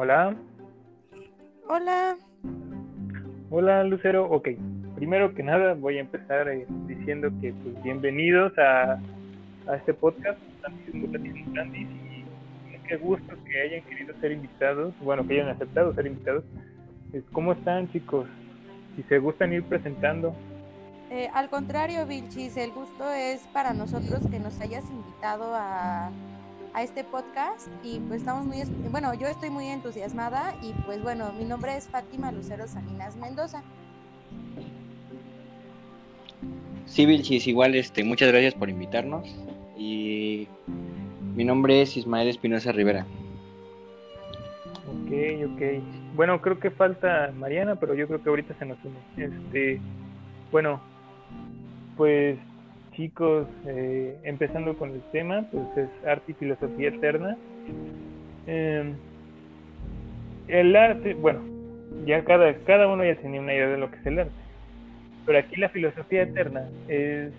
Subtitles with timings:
[0.00, 0.32] Hola.
[1.68, 2.16] Hola.
[3.50, 4.30] Hola, Lucero.
[4.30, 4.50] Ok,
[4.94, 9.00] primero que nada voy a empezar eh, diciendo que pues, bienvenidos a,
[9.66, 10.38] a este podcast,
[11.74, 16.44] y qué gusto que hayan querido ser invitados, bueno, que hayan aceptado ser invitados.
[17.32, 18.28] ¿Cómo están, chicos?
[18.94, 20.32] Si se gustan ir presentando.
[21.10, 26.12] Eh, al contrario, Vilchis, el gusto es para nosotros que nos hayas invitado a,
[26.74, 31.32] a este podcast y pues estamos muy, bueno, yo estoy muy entusiasmada y pues bueno,
[31.32, 33.62] mi nombre es Fátima Lucero Salinas Mendoza.
[36.86, 39.28] Sí, Vilchis, igual, este, muchas gracias por invitarnos
[39.76, 40.48] y
[41.34, 43.06] mi nombre es Ismael Espinosa Rivera.
[44.88, 45.12] Ok,
[45.52, 45.82] ok.
[46.16, 49.24] Bueno, creo que falta Mariana, pero yo creo que ahorita se nos une.
[49.24, 49.80] Este,
[50.50, 50.80] bueno,
[51.96, 52.38] pues
[52.98, 57.36] chicos, eh, empezando con el tema, pues es arte y filosofía eterna.
[58.48, 58.94] Em,
[60.48, 61.40] el arte, bueno,
[62.04, 64.32] ya cada, cada uno ya tenía una idea de lo que es el arte,
[65.24, 67.30] pero aquí la filosofía eterna es,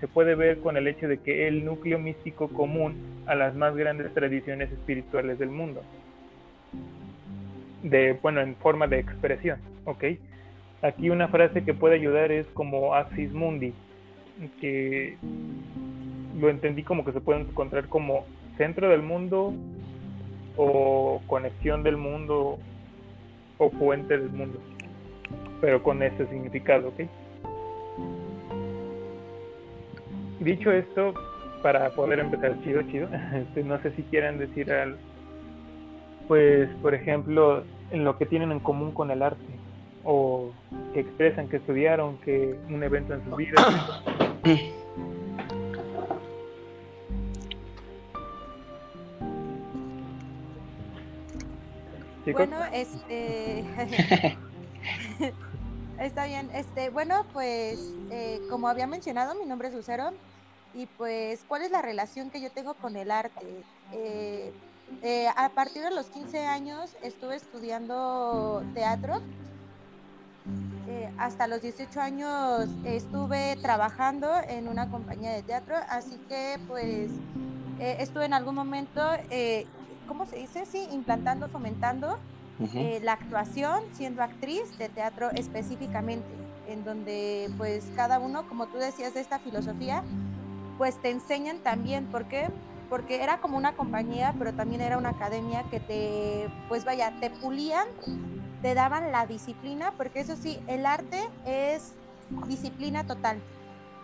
[0.00, 2.96] se puede ver con el hecho de que el núcleo místico común
[3.26, 5.82] a las más grandes tradiciones espirituales del mundo,
[7.84, 10.04] de, bueno, en forma de expresión, ¿ok?
[10.82, 13.72] Aquí una frase que puede ayudar es como Axis Mundi,
[14.60, 15.16] que
[16.38, 18.24] lo entendí como que se puede encontrar como
[18.56, 19.54] centro del mundo
[20.56, 22.58] o conexión del mundo
[23.58, 24.58] o puente del mundo,
[25.60, 27.00] pero con ese significado, ¿ok?
[30.40, 31.14] Dicho esto,
[31.62, 34.98] para poder empezar chido, chido, este, no sé si quieran decir algo,
[36.28, 39.44] pues, por ejemplo, en lo que tienen en común con el arte,
[40.04, 40.52] o
[40.92, 43.54] que expresan que estudiaron, que un evento en su vida.
[52.32, 53.64] Bueno, este.
[55.98, 56.50] Está bien.
[56.52, 60.12] Este, bueno, pues, eh, como había mencionado, mi nombre es Lucero.
[60.74, 63.64] Y pues, ¿cuál es la relación que yo tengo con el arte?
[63.92, 64.52] Eh,
[65.02, 69.22] eh, a partir de los 15 años estuve estudiando teatro
[70.96, 77.10] eh, hasta los 18 años estuve trabajando en una compañía de teatro, así que pues
[77.78, 79.66] eh, estuve en algún momento, eh,
[80.08, 80.64] ¿cómo se dice?
[80.64, 82.18] Sí, implantando, fomentando
[83.02, 86.26] la actuación, siendo actriz de teatro específicamente,
[86.66, 90.02] en donde pues cada uno, como tú decías, de esta filosofía,
[90.78, 92.48] pues te enseñan también, ¿por qué?
[92.88, 97.28] Porque era como una compañía, pero también era una academia que te, pues vaya, te
[97.28, 97.86] pulían
[98.62, 101.94] te daban la disciplina, porque eso sí, el arte es
[102.48, 103.38] disciplina total.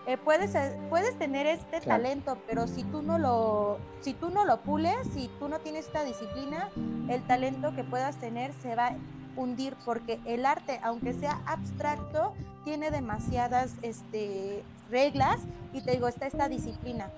[0.06, 4.44] Eh, puedes, eh, puedes tener este talento, pero si tú no lo, si tú no
[4.44, 6.70] lo pules, si tú no tienes esta disciplina,
[7.08, 8.96] el talento que puedas tener se va a
[9.36, 12.34] hundir, porque el arte, aunque sea abstracto,
[12.64, 15.40] tiene demasiadas este, reglas
[15.72, 17.08] y te digo, está esta disciplina.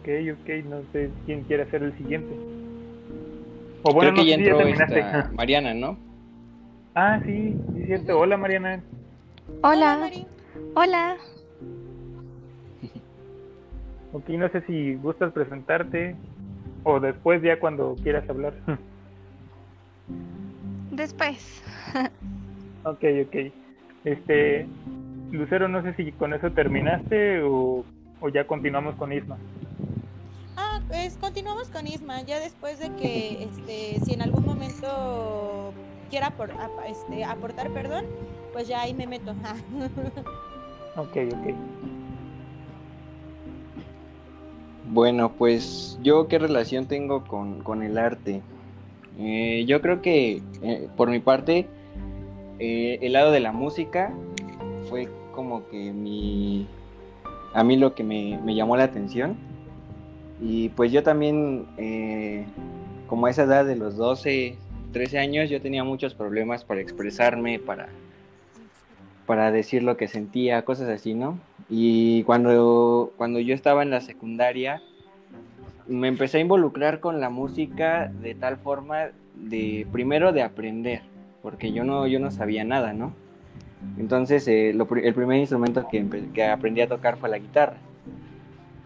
[0.00, 2.55] Ok, ok, no sé quién quiere ser el siguiente.
[3.88, 5.96] O bueno, Creo que ya entró esta Mariana, ¿no?
[6.96, 8.18] Ah, sí, es cierto.
[8.18, 8.82] Hola, Mariana.
[9.62, 10.10] Hola.
[10.74, 11.16] Hola.
[14.12, 16.16] ok, no sé si gustas presentarte
[16.82, 18.54] o después ya cuando quieras hablar.
[20.90, 21.62] después.
[22.82, 23.52] ok, ok.
[24.04, 24.66] Este,
[25.30, 27.84] Lucero, no sé si con eso terminaste o,
[28.20, 29.38] o ya continuamos con Isma.
[30.88, 35.72] Pues continuamos con Isma, ya después de que este, si en algún momento
[36.10, 36.32] quiera
[36.86, 38.04] este, aportar perdón,
[38.52, 39.32] pues ya ahí me meto.
[40.96, 41.54] ok, ok.
[44.88, 48.42] Bueno, pues yo qué relación tengo con, el arte.
[49.18, 51.66] Eh, yo creo que eh, por mi parte,
[52.60, 54.14] eh, el lado de la música
[54.88, 56.68] fue como que mi,
[57.54, 59.45] a mí lo que me, me llamó la atención
[60.40, 62.44] y pues yo también, eh,
[63.06, 64.56] como a esa edad de los 12,
[64.92, 67.88] 13 años, yo tenía muchos problemas para expresarme, para,
[69.26, 71.38] para decir lo que sentía, cosas así, ¿no?
[71.68, 74.82] Y cuando, cuando yo estaba en la secundaria,
[75.86, 81.02] me empecé a involucrar con la música de tal forma de, primero de aprender,
[81.42, 83.14] porque yo no, yo no sabía nada, ¿no?
[83.98, 87.76] Entonces, eh, el primer instrumento que, que aprendí a tocar fue la guitarra.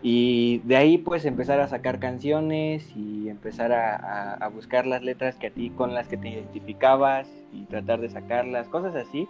[0.02, 5.48] Y de ahí pues empezar a sacar canciones y empezar a, buscar las letras que
[5.48, 9.28] a ti con las que te identificabas y tratar de sacarlas, cosas así,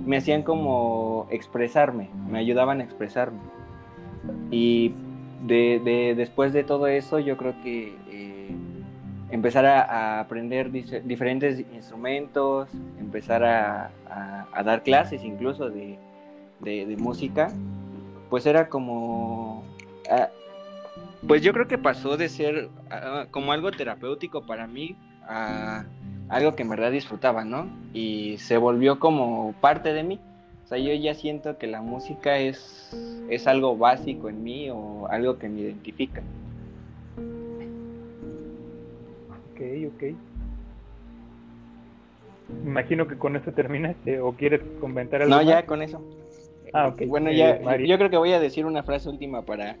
[0.00, 3.38] me hacían como expresarme, me ayudaban a expresarme.
[4.50, 4.92] Y
[5.46, 8.50] de, después de todo eso yo creo que eh,
[9.30, 12.68] empezar a, aprender diferentes instrumentos,
[12.98, 13.90] empezar a,
[14.64, 15.98] dar clases incluso de,
[16.98, 17.52] música,
[18.30, 19.57] pues era como...
[20.10, 20.28] Ah,
[21.26, 24.96] pues yo creo que pasó de ser ah, como algo terapéutico para mí
[25.26, 25.84] a
[26.28, 27.68] algo que en verdad disfrutaba, ¿no?
[27.92, 30.20] Y se volvió como parte de mí.
[30.64, 32.94] O sea, yo ya siento que la música es,
[33.30, 36.22] es algo básico en mí o algo que me identifica.
[39.54, 39.60] Ok,
[39.94, 40.02] ok.
[42.64, 45.34] Imagino que con eso terminaste o quieres comentar algo.
[45.34, 46.02] No, ya con eso.
[46.72, 47.02] Ah, ok.
[47.06, 49.76] Bueno, ya, yo creo que voy a decir una frase última para, ah,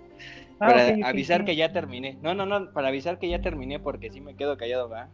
[0.58, 2.18] para avisar que ya terminé.
[2.22, 5.08] No, no, no, para avisar que ya terminé porque si me quedo callado, ¿va?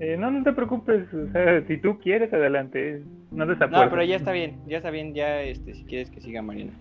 [0.00, 4.16] Eh, no, no te preocupes, o sea, si tú quieres, adelante, no No, pero ya
[4.16, 6.72] está bien, ya está bien, ya, este, si quieres que siga Marina.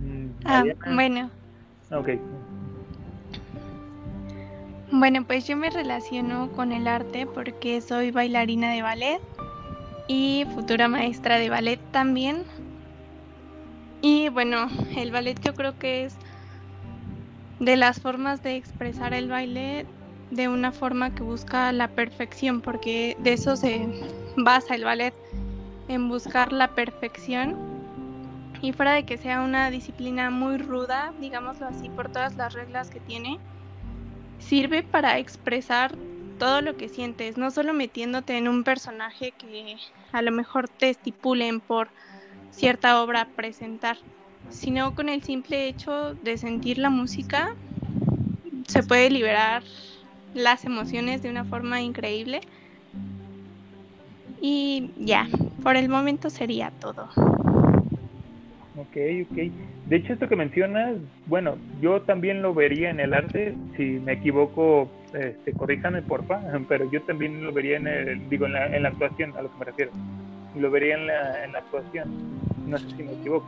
[0.00, 1.30] Mm, ah, bueno.
[1.90, 2.10] Ok.
[4.90, 9.20] Bueno, pues yo me relaciono con el arte porque soy bailarina de ballet
[10.08, 12.44] y futura maestra de ballet también.
[14.00, 16.16] Y bueno, el ballet yo creo que es
[17.60, 19.86] de las formas de expresar el baile
[20.30, 23.86] de una forma que busca la perfección, porque de eso se
[24.36, 25.14] basa el ballet,
[25.88, 27.56] en buscar la perfección.
[28.60, 32.90] Y fuera de que sea una disciplina muy ruda, digámoslo así, por todas las reglas
[32.90, 33.38] que tiene,
[34.38, 35.96] sirve para expresar
[36.38, 39.76] todo lo que sientes, no solo metiéndote en un personaje que
[40.12, 41.88] a lo mejor te estipulen por
[42.50, 43.98] cierta obra a presentar,
[44.50, 47.50] sino con el simple hecho de sentir la música
[48.68, 49.62] se puede liberar
[50.34, 52.40] las emociones de una forma increíble.
[54.40, 55.28] Y ya,
[55.62, 57.08] por el momento sería todo.
[58.78, 58.96] Ok,
[59.30, 59.36] ok.
[59.86, 60.96] De hecho, esto que mencionas,
[61.26, 63.54] bueno, yo también lo vería en el arte.
[63.76, 68.82] Si me equivoco, este, corríjame porfa, pero yo también lo vería en el, digo, en
[68.82, 69.90] la, actuación, a lo que me refiero.
[70.56, 72.08] Lo vería en la, en la actuación.
[72.66, 73.46] No sé si me equivoco.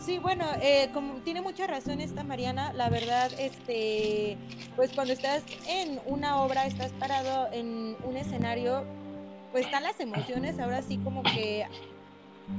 [0.00, 4.36] Sí, bueno, eh, como tiene mucha razón esta Mariana, la verdad, este,
[4.76, 8.84] pues cuando estás en una obra, estás parado en un escenario,
[9.52, 11.64] pues están las emociones ahora sí como que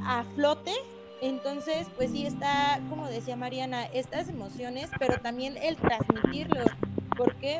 [0.06, 0.72] a flote
[1.27, 6.60] entonces, pues sí está, como decía Mariana, estas emociones, pero también el transmitirlo.
[7.18, 7.57] ¿Por qué?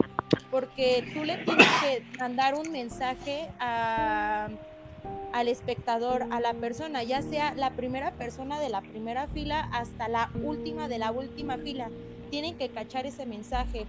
[0.52, 7.54] Porque tú le tienes que mandar un mensaje al espectador, a la persona, ya sea
[7.56, 11.90] la primera persona de la primera fila hasta la última de la última fila.
[12.30, 13.86] Tienen que cachar ese mensaje.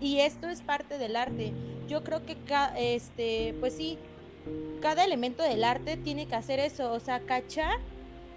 [0.00, 1.52] Y esto es parte del arte.
[1.88, 2.36] Yo creo que,
[2.76, 3.98] este, pues sí,
[4.80, 7.78] cada elemento del arte tiene que hacer eso, o sea, cachar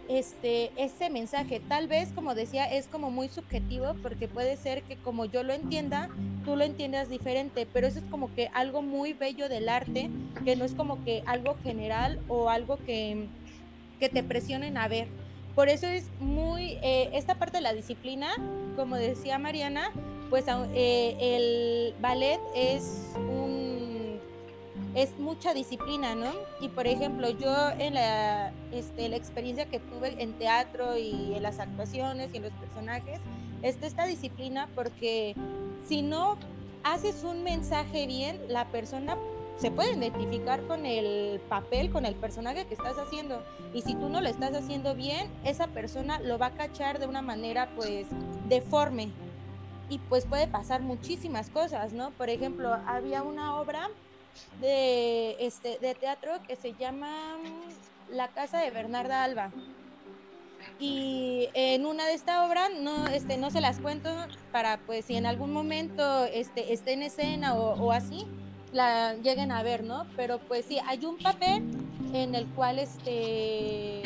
[0.10, 1.62] este, ese mensaje.
[1.70, 5.54] Tal vez, como decía, es como muy subjetivo porque puede ser que como yo lo
[5.54, 6.10] entienda,
[6.44, 10.10] tú lo entiendas diferente, pero eso es como que algo muy bello del arte,
[10.44, 13.28] que no es como que algo general o algo que,
[14.00, 15.08] que te presionen a ver.
[15.54, 18.30] Por eso es muy, eh, esta parte de la disciplina,
[18.76, 19.92] como decía Mariana,
[20.32, 23.69] pues eh, el ballet es un
[24.96, 26.32] es mucha disciplina, ¿no?
[26.60, 31.44] Y por ejemplo, yo en la, este, la experiencia que tuve en teatro y en
[31.44, 33.20] las actuaciones y en los personajes,
[33.62, 35.36] está esta disciplina porque
[35.88, 36.38] si no
[36.84, 39.18] haces un mensaje bien, la persona
[39.58, 43.44] se puede identificar con el papel, con el personaje que estás haciendo.
[43.74, 47.08] Y si tú no lo estás haciendo bien, esa persona lo va a cachar de
[47.08, 48.08] una manera pues
[48.48, 49.10] deforme.
[49.90, 52.12] Y pues puede pasar muchísimas cosas, ¿no?
[52.12, 53.90] Por ejemplo, había una obra
[54.62, 59.52] de, este, de teatro que se llama mm, La Casa de Bernarda Alba.
[60.80, 64.10] Y en una de esta obra, no, este, no se las cuento
[64.52, 68.26] para pues si en algún momento este, esté en escena o, así,
[68.72, 70.06] la lleguen a ver, ¿no?
[70.16, 71.64] Pero pues sí, hay un papel
[72.14, 74.04] en el cual este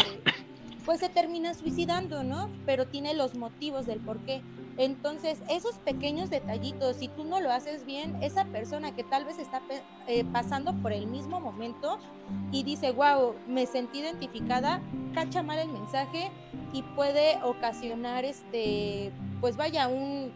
[0.86, 2.50] pues se termina suicidando, ¿no?
[2.65, 4.42] Pero tiene los motivos del por qué.
[4.77, 9.38] Entonces, esos pequeños detallitos, si tú no lo haces bien, esa persona que tal vez
[9.38, 9.62] está
[10.08, 12.00] eh, pasando por el mismo momento
[12.51, 14.82] y dice, wow, me sentí identificada,
[15.13, 16.32] cacha mal el mensaje
[16.74, 19.12] y puede ocasionar, este,
[19.42, 20.34] pues vaya, un,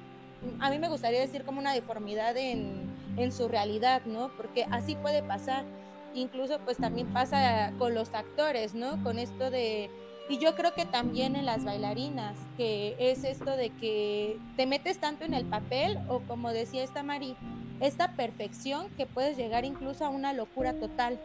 [0.60, 4.30] a mí me gustaría decir como una deformidad en, en su realidad, ¿no?
[4.38, 5.66] Porque así puede pasar.
[6.14, 9.04] Incluso pues también pasa con los actores, ¿no?
[9.04, 9.90] Con esto de
[10.30, 15.00] y yo creo que también en las bailarinas, que es esto de que te metes
[15.00, 17.36] tanto en el papel o como decía esta Mari,
[17.80, 21.20] esta perfección que puedes llegar incluso a una locura total.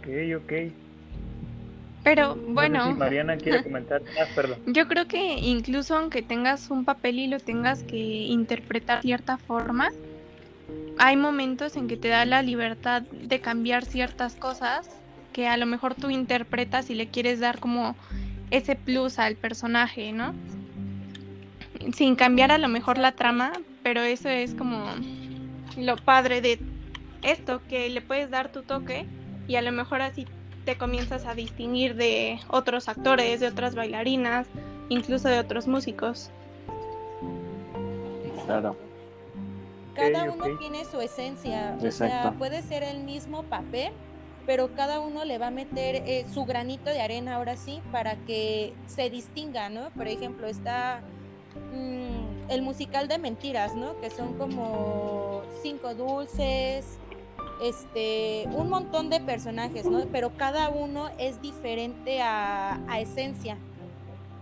[0.00, 0.52] Ok, ok.
[2.04, 4.02] Pero bueno, Mariana quiere comentar.
[4.18, 4.58] Ah, perdón.
[4.66, 9.38] yo creo que incluso aunque tengas un papel y lo tengas que interpretar de cierta
[9.38, 9.90] forma,
[10.98, 14.97] hay momentos en que te da la libertad de cambiar ciertas cosas
[15.38, 17.94] que a lo mejor tú interpretas y le quieres dar como
[18.50, 20.34] ese plus al personaje, ¿no?
[21.94, 23.52] Sin cambiar a lo mejor la trama,
[23.84, 24.84] pero eso es como
[25.76, 26.58] lo padre de
[27.22, 29.06] esto, que le puedes dar tu toque
[29.46, 30.26] y a lo mejor así
[30.64, 34.48] te comienzas a distinguir de otros actores, de otras bailarinas,
[34.88, 36.32] incluso de otros músicos.
[38.44, 38.76] Claro.
[39.94, 42.38] Cada uno tiene su esencia, o sea, Exacto.
[42.38, 43.92] puede ser el mismo papel,
[44.48, 48.16] pero cada uno le va a meter eh, su granito de arena ahora sí para
[48.24, 49.90] que se distinga, ¿no?
[49.90, 51.02] Por ejemplo, está
[51.74, 54.00] mm, el musical de mentiras, ¿no?
[54.00, 56.96] Que son como cinco dulces,
[57.62, 60.06] este, un montón de personajes, ¿no?
[60.10, 63.58] Pero cada uno es diferente a, esencia.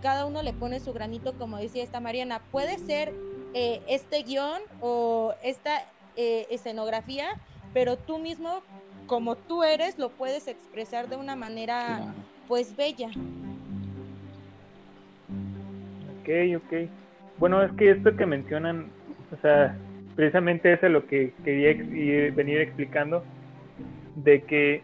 [0.01, 2.41] Cada uno le pone su granito, como decía esta Mariana.
[2.53, 3.13] Puede ser
[3.53, 5.83] eh, este guion o esta
[6.15, 7.41] eh, escenografía,
[7.73, 8.61] pero tú mismo,
[9.07, 12.13] como tú eres, lo puedes expresar de una manera, claro.
[12.47, 13.09] pues, bella.
[16.21, 16.89] Ok, ok.
[17.39, 18.91] Bueno, es que esto que mencionan,
[19.31, 19.77] o sea,
[20.15, 23.23] precisamente eso es lo que quería ex- ir- venir explicando,
[24.15, 24.81] de que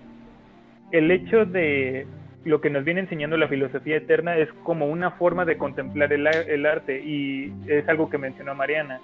[0.91, 2.05] el hecho de
[2.45, 6.27] lo que nos viene enseñando la filosofía eterna es como una forma de contemplar el,
[6.27, 8.99] ar- el arte y es algo que mencionó Mariana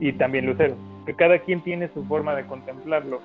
[0.00, 3.20] y también Lucero, que cada quien tiene su forma de contemplarlo.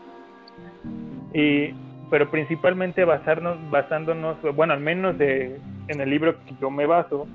[1.37, 1.71] Y,
[2.09, 7.27] pero principalmente basarnos, basándonos, bueno, al menos de, en el libro que yo me baso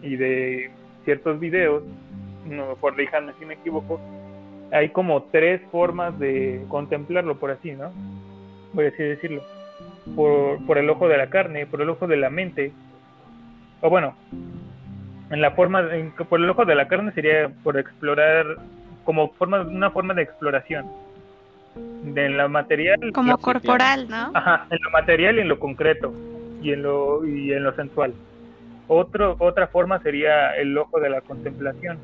[0.00, 0.70] y de
[1.04, 1.82] ciertos videos,
[2.46, 4.00] no, corríjanme si me equivoco,
[4.72, 7.84] hay como tres formas de contemplarlo, por así, ¿no?
[7.84, 9.42] A así decirlo.
[10.16, 12.72] Por, por el ojo de la carne, por el ojo de la mente,
[13.82, 14.14] o bueno,
[15.30, 15.86] en la forma,
[16.30, 18.56] por el ojo de la carne sería por explorar,
[19.04, 20.86] como forma, una forma de exploración.
[21.74, 24.30] De en la material, Como corporal, ¿no?
[24.34, 26.12] Ajá, en lo material y en lo concreto
[26.62, 28.12] y en lo y en lo sensual.
[28.88, 31.98] Otro, otra forma sería el ojo de la contemplación,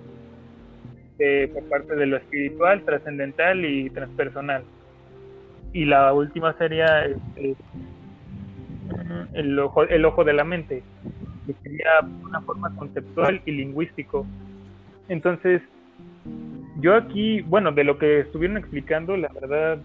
[1.19, 4.63] eh, por parte de lo espiritual, trascendental y transpersonal.
[5.73, 7.57] Y la última sería este,
[9.33, 10.83] el ojo, el ojo de la mente,
[11.47, 11.91] que sería
[12.23, 14.27] una forma conceptual y lingüístico.
[15.09, 15.63] Entonces,
[16.81, 19.79] yo aquí, bueno, de lo que estuvieron explicando, la verdad,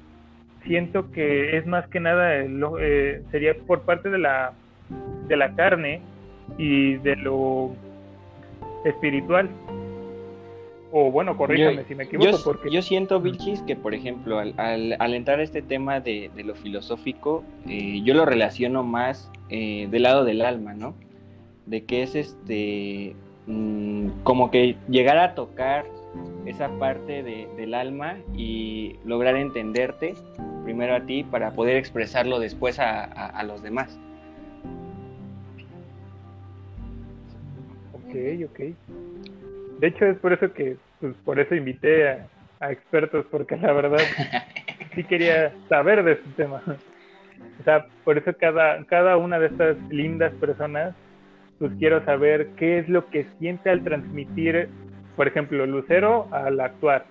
[0.66, 4.54] siento que es más que nada el o- eh, sería por parte de la
[5.28, 6.02] de la carne
[6.58, 7.72] y de lo
[8.84, 9.50] espiritual
[10.92, 14.40] o bueno corríjame Yo- si me equivoco yo, porque yo siento, Vilchis, que por ejemplo,
[14.40, 18.84] al, al, al entrar a este tema de, de lo filosófico, eh, yo lo relaciono
[18.84, 20.94] más eh, del lado del alma, ¿no?
[21.66, 23.16] De que es este,
[23.48, 25.86] mm, como que llegar a tocar
[26.46, 30.14] esa parte de- del alma y lograr entenderte
[30.64, 34.00] primero a ti para poder expresarlo después a, a- a los demás.
[37.94, 38.16] ok
[38.46, 38.60] ok
[39.80, 42.28] de hecho es por eso que pues por eso invité a,
[42.60, 44.00] a expertos porque la verdad
[44.96, 46.62] sí quería saber de este tema
[47.60, 50.94] o sea por eso cada cada una de estas lindas personas
[51.58, 54.68] pues quiero saber qué es lo que siente al transmitir
[55.16, 57.06] por ejemplo Lucero al actuar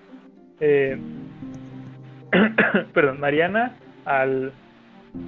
[0.61, 0.99] eh,
[2.95, 4.53] perdón Mariana al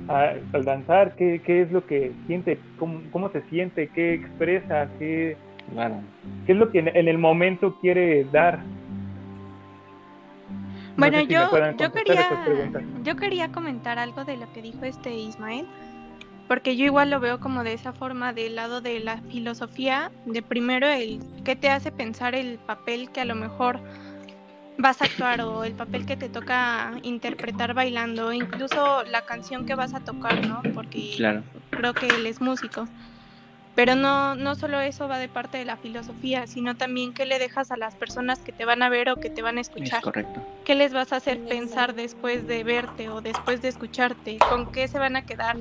[0.09, 4.88] a- al danzar qué, qué es lo que siente cómo, cómo se siente qué expresa
[4.99, 5.37] qué
[5.73, 6.00] Claro.
[6.45, 8.59] qué es lo que en, en el momento quiere dar
[10.97, 12.29] No Bueno, sé si me yo, yo quería,
[13.05, 15.67] yo quería comentar algo de lo que dijo este Ismael,
[16.49, 20.43] porque yo igual lo veo como de esa forma del lado de la filosofía, de
[20.43, 23.81] primero el qué te hace pensar el papel que a lo mejor
[24.79, 29.75] vas a actuar o el papel que te toca interpretar bailando, incluso la canción que
[29.75, 30.63] vas a tocar, ¿no?
[30.75, 31.43] Porque Claro.
[31.75, 32.87] creo que él es músico.
[33.75, 37.39] Pero no, no solo eso va de parte de la filosofía, sino también qué le
[37.39, 39.69] dejas a las personas que te van a ver o que te van a Es
[39.69, 40.03] escuchar.
[40.03, 40.43] correcto.
[40.67, 44.43] ¿Qué les vas a hacer pensar después de verte o después de escucharte?
[44.49, 45.57] ¿Con qué se van a quedar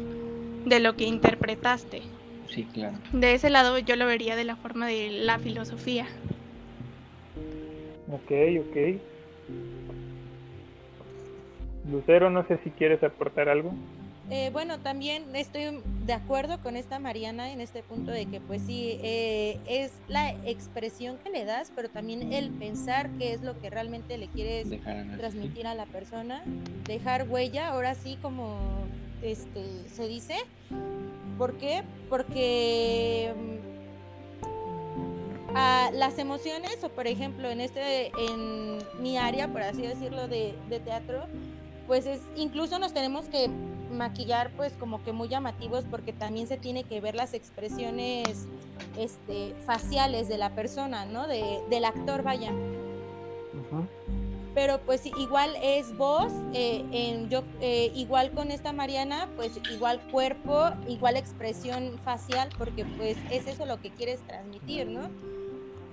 [0.66, 2.04] de lo que interpretaste?
[2.48, 2.98] Sí, claro.
[3.14, 6.08] De ese lado yo lo vería de la forma de la filosofía.
[8.10, 8.78] Ok, ok.
[11.90, 13.74] Lucero, no sé si quieres aportar algo.
[14.34, 18.62] Eh, bueno, también estoy de acuerdo con esta Mariana en este punto de que pues
[18.62, 23.60] sí, eh, es la expresión que le das, pero también el pensar qué es lo
[23.60, 26.46] que realmente le quieres a- transmitir a la persona,
[26.88, 28.88] dejar huella, ahora sí como
[29.22, 30.36] este se dice,
[31.38, 31.84] ¿Por qué?
[32.08, 33.52] Porque mm,
[35.94, 40.80] las emociones, o por ejemplo, en este, en mi área, por así decirlo, de, de
[40.80, 41.26] teatro,
[41.88, 43.50] pues es, incluso nos tenemos que
[43.92, 48.48] maquillar pues como que muy llamativos porque también se tiene que ver las expresiones
[48.98, 51.28] este, faciales de la persona, ¿no?
[51.28, 52.54] De, del actor, vaya.
[54.54, 60.02] Pero pues igual es voz, eh, en, yo, eh, igual con esta Mariana, pues igual
[60.12, 65.10] cuerpo, igual expresión facial, porque pues es eso lo que quieres transmitir, ¿no?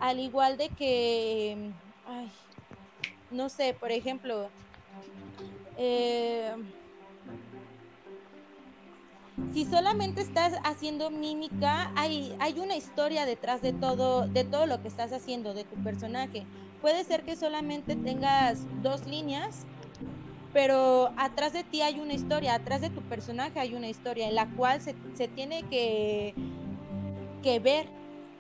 [0.00, 1.73] Al igual de que,
[2.05, 2.33] ay,
[3.31, 4.50] no sé, por ejemplo,
[5.76, 6.52] eh,
[9.52, 14.83] si solamente estás haciendo mímica, hay, hay una historia detrás de todo, de todo lo
[14.83, 16.47] que estás haciendo, de tu personaje.
[16.80, 19.66] Puede ser que solamente tengas dos líneas,
[20.52, 24.35] pero atrás de ti hay una historia, atrás de tu personaje hay una historia en
[24.35, 26.35] la cual se, se tiene que,
[27.42, 27.88] que ver,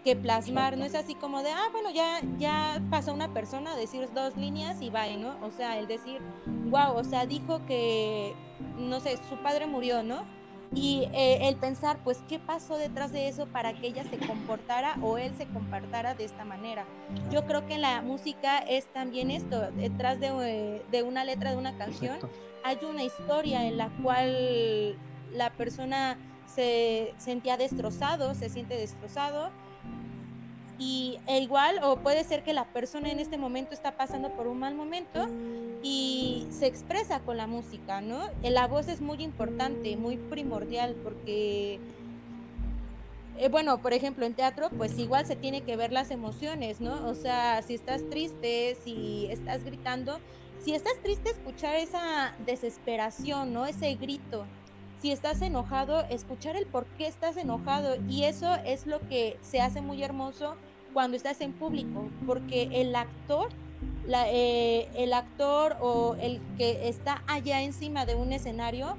[0.04, 0.76] que plasmar.
[0.76, 4.36] No es así como de, ah, bueno, ya, ya pasó una persona a decir dos
[4.36, 5.36] líneas y va, ¿no?
[5.44, 6.20] O sea, el decir,
[6.70, 8.34] wow, o sea, dijo que,
[8.76, 10.37] no sé, su padre murió, ¿no?
[10.74, 14.98] Y eh, el pensar, pues, ¿qué pasó detrás de eso para que ella se comportara
[15.02, 16.84] o él se comportara de esta manera?
[17.30, 21.56] Yo creo que en la música es también esto, detrás de, de una letra de
[21.56, 22.18] una canción
[22.64, 24.96] hay una historia en la cual
[25.32, 29.50] la persona se sentía destrozado, se siente destrozado
[30.78, 34.46] y e igual o puede ser que la persona en este momento está pasando por
[34.46, 35.26] un mal momento
[35.82, 38.26] y se expresa con la música, ¿no?
[38.42, 41.80] Eh, la voz es muy importante, muy primordial porque
[43.38, 47.06] eh, bueno, por ejemplo, en teatro, pues igual se tiene que ver las emociones, ¿no?
[47.06, 50.18] O sea, si estás triste, si estás gritando,
[50.58, 53.66] si estás triste, escuchar esa desesperación, ¿no?
[53.66, 54.44] Ese grito.
[55.00, 57.94] Si estás enojado, escuchar el por qué estás enojado.
[58.08, 60.56] Y eso es lo que se hace muy hermoso
[60.98, 63.50] cuando estás en público, porque el actor,
[64.12, 68.96] eh, el actor o el que está allá encima de un escenario,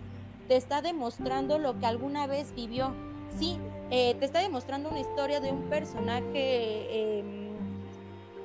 [0.47, 2.93] te está demostrando lo que alguna vez vivió.
[3.37, 3.57] Sí,
[3.91, 7.49] eh, te está demostrando una historia de un personaje em,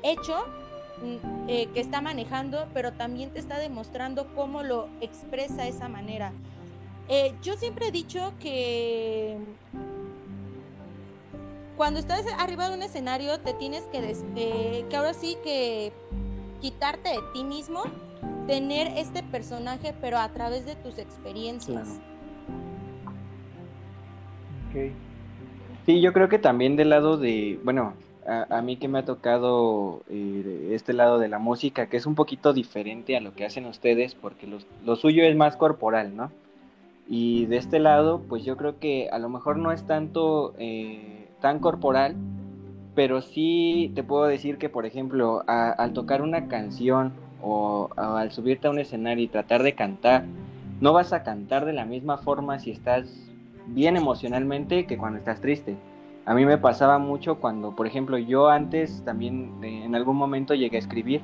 [0.02, 0.46] hecho
[1.00, 6.32] mm, eh, que está manejando, pero también te está demostrando cómo lo expresa esa manera.
[7.40, 9.38] yo siempre he dicho que
[11.76, 15.92] cuando estás arriba de un escenario te tienes que, eh, que ahora sí que
[16.60, 17.82] quitarte de ti mismo,
[18.46, 22.00] tener este personaje, pero a través de tus experiencias.
[25.87, 27.94] Sí, yo creo que también del lado de, bueno,
[28.26, 32.14] a, mí que me ha tocado eh, este lado de la música, que es un
[32.14, 34.48] poquito diferente a lo que hacen ustedes, porque
[34.84, 36.32] lo suyo es más corporal, ¿no?
[37.08, 40.54] Y de este lado, pues yo creo que a lo mejor no es tanto...
[40.58, 42.16] Eh, tan corporal,
[42.94, 48.66] pero sí te puedo decir que, por ejemplo, al tocar una canción o, al subirte
[48.66, 50.24] a un escenario y tratar de cantar,
[50.80, 53.30] no vas a cantar de la misma forma si estás
[53.66, 55.76] bien emocionalmente que cuando estás triste.
[56.24, 60.76] A mí me pasaba mucho cuando, por ejemplo, yo antes también en algún momento llegué
[60.76, 61.20] a escribir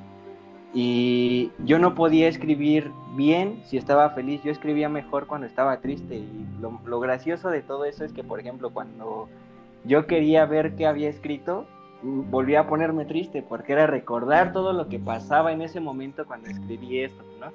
[0.75, 6.17] y yo no podía escribir bien si estaba feliz, yo escribía mejor cuando estaba triste
[6.17, 9.31] y lo gracioso de todo eso es que, por ejemplo, cuando
[9.85, 11.67] yo quería ver qué había escrito,
[12.03, 16.49] volví a ponerme triste porque era recordar todo lo que pasaba en ese momento cuando
[16.49, 17.53] escribí esto, ¿no?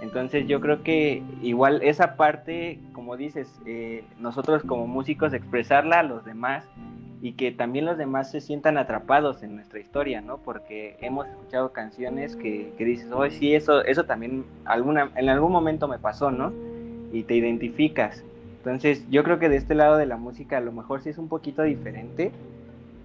[0.00, 6.02] Entonces yo creo que igual esa parte, como dices, eh, nosotros como músicos expresarla a
[6.02, 6.66] los demás
[7.22, 10.38] y que también los demás se sientan atrapados en nuestra historia, ¿no?
[10.38, 15.52] Porque hemos escuchado canciones que, que dices, oh, sí, eso, eso también alguna, en algún
[15.52, 16.50] momento me pasó, ¿no?
[17.12, 18.24] Y te identificas.
[18.60, 21.16] Entonces yo creo que de este lado de la música a lo mejor sí es
[21.16, 22.30] un poquito diferente,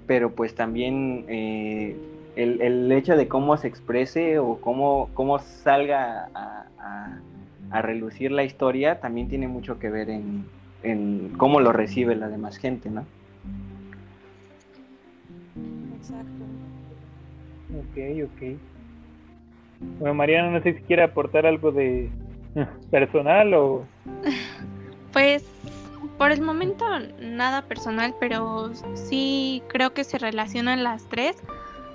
[0.06, 1.96] pero pues también eh,
[2.36, 9.28] el, hecho de cómo se exprese o cómo, cómo salga a, relucir la historia también
[9.28, 10.46] tiene mucho que ver en,
[10.82, 13.06] en cómo lo recibe la demás gente, ¿no?
[15.98, 16.46] Exacto.
[17.78, 18.58] Ok, ok.
[20.00, 22.10] Bueno, Mariana, no sé si quiere aportar algo de
[22.92, 23.86] personal o...
[25.16, 25.46] Pues
[26.18, 26.84] por el momento
[27.22, 31.38] nada personal, pero sí creo que se relacionan las tres,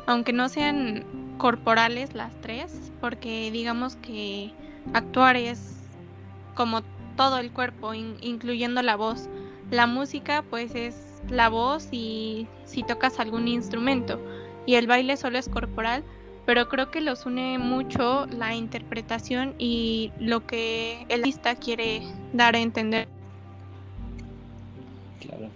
[0.07, 1.05] aunque no sean
[1.37, 4.55] corporales las tres, porque digamos que
[4.95, 5.83] actuar es
[6.55, 6.81] como
[7.15, 9.29] todo el cuerpo, incluyendo la voz.
[9.71, 14.19] La música pues es la voz y si tocas algún instrumento
[14.65, 16.05] y el baile solo es corporal,
[16.51, 22.57] pero creo que los une mucho la interpretación y lo que el artista quiere dar
[22.57, 23.07] a entender
[25.21, 25.49] Claro.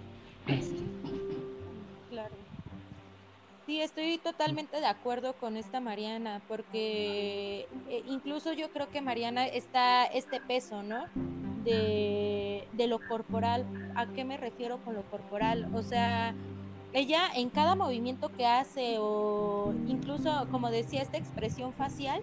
[2.09, 2.35] Claro.
[3.65, 9.47] Sí, estoy totalmente de acuerdo con esta Mariana, porque eh, incluso yo creo que Mariana
[9.47, 11.07] está este peso, ¿no?
[11.65, 13.65] De, de lo corporal.
[13.95, 15.67] ¿A qué me refiero con lo corporal?
[15.73, 16.33] O sea,
[16.95, 22.21] ella en cada movimiento que hace o incluso, como decía, esta expresión facial,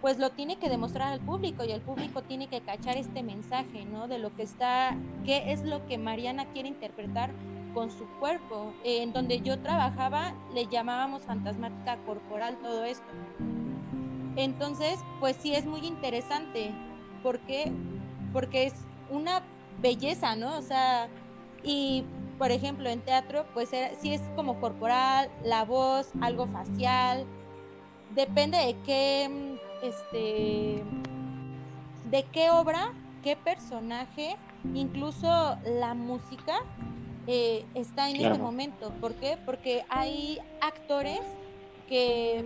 [0.00, 3.84] pues lo tiene que demostrar al público y el público tiene que cachar este mensaje,
[3.84, 4.08] ¿no?
[4.08, 7.30] De lo que está, qué es lo que Mariana quiere interpretar
[7.72, 8.72] con su cuerpo.
[8.82, 13.06] en donde yo trabajaba le llamábamos fantasmática corporal todo esto.
[14.34, 16.72] Entonces, pues sí es muy interesante.
[17.22, 17.70] ¿Por qué?
[18.32, 18.74] Porque es
[19.10, 19.42] una
[19.80, 20.58] belleza, ¿no?
[20.58, 21.08] O sea,
[21.62, 22.04] y
[22.38, 23.70] por ejemplo en teatro, pues
[24.00, 27.26] sí es como corporal, la voz, algo facial.
[28.14, 30.82] Depende de qué, este,
[32.10, 32.92] de qué obra,
[33.22, 34.36] qué personaje,
[34.74, 36.60] incluso la música
[37.26, 38.90] eh, está en este momento.
[39.00, 39.36] ¿Por qué?
[39.44, 41.20] Porque hay actores
[41.88, 42.42] que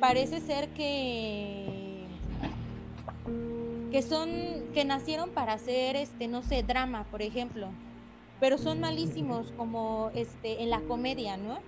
[0.00, 2.06] parece ser que
[3.90, 4.28] que son
[4.74, 7.68] que nacieron para hacer este no sé drama por ejemplo
[8.44, 11.60] pero son malísimos como este en la comedia no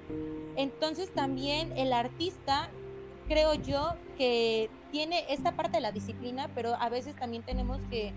[0.57, 2.69] entonces también el artista
[3.29, 8.13] creo yo que tiene esta parte de la disciplina pero a veces también tenemos que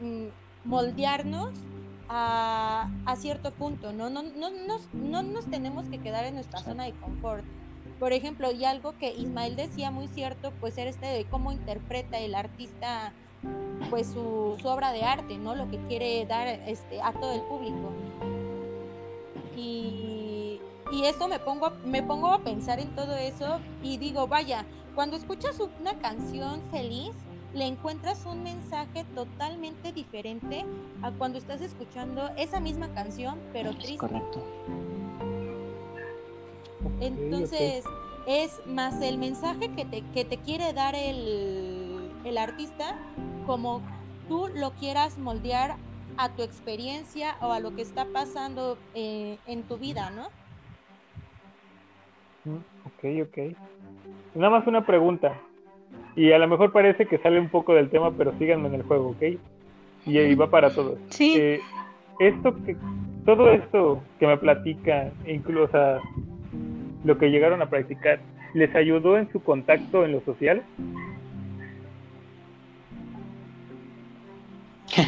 [0.00, 0.26] mm,
[0.64, 1.58] moldearnos
[2.08, 4.10] a, cierto punto, ¿no?
[4.10, 4.50] No, no,
[4.92, 7.44] no, nos tenemos que quedar en nuestra zona de confort.
[7.98, 12.18] Por ejemplo, y algo que Ismael decía muy cierto, pues era este de cómo interpreta
[12.18, 13.14] el artista
[13.90, 15.54] pues su, obra de arte, ¿no?
[15.54, 17.90] Lo que quiere dar este, a todo el público.
[19.56, 20.60] Y,
[20.92, 25.16] y eso me pongo, me pongo a pensar en todo eso y digo, vaya, cuando
[25.16, 27.12] escuchas una canción feliz,
[27.54, 30.64] le encuentras un mensaje totalmente diferente
[31.02, 33.98] a cuando estás escuchando esa misma canción, pero triste.
[33.98, 34.42] correcto.
[37.00, 37.84] Entonces,
[38.26, 42.96] es más el mensaje que te, que te quiere dar el, el artista,
[43.46, 43.82] como
[44.28, 45.76] tú lo quieras moldear
[46.16, 50.28] a tu experiencia o a lo que está pasando eh, en tu vida, ¿no?
[52.44, 53.56] Mm, ok, ok.
[54.34, 55.34] Nada más una pregunta.
[56.16, 58.82] Y a lo mejor parece que sale un poco del tema, pero síganme en el
[58.82, 59.22] juego, ¿ok?
[60.06, 60.98] Y, y va para todos.
[61.10, 61.36] Sí.
[61.38, 61.60] Eh,
[62.18, 62.76] esto que,
[63.24, 66.00] todo esto que me platica, incluso
[67.04, 68.20] lo que llegaron a practicar,
[68.54, 70.62] ¿les ayudó en su contacto en lo social?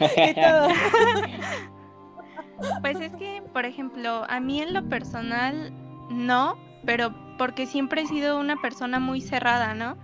[2.82, 5.72] pues es que, por ejemplo, a mí en lo personal
[6.10, 9.96] no, pero porque siempre he sido una persona muy cerrada, ¿no?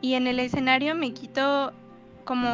[0.00, 1.72] Y en el escenario me quito
[2.24, 2.48] como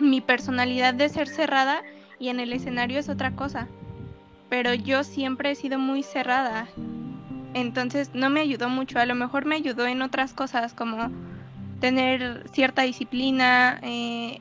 [0.00, 1.82] mi personalidad de ser cerrada
[2.18, 3.68] y en el escenario es otra cosa.
[4.48, 6.68] Pero yo siempre he sido muy cerrada.
[7.60, 8.98] Entonces no me ayudó mucho.
[8.98, 11.10] A lo mejor me ayudó en otras cosas como
[11.80, 14.40] tener cierta disciplina, eh,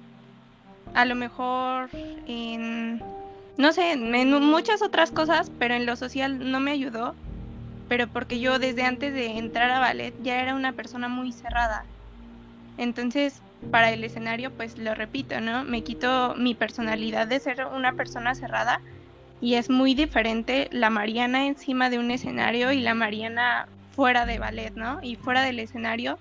[0.94, 3.02] a lo mejor en,
[3.58, 7.16] no sé, en muchas otras cosas, pero en lo social no me ayudó
[7.88, 11.86] pero porque yo desde antes de entrar a ballet ya era una persona muy cerrada.
[12.78, 15.64] Entonces, para el escenario, pues lo repito, ¿no?
[15.64, 18.82] Me quito mi personalidad de ser una persona cerrada
[19.42, 24.40] y es muy diferente la Mariana encima de un escenario y la Mariana fuera de
[24.40, 25.00] ballet, ¿no?
[25.02, 26.20] Y fuera del escenario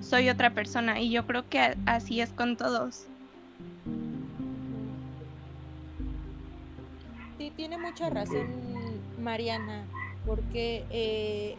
[0.00, 3.06] soy otra persona y yo creo que así es con todos.
[7.38, 8.46] Sí, tiene mucha razón
[9.18, 9.86] Mariana
[10.26, 11.56] porque eh,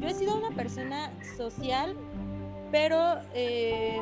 [0.00, 1.94] yo he sido una persona social,
[2.70, 4.00] pero eh,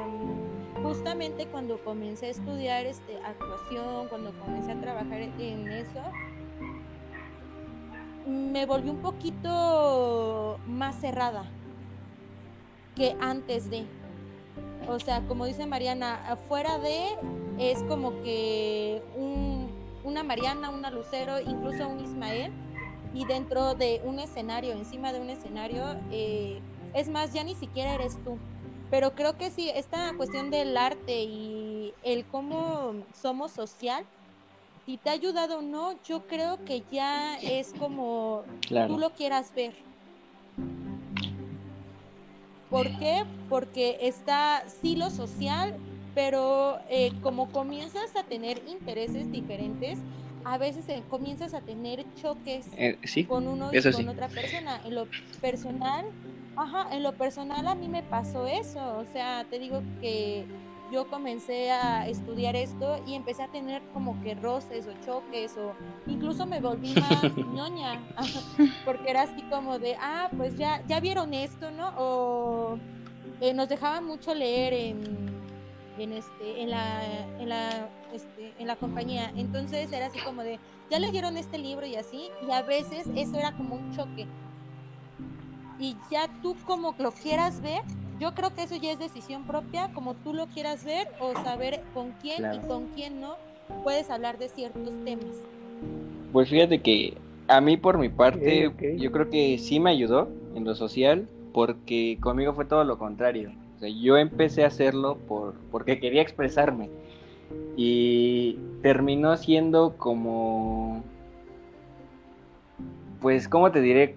[0.83, 6.01] justamente cuando comencé a estudiar este, actuación, cuando comencé a trabajar en eso,
[8.27, 11.45] me volví un poquito más cerrada
[12.95, 13.87] que antes de.
[14.89, 17.17] O sea, como dice Mariana, afuera de
[17.59, 19.03] es como que
[20.05, 22.53] una Mariana, una Lucero, incluso un Ismael,
[23.15, 26.61] y dentro de un escenario, encima de un escenario, eh,
[26.95, 28.39] es más, ya ni siquiera eres tú.
[28.91, 34.05] Pero creo que sí, esta cuestión del arte y el cómo somos social,
[34.85, 39.53] si te ha ayudado o no, yo creo que ya es como tú lo quieras
[39.55, 39.75] ver.
[42.71, 43.25] ¿Por qué?
[43.49, 45.75] Porque está sí lo social,
[46.15, 49.99] pero eh, como comienzas a tener intereses diferentes,
[50.45, 54.81] a veces comienzas a tener choques eh, con uno y con otra persona.
[54.85, 55.09] En lo
[55.41, 56.05] personal,
[56.57, 58.99] ajá, en lo personal a mí me pasó eso.
[58.99, 60.47] O sea, te digo que
[60.93, 65.75] yo comencé a estudiar esto y empecé a tener como que roces o choques o
[66.07, 68.01] incluso me volví más ñoña
[68.85, 71.93] porque era así como de, ah, pues ya, ya vieron esto, ¿no?
[71.99, 72.79] O
[73.41, 75.03] eh, nos dejaban mucho leer en,
[75.99, 77.03] en, este, en, la,
[77.41, 79.33] en, la, este, en la compañía.
[79.37, 83.37] Entonces era así como de, ya leyeron este libro y así, y a veces eso
[83.37, 84.27] era como un choque.
[85.79, 87.83] Y ya tú como lo quieras ver,
[88.19, 91.83] yo creo que eso ya es decisión propia, como tú lo quieras ver o saber
[91.93, 93.37] con quién y con quién no
[93.85, 95.37] puedes hablar de ciertos temas.
[96.33, 100.65] Pues fíjate que a mí por mi parte, yo creo que sí me ayudó en
[100.65, 103.53] lo social, porque conmigo fue todo lo contrario.
[103.77, 106.91] O sea, yo empecé a hacerlo por, porque quería expresarme
[107.77, 111.03] y terminó siendo como,
[113.21, 114.17] pues, ¿cómo te diré?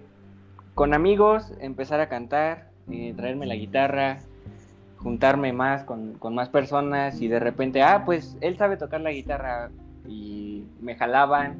[0.80, 4.16] Con amigos, empezar a cantar, eh, traerme la guitarra,
[4.96, 9.12] juntarme más con, con, más personas y de repente, ah, pues él sabe tocar la
[9.12, 9.68] guitarra
[10.08, 11.58] y me jalaban.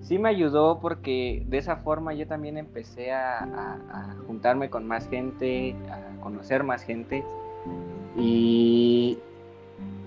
[0.00, 5.08] Sí me ayudó porque de esa forma yo también empecé a, a juntarme con más
[5.08, 7.22] gente, a conocer más gente
[8.16, 9.18] y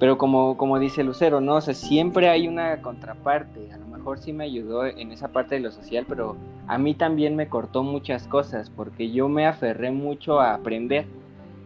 [0.01, 1.57] pero como, como dice Lucero, ¿no?
[1.57, 3.71] O sea, siempre hay una contraparte.
[3.71, 6.95] A lo mejor sí me ayudó en esa parte de lo social, pero a mí
[6.95, 11.05] también me cortó muchas cosas porque yo me aferré mucho a aprender.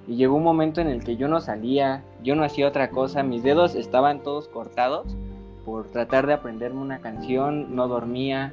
[0.06, 3.24] Y llegó un momento en el que yo no salía, yo no hacía otra cosa,
[3.24, 5.16] mis dedos estaban todos cortados
[5.64, 8.52] por tratar de aprenderme una canción, no dormía.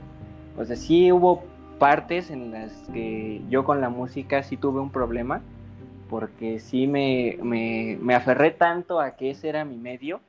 [0.56, 1.42] O sea, sí hubo
[1.80, 5.42] partes en las que yo con la música sí tuve un problema
[6.12, 10.20] porque sí me, me, aferré tanto a que ese era mi medio,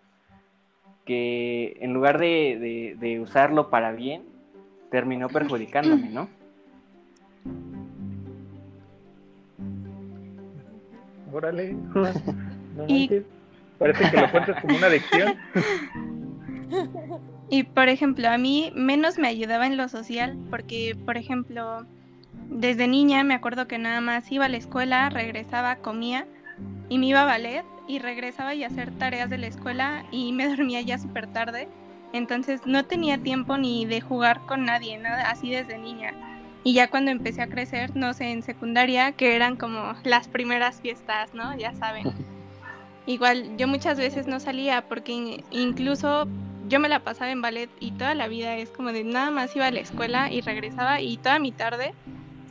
[1.04, 4.24] que en lugar de, usarlo para bien,
[4.90, 6.30] terminó perjudicándome, ¿no?
[11.34, 12.88] Órale, no
[13.78, 15.36] parece que lo cuentas como una adicción.
[17.50, 21.86] Y por ejemplo, a mí menos me ayudaba en lo social, porque por ejemplo,
[22.54, 26.28] desde niña me acuerdo que nada más iba a la escuela, regresaba, comía
[26.88, 30.32] y me iba a ballet y regresaba y a hacer tareas de la escuela y
[30.34, 31.68] me dormía ya súper tarde.
[32.14, 36.14] Entonces no tenía tiempo ni de jugar con nadie, nada así desde niña.
[36.64, 40.80] Y ya cuando empecé a crecer, no sé, en secundaria, que eran como las primeras
[40.80, 41.58] fiestas, ¿no?
[41.58, 42.14] Ya saben.
[43.08, 46.28] Igual yo muchas veces no salía porque incluso
[46.70, 49.54] yo me la pasaba en ballet y toda la vida es como de nada más
[49.56, 51.94] iba a la escuela y regresaba y toda mi tarde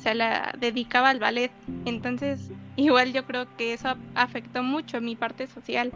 [0.03, 1.53] se la dedicaba al ballet.
[1.85, 5.93] Entonces, igual yo creo que eso afectó mucho mi parte social,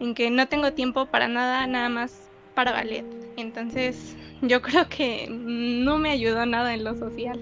[0.00, 3.04] en que no tengo tiempo para nada, nada más para ballet.
[3.36, 7.38] Entonces, yo creo que no me ayudó nada en lo social.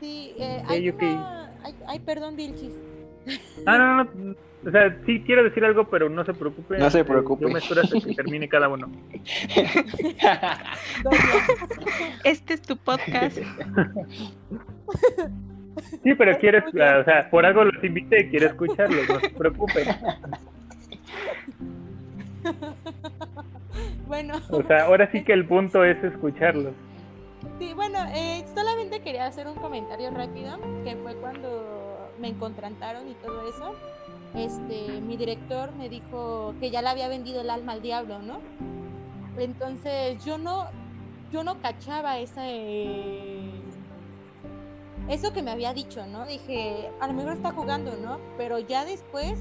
[0.00, 0.92] Sí, eh, hay,
[1.86, 2.81] Ay, perdón, Vilchis.
[3.66, 4.34] Ah, no, no,
[4.66, 6.78] o sea, sí quiero decir algo, pero no se preocupe.
[6.78, 7.44] No se preocupe.
[7.44, 8.90] Yo me espero hasta que termine cada uno.
[12.24, 13.38] este es tu podcast.
[16.02, 19.88] Sí, pero quieres, o sea, por algo los invité y quiero escucharlos, no se preocupen.
[24.06, 24.34] Bueno.
[24.50, 26.74] O sea, ahora sí que el punto es escucharlos.
[27.58, 31.91] Sí, bueno, eh, solamente quería hacer un comentario rápido, que fue cuando
[32.22, 33.74] me contrataron y todo eso
[34.34, 38.40] este, mi director me dijo que ya le había vendido el alma al diablo, ¿no?
[39.36, 40.66] Entonces yo no,
[41.30, 42.48] yo no cachaba esa,
[45.08, 46.24] eso que me había dicho, ¿no?
[46.26, 48.18] Dije, a lo mejor está jugando, ¿no?
[48.38, 49.38] Pero ya después,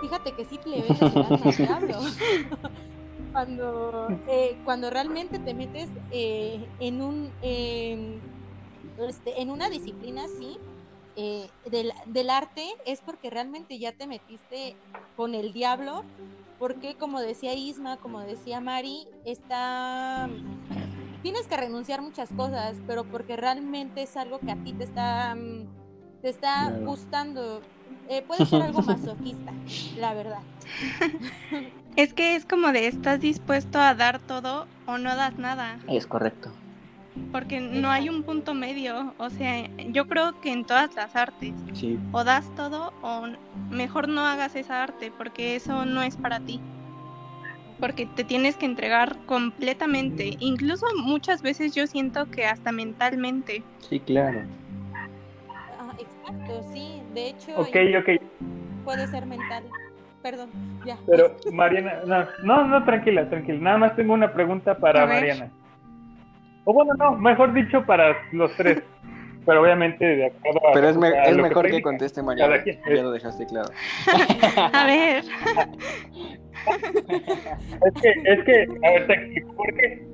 [0.00, 2.00] fíjate que sí le vendes el alma al diablo.
[3.32, 7.32] cuando, eh, cuando realmente te metes eh, en un,
[8.98, 10.58] este, en una disciplina así,
[11.16, 14.76] eh, del, del, arte es porque realmente ya te metiste
[15.16, 16.04] con el diablo,
[16.58, 20.28] porque como decía Isma, como decía Mari, está
[21.22, 25.36] tienes que renunciar muchas cosas, pero porque realmente es algo que a ti te está
[26.20, 27.60] te está gustando.
[28.08, 29.52] Eh, puede ser algo masoquista,
[29.98, 30.40] la verdad.
[31.96, 35.78] Es que es como de estás dispuesto a dar todo o no das nada.
[35.88, 36.52] Es correcto
[37.32, 41.52] porque no hay un punto medio, o sea, yo creo que en todas las artes,
[42.12, 43.26] o das todo o
[43.70, 46.60] mejor no hagas esa arte, porque eso no es para ti,
[47.78, 53.62] porque te tienes que entregar completamente, incluso muchas veces yo siento que hasta mentalmente.
[53.80, 54.42] Sí, claro.
[55.78, 57.56] Ah, exacto, sí, de hecho.
[57.56, 58.22] Ok, ok.
[58.84, 59.64] Puede ser mental.
[60.22, 60.48] Perdón,
[60.84, 60.96] ya.
[61.06, 63.58] Pero, Mariana, no, no, no, tranquila, tranquila.
[63.58, 65.50] Nada más tengo una pregunta para Mariana.
[66.64, 68.82] O bueno, no, mejor dicho para los tres.
[69.46, 70.96] pero obviamente de acuerdo Pero es,
[71.28, 73.68] es mejor que, conteste Mariana, ya lo dejaste claro.
[74.72, 75.24] a ver.
[77.86, 80.06] es que, es que, a ver, te explico por qué.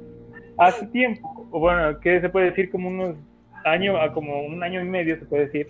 [0.58, 3.16] Hace tiempo, o bueno, que se puede decir como unos
[3.64, 5.68] años, como un año y medio se puede decir,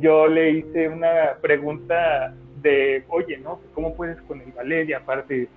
[0.00, 3.60] yo le hice una pregunta de, oye, ¿no?
[3.74, 5.48] ¿Cómo puedes con el ballet y aparte,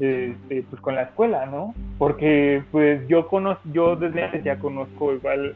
[0.00, 1.74] este, pues con la escuela, ¿no?
[1.98, 5.54] Porque pues yo conozco, yo desde antes ya conozco igual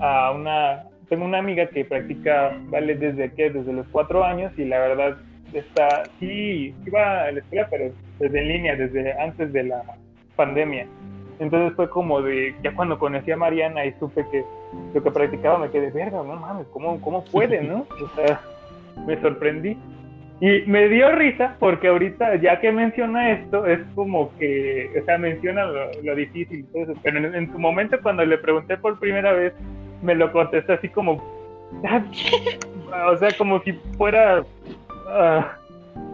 [0.00, 4.64] a una, tengo una amiga que practica ballet desde que, desde los cuatro años y
[4.64, 5.18] la verdad
[5.52, 9.82] está, sí, iba a la escuela, pero desde en línea, desde antes de la
[10.36, 10.86] pandemia.
[11.38, 14.44] Entonces fue como de, ya cuando conocí a Mariana y supe que
[14.94, 17.86] lo que practicaba me quedé, verga, no mames, ¿cómo, cómo puede, no?
[18.02, 18.40] O sea,
[19.06, 19.76] me sorprendí.
[20.40, 25.16] Y me dio risa porque ahorita, ya que menciona esto, es como que, o sea,
[25.16, 26.66] menciona lo, difícil
[27.02, 29.52] pero en, su momento cuando le pregunté por primera vez,
[30.02, 31.22] me lo contestó así como,
[33.06, 34.44] o sea, como si fuera,
[35.08, 35.56] ah,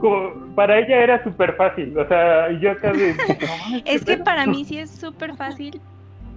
[0.00, 3.14] como, para ella era súper fácil, o sea, yo casi...
[3.86, 5.80] es que para mí sí es súper fácil,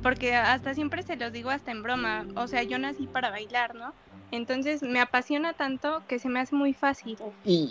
[0.01, 3.75] porque hasta siempre se los digo hasta en broma, o sea, yo nací para bailar,
[3.75, 3.93] ¿no?
[4.33, 7.17] Entonces me apasiona tanto que se me hace muy fácil.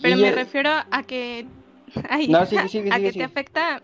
[0.00, 1.44] Pero me refiero a que,
[2.08, 3.82] a que te afecta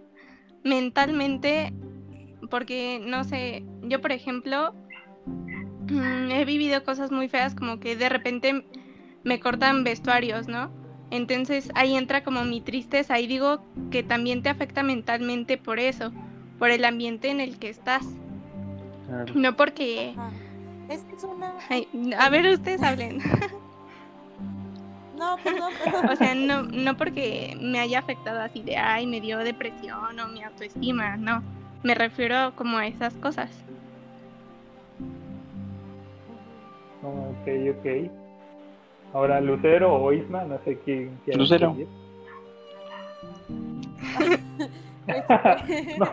[0.62, 1.72] mentalmente,
[2.48, 4.74] porque no sé, yo por ejemplo
[5.26, 8.64] mm, he vivido cosas muy feas como que de repente
[9.24, 10.70] me cortan vestuarios, ¿no?
[11.10, 13.60] Entonces ahí entra como mi tristeza y digo
[13.90, 16.12] que también te afecta mentalmente por eso,
[16.60, 18.06] por el ambiente en el que estás.
[19.34, 20.14] No porque...
[20.88, 21.54] Es que es una...
[22.18, 23.18] a ver, ustedes hablen.
[25.18, 25.72] No, perdón,
[26.10, 30.28] O sea, no, no porque me haya afectado así de, ay, me dio depresión o
[30.28, 31.42] mi autoestima, no.
[31.82, 33.50] Me refiero como a esas cosas.
[37.02, 37.48] Ok,
[37.78, 38.10] ok.
[39.14, 41.18] Ahora, Lucero o Isma, no sé quién.
[41.26, 41.76] Lucero.
[45.98, 46.06] No,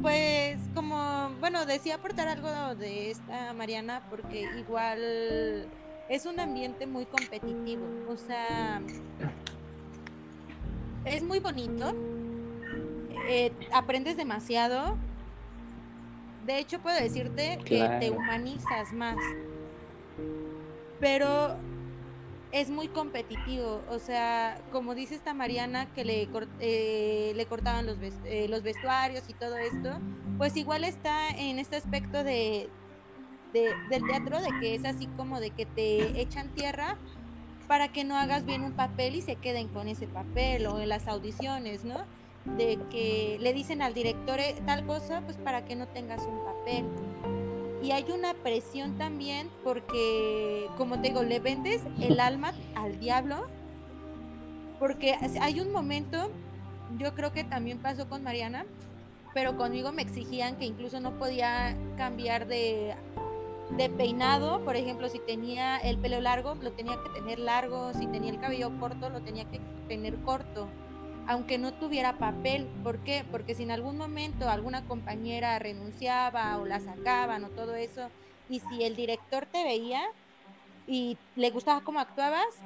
[0.00, 5.68] pues como, bueno, decía aportar algo de esta Mariana porque igual
[6.08, 8.82] es un ambiente muy competitivo, o sea,
[11.04, 11.94] es muy bonito,
[13.28, 14.96] eh, aprendes demasiado,
[16.44, 19.16] de hecho puedo decirte que te humanizas más,
[21.00, 21.56] pero
[22.52, 23.82] es muy competitivo.
[23.88, 26.28] O sea, como dice esta Mariana que le,
[26.60, 29.98] eh, le cortaban los, eh, los vestuarios y todo esto,
[30.38, 32.68] pues igual está en este aspecto de,
[33.52, 36.98] del teatro, de que es así como de que te echan tierra
[37.68, 40.90] para que no hagas bien un papel y se queden con ese papel o en
[40.90, 42.04] las audiciones, ¿no?
[42.44, 46.44] De que le dicen al director eh, tal cosa, pues para que no tengas un
[46.44, 46.84] papel
[47.82, 53.46] y hay una presión también porque, como te digo, le vendes el alma al diablo,
[54.78, 56.30] porque hay un momento,
[56.98, 58.66] yo creo que también pasó con Mariana,
[59.34, 62.94] pero conmigo me exigían que incluso no podía cambiar de,
[63.96, 68.30] peinado, por ejemplo, si tenía el pelo largo, lo tenía que tener largo, si tenía
[68.30, 70.68] el cabello corto, lo tenía que tener corto
[71.26, 72.66] aunque no tuviera papel.
[72.82, 73.24] ¿Por qué?
[73.30, 78.10] Porque si en algún momento alguna compañera renunciaba o la sacaban o todo eso,
[78.48, 80.02] y si el director te veía
[80.86, 82.62] y le gustaba cómo actuabas,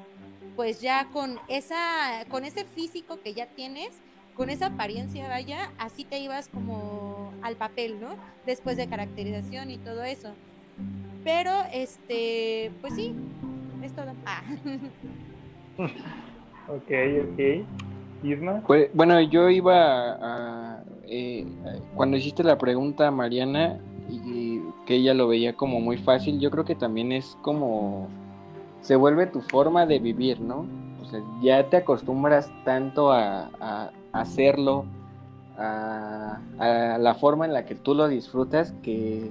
[0.56, 4.02] pues ya con esa, con ese físico que ya tienes,
[4.34, 8.16] con esa apariencia, vaya, así te ibas como al papel, ¿no?
[8.44, 10.34] Después de caracterización y todo eso.
[11.24, 13.14] Pero, este, pues sí,
[13.82, 14.12] es todo.
[14.26, 14.42] Ah.
[16.68, 16.90] ok,
[17.32, 17.95] ok.
[18.66, 21.46] Pues, bueno, yo iba a, eh,
[21.94, 26.50] cuando hiciste la pregunta a Mariana y que ella lo veía como muy fácil, yo
[26.50, 28.08] creo que también es como
[28.80, 30.64] se vuelve tu forma de vivir, ¿no?
[31.02, 33.50] O sea, ya te acostumbras tanto a,
[34.12, 34.84] hacerlo,
[35.58, 36.38] a,
[36.98, 39.30] la forma en la que tú lo disfrutas, que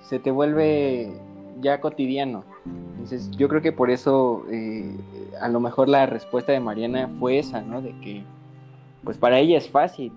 [0.00, 1.12] se te vuelve
[1.60, 2.44] ya cotidiano.
[2.92, 4.94] Entonces yo creo que por eso eh,
[5.40, 7.80] a lo mejor la respuesta de Mariana fue esa, ¿no?
[7.80, 8.24] De que
[9.04, 10.12] pues para ella es fácil,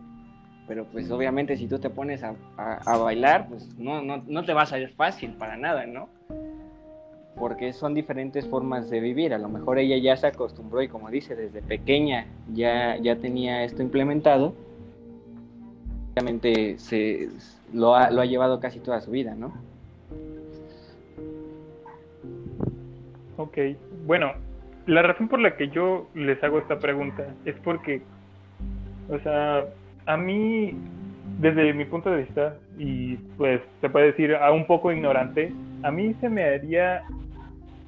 [0.68, 2.36] pero pues obviamente si tú te pones a,
[2.98, 6.10] bailar, pues no, no, no, te va a salir fácil para nada, ¿no?
[7.36, 11.10] Porque son diferentes formas de vivir, a lo mejor ella ya se acostumbró y como
[11.10, 14.54] dice, desde pequeña ya, ya tenía esto implementado,
[16.14, 17.30] obviamente se,
[17.74, 19.54] lo, ha, lo ha llevado casi toda su vida, ¿no?
[23.38, 23.58] Ok,
[24.06, 24.34] bueno,
[24.86, 28.02] la razón por la que yo les hago esta pregunta es porque,
[29.10, 29.66] o sea,
[30.06, 30.74] a mí,
[31.40, 35.54] desde mi punto de vista, y pues se puede decir a un poco ignorante,
[35.84, 37.04] a mí se me haría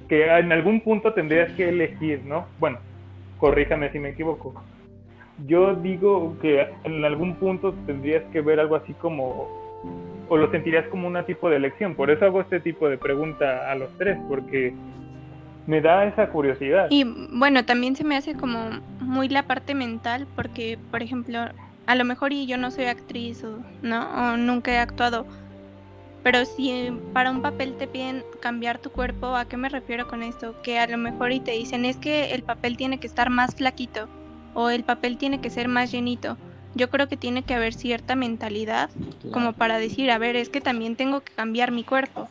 [0.08, 2.46] que en algún punto tendrías que elegir, ¿no?
[2.58, 2.78] Bueno,
[3.38, 4.54] corríjame si me equivoco.
[5.46, 9.48] Yo digo que en algún punto tendrías que ver algo así como,
[10.28, 11.94] o lo sentirías como una tipo de elección.
[11.94, 14.72] Por eso hago este tipo de pregunta a los tres, porque
[15.66, 16.88] me da esa curiosidad.
[16.90, 21.40] Y bueno, también se me hace como muy la parte mental, porque, por ejemplo,
[21.86, 24.32] a lo mejor y yo no soy actriz o, ¿no?
[24.32, 25.26] O nunca he actuado
[26.24, 30.22] pero si para un papel te piden cambiar tu cuerpo, ¿a qué me refiero con
[30.22, 30.60] esto?
[30.62, 33.54] Que a lo mejor y te dicen es que el papel tiene que estar más
[33.54, 34.08] flaquito
[34.54, 36.38] o el papel tiene que ser más llenito.
[36.74, 38.88] Yo creo que tiene que haber cierta mentalidad
[39.32, 42.26] como para decir, a ver, es que también tengo que cambiar mi cuerpo.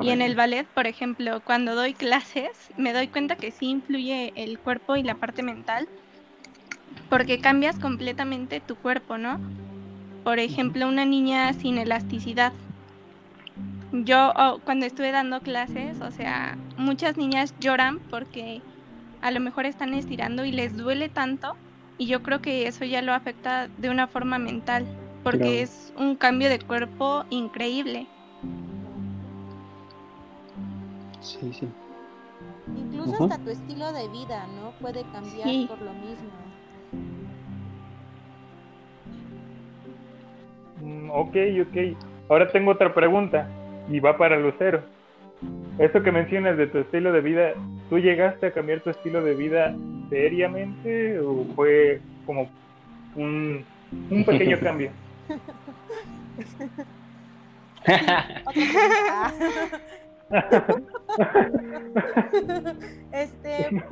[0.00, 4.32] Y en el ballet, por ejemplo, cuando doy clases, me doy cuenta que sí influye
[4.36, 5.88] el cuerpo y la parte mental,
[7.08, 9.40] porque cambias completamente tu cuerpo, ¿no?
[10.24, 12.52] Por ejemplo, una niña sin elasticidad,
[14.02, 18.60] yo oh, cuando estuve dando clases, o sea, muchas niñas lloran porque
[19.22, 21.56] a lo mejor están estirando y les duele tanto
[21.96, 24.84] y yo creo que eso ya lo afecta de una forma mental
[25.22, 28.08] porque es un cambio de cuerpo increíble.
[31.24, 31.66] Sí, sí.
[32.76, 34.72] Incluso hasta tu estilo de vida, ¿no?
[34.80, 36.28] Puede cambiar por lo mismo.
[40.82, 41.76] Mm, ok, ok.
[42.28, 43.48] Ahora tengo otra pregunta
[43.90, 44.82] y va para Lucero.
[45.78, 47.54] Eso que mencionas de tu estilo de vida,
[47.88, 49.74] ¿tú llegaste a cambiar tu estilo de vida
[50.10, 52.50] seriamente o fue como
[53.16, 53.64] un,
[54.10, 54.90] un pequeño cambio?
[63.12, 63.84] este,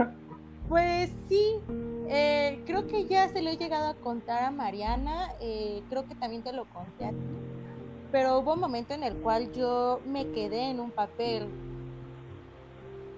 [0.68, 1.60] pues sí,
[2.08, 6.14] eh, creo que ya se lo he llegado a contar a Mariana, eh, creo que
[6.14, 7.16] también te lo conté a ti
[8.12, 11.48] pero hubo un momento en el cual yo me quedé en un papel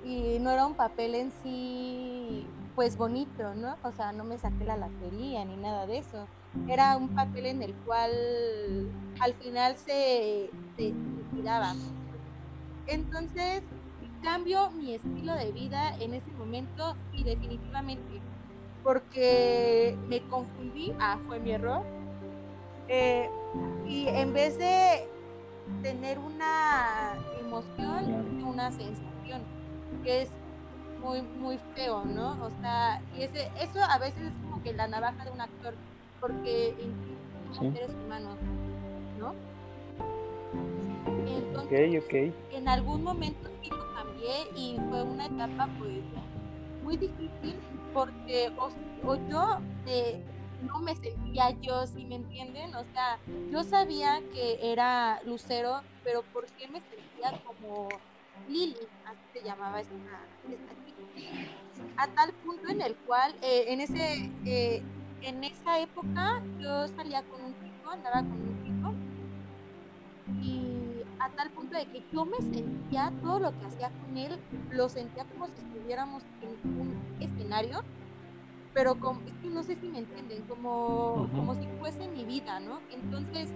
[0.05, 2.47] y no era un papel en sí
[2.77, 3.77] pues bonito, ¿no?
[3.83, 6.27] O sea, no me saqué la lotería ni nada de eso.
[6.69, 8.11] Era un papel en el cual
[9.21, 10.93] al final se, se.
[12.87, 13.63] Entonces,
[14.23, 18.21] cambio mi estilo de vida en ese momento y definitivamente
[18.83, 21.83] porque me confundí, ah, fue mi error,
[22.89, 23.31] eh,
[23.87, 25.09] y en vez de
[25.83, 29.43] tener una emoción, una sensación,
[30.03, 30.31] que es
[31.01, 32.33] muy, muy feo, ¿no?
[32.45, 35.75] O sea, y ese, eso a veces es como que la navaja de un actor,
[36.21, 36.75] porque
[37.53, 38.37] somos seres humanos,
[39.19, 39.35] ¿no?
[41.27, 42.05] Entonces,
[42.51, 46.05] en algún momento sí lo cambié y fue una etapa pues
[46.83, 47.61] muy difícil
[47.93, 50.23] porque o, yo de
[50.65, 52.75] no me sentía yo, si me entienden?
[52.75, 57.89] O sea, yo sabía que era Lucero, pero ¿por qué me sentía como
[58.49, 58.77] Lili?
[59.05, 59.95] Así se llamaba esta,
[60.49, 64.83] esta A tal punto en el cual, eh, en, ese, eh,
[65.23, 68.74] en esa época, yo salía con un chico, andaba con un chico,
[71.25, 74.39] a tal punto de que yo me sentía, todo lo que hacía con él,
[74.71, 77.83] lo sentía como si estuviéramos en un escenario
[78.75, 82.59] pero como, es que no sé si me entienden, como, como si fuese mi vida,
[82.59, 82.81] ¿no?
[82.91, 83.49] Entonces,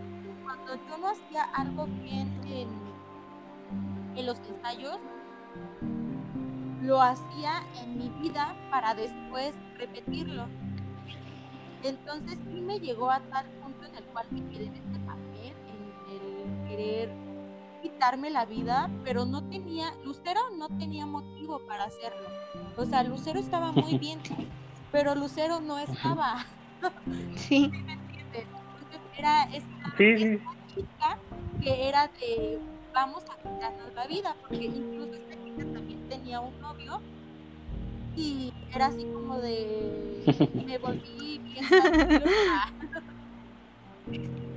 [0.44, 2.68] cuando yo no hacía algo bien en,
[4.16, 4.98] en los ensayos,
[6.82, 10.46] lo hacía en mi vida para después repetirlo.
[11.82, 15.52] Entonces sí me llegó a tal punto en el cual me quedé en este papel,
[16.08, 17.27] en el querer
[17.80, 22.28] quitarme la vida, pero no tenía, Lucero no tenía motivo para hacerlo.
[22.76, 24.20] O sea, Lucero estaba muy bien,
[24.92, 26.46] pero Lucero no estaba.
[27.34, 27.68] Sí.
[27.86, 28.44] ¿Me entiendes?
[28.44, 29.96] Entonces era esta,
[30.68, 31.18] chica
[31.60, 32.60] que era de
[32.92, 37.00] vamos a quitarnos la vida, porque incluso esta chica también tenía un novio
[38.16, 40.24] y era así como de
[40.66, 41.64] me volví bien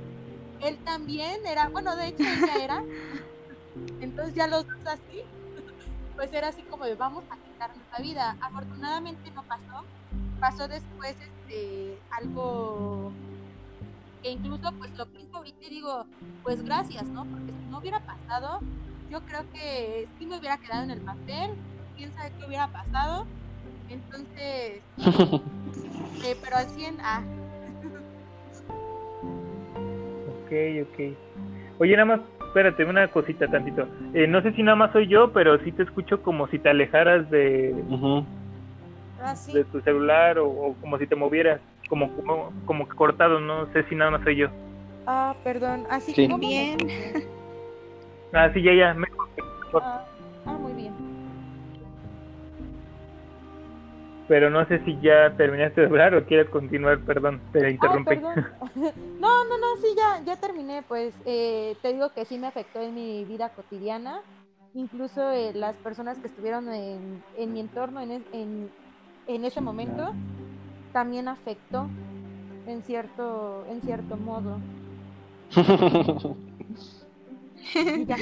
[0.62, 2.84] él también era bueno de hecho ella era
[4.00, 5.22] entonces ya los dos así
[6.16, 9.84] pues era así como de vamos a quitarnos la vida afortunadamente no pasó
[10.40, 13.12] pasó después este, algo
[14.22, 16.06] que incluso pues lo pienso ahorita y digo,
[16.42, 17.24] pues gracias, ¿no?
[17.24, 18.60] Porque si no hubiera pasado,
[19.10, 21.50] yo creo que sí me hubiera quedado en el papel,
[21.96, 23.26] quién sabe qué hubiera pasado.
[23.88, 24.82] Entonces,
[26.24, 27.22] eh, pero al 100, ah.
[30.52, 31.80] Ok, ok.
[31.80, 33.88] Oye, nada más, espérate, una cosita tantito.
[34.14, 36.68] Eh, no sé si nada más soy yo, pero sí te escucho como si te
[36.68, 37.74] alejaras de,
[39.20, 43.84] Ah, de tu celular o, como si te movieras como, como, como cortado, no sé
[43.88, 44.48] si nada más soy yo.
[45.06, 46.28] Ah, perdón, así sí.
[46.38, 46.76] bien.
[48.32, 48.96] Ah, sí, ya, ya.
[49.74, 50.04] Ah,
[50.46, 51.11] ah, muy bien.
[54.32, 58.14] Pero no sé si ya terminaste de hablar o quieres continuar, perdón, te Ah, interrumpí.
[58.14, 58.46] perdón.
[59.20, 60.82] no, no, no, sí, ya, ya terminé.
[60.88, 64.22] Pues eh, te digo que sí me afectó en mi vida cotidiana.
[64.72, 68.70] Incluso eh, las personas que estuvieron en, en mi entorno en, es- en,
[69.26, 70.14] en ese momento
[70.94, 71.90] también afectó
[72.66, 74.62] en cierto, en cierto modo.
[77.74, 78.16] Y ya.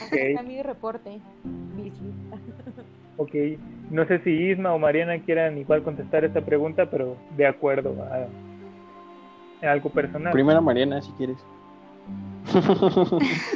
[0.00, 0.16] Ok.
[0.38, 1.20] A mi reporte.
[3.16, 3.34] Ok,
[3.90, 9.66] no sé si Isma o Mariana quieran igual contestar esta pregunta, pero de acuerdo a,
[9.66, 10.32] a algo personal.
[10.32, 11.38] Primero Mariana, si quieres.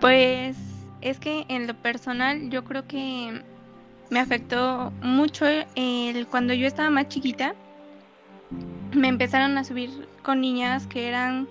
[0.00, 0.56] Pues
[1.00, 3.42] es que en lo personal yo creo que
[4.10, 7.54] me afectó mucho el cuando yo estaba más chiquita.
[8.94, 9.90] Me empezaron a subir
[10.22, 11.48] con niñas que eran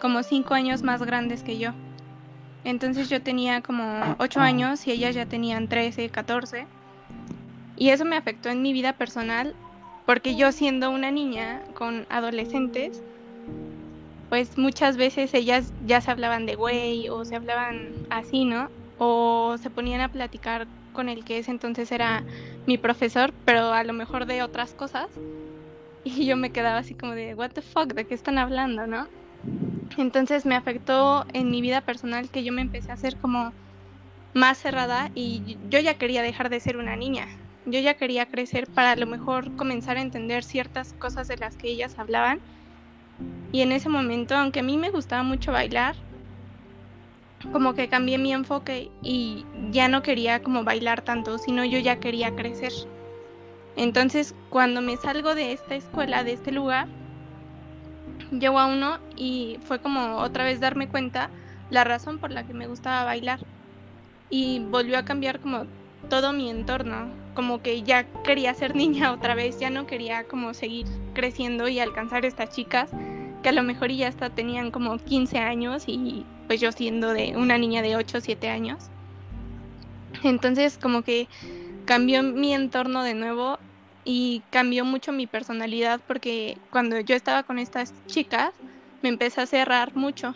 [0.00, 1.72] como cinco años más grandes que yo.
[2.64, 6.66] Entonces yo tenía como ocho años y ellas ya tenían 13, 14.
[7.76, 9.54] Y eso me afectó en mi vida personal
[10.04, 13.02] porque yo siendo una niña con adolescentes,
[14.28, 18.70] pues muchas veces ellas ya se hablaban de güey o se hablaban así, ¿no?
[18.98, 22.24] O se ponían a platicar con el que ese entonces era
[22.66, 25.08] mi profesor, pero a lo mejor de otras cosas.
[26.04, 29.08] Y yo me quedaba así como de, what the fuck, ¿de qué están hablando, no?
[29.96, 33.52] Entonces me afectó en mi vida personal que yo me empecé a hacer como
[34.34, 37.26] más cerrada y yo ya quería dejar de ser una niña.
[37.66, 41.56] Yo ya quería crecer para a lo mejor comenzar a entender ciertas cosas de las
[41.56, 42.40] que ellas hablaban.
[43.52, 45.96] Y en ese momento, aunque a mí me gustaba mucho bailar,
[47.52, 51.98] como que cambié mi enfoque y ya no quería como bailar tanto, sino yo ya
[51.98, 52.72] quería crecer.
[53.76, 56.88] Entonces, cuando me salgo de esta escuela, de este lugar,
[58.30, 61.30] llego a uno y fue como otra vez darme cuenta
[61.70, 63.40] la razón por la que me gustaba bailar.
[64.30, 65.64] Y volvió a cambiar como
[66.08, 70.54] todo mi entorno, como que ya quería ser niña otra vez, ya no quería como
[70.54, 72.90] seguir creciendo y alcanzar estas chicas
[73.42, 77.36] que a lo mejor ya hasta tenían como 15 años y pues yo siendo de
[77.36, 78.90] una niña de 8 o 7 años.
[80.24, 81.28] Entonces como que
[81.84, 83.58] cambió mi entorno de nuevo
[84.10, 88.54] y cambió mucho mi personalidad porque cuando yo estaba con estas chicas
[89.02, 90.34] me empecé a cerrar mucho.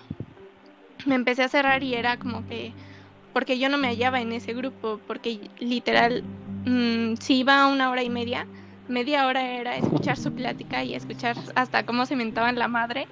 [1.07, 2.75] Me empecé a cerrar y era como que
[3.33, 6.23] porque yo no me hallaba en ese grupo, porque literal
[6.67, 8.47] mm, si iba una hora y media,
[8.89, 13.07] media hora era escuchar su plática y escuchar hasta cómo se mentaban la madre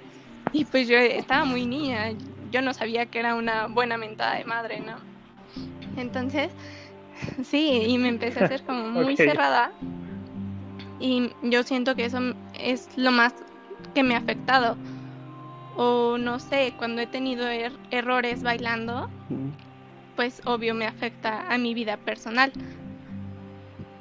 [0.53, 2.11] y pues yo estaba muy niña,
[2.51, 4.97] yo no sabía que era una buena mentada de madre, ¿no?
[5.99, 6.51] Entonces,
[7.43, 9.71] sí, y me empecé a hacer como muy cerrada
[11.01, 12.19] y yo siento que eso
[12.53, 13.33] es lo más
[13.93, 14.77] que me ha afectado.
[15.75, 19.09] O no sé, cuando he tenido er- errores bailando,
[20.15, 22.51] pues obvio me afecta a mi vida personal.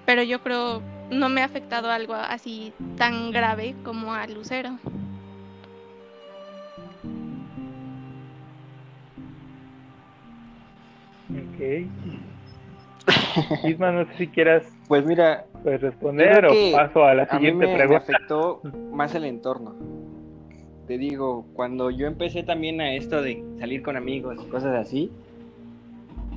[0.05, 4.79] Pero yo creo no me ha afectado algo así tan grave como a Lucero.
[11.31, 11.87] Ok.
[13.65, 17.39] Isma, no sé si quieras Pues mira, pues, responder o paso a la a mí
[17.39, 18.03] siguiente me, me pregunta.
[18.03, 18.61] afectó
[18.93, 19.75] más el entorno.
[20.87, 25.11] Te digo, cuando yo empecé también a esto de salir con amigos y cosas así,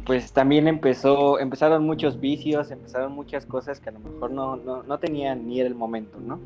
[0.06, 4.84] pues también empezó, empezaron muchos vicios, empezaron muchas cosas que a lo mejor no, no,
[4.84, 6.40] no tenían ni era el momento, ¿no?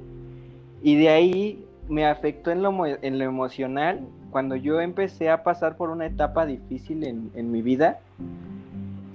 [0.81, 5.75] Y de ahí me afectó en lo, en lo emocional cuando yo empecé a pasar
[5.75, 7.99] por una etapa difícil en, en mi vida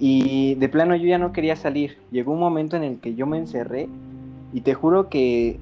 [0.05, 1.97] y de plano yo ya no quería salir.
[2.11, 3.87] Llegó un momento en el que yo me encerré
[4.51, 5.61] y te juro que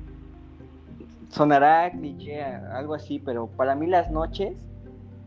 [1.29, 4.53] sonará cliché, algo así, pero para mí las noches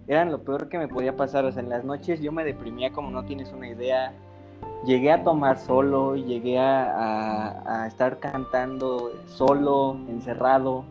[0.08, 1.44] eran lo peor que me podía pasar.
[1.44, 4.12] O sea, en las noches yo me deprimía como no tienes una idea.
[4.84, 10.84] Llegué a tomar solo, llegué a, a- estar cantando solo, encerrado.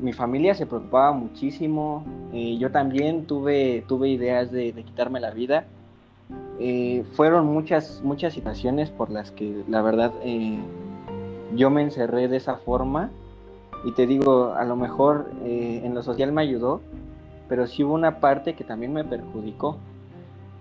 [0.00, 2.04] Mi familia se preocupaba muchísimo.
[2.32, 5.66] eh, yo también tuve, tuve ideas de, de quitarme la vida.
[6.58, 10.58] Eh, fueron muchas, muchas situaciones por las que la verdad eh,
[11.54, 13.10] yo me encerré de esa forma.
[13.84, 16.80] Y te digo, a lo mejor eh, en lo social me ayudó,
[17.48, 19.76] pero sí hubo una parte que también me perjudicó.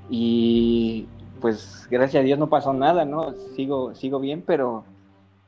[0.10, 1.08] Y
[1.40, 3.34] pues gracias a Dios no pasó nada, ¿no?
[3.56, 4.84] Sigo, sigo bien, pero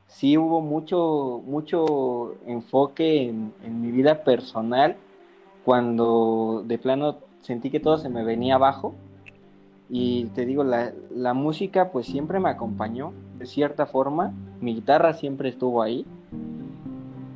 [0.06, 4.96] sí hubo mucho, mucho enfoque en, en mi vida personal
[5.64, 8.94] cuando de plano sentí que todo se me venía abajo.
[9.88, 15.14] Y te digo, la, la música pues siempre me acompañó de cierta forma, mi guitarra
[15.14, 16.06] siempre estuvo ahí,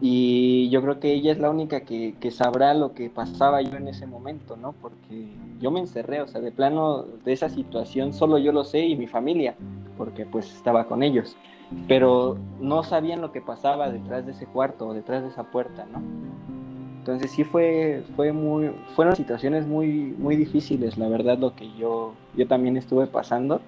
[0.02, 3.76] Y yo creo que ella es la única que, que, sabrá lo que pasaba yo
[3.76, 4.72] en ese momento, ¿no?
[4.72, 5.28] Porque
[5.60, 8.96] yo me encerré, o sea, de plano de esa situación solo yo lo sé y
[8.96, 9.56] mi familia,
[9.98, 11.36] porque pues estaba con ellos.
[11.86, 15.84] Pero no sabían lo que pasaba detrás de ese cuarto o detrás de esa puerta,
[15.92, 16.00] ¿no?
[17.00, 22.12] Entonces sí fue, fue muy, fueron situaciones muy, muy difíciles, la verdad, lo que yo,
[22.36, 23.62] yo también estuve pasando.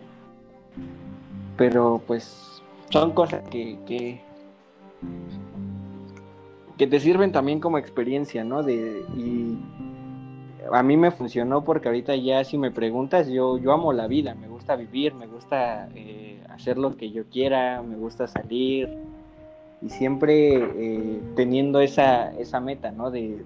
[1.57, 4.21] Pero pues son cosas que, que
[6.87, 8.63] te sirven también como experiencia, ¿no?
[8.63, 9.57] De, y
[10.71, 14.35] a mí me funcionó porque ahorita ya si me preguntas, yo, yo amo la vida,
[14.35, 18.91] me gusta vivir, me gusta eh, hacer lo que yo quiera, me gusta salir
[19.83, 23.11] y siempre eh, teniendo esa, esa meta, ¿no?
[23.11, 23.43] De,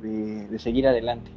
[0.50, 1.30] de, seguir adelante.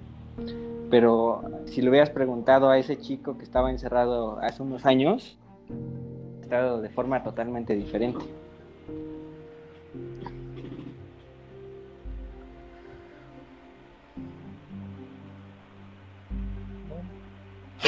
[0.89, 5.37] Pero si le hubieras preguntado a ese chico que estaba encerrado hace unos años,
[6.41, 8.25] estado de forma totalmente diferente.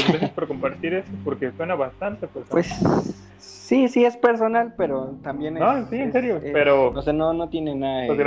[0.07, 2.27] Gracias por compartir eso, porque suena bastante.
[2.27, 2.69] Pues
[3.71, 5.63] sí, sí es personal, pero también es...
[5.63, 6.89] No, sí, en serio, pero...
[6.89, 8.19] O sea, no, no tiene nada pues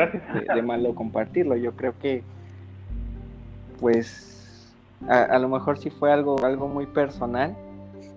[0.54, 1.54] de, malo compartirlo.
[1.54, 2.22] Yo creo que,
[3.78, 4.72] pues,
[5.06, 7.54] a, lo mejor sí fue algo, algo muy personal,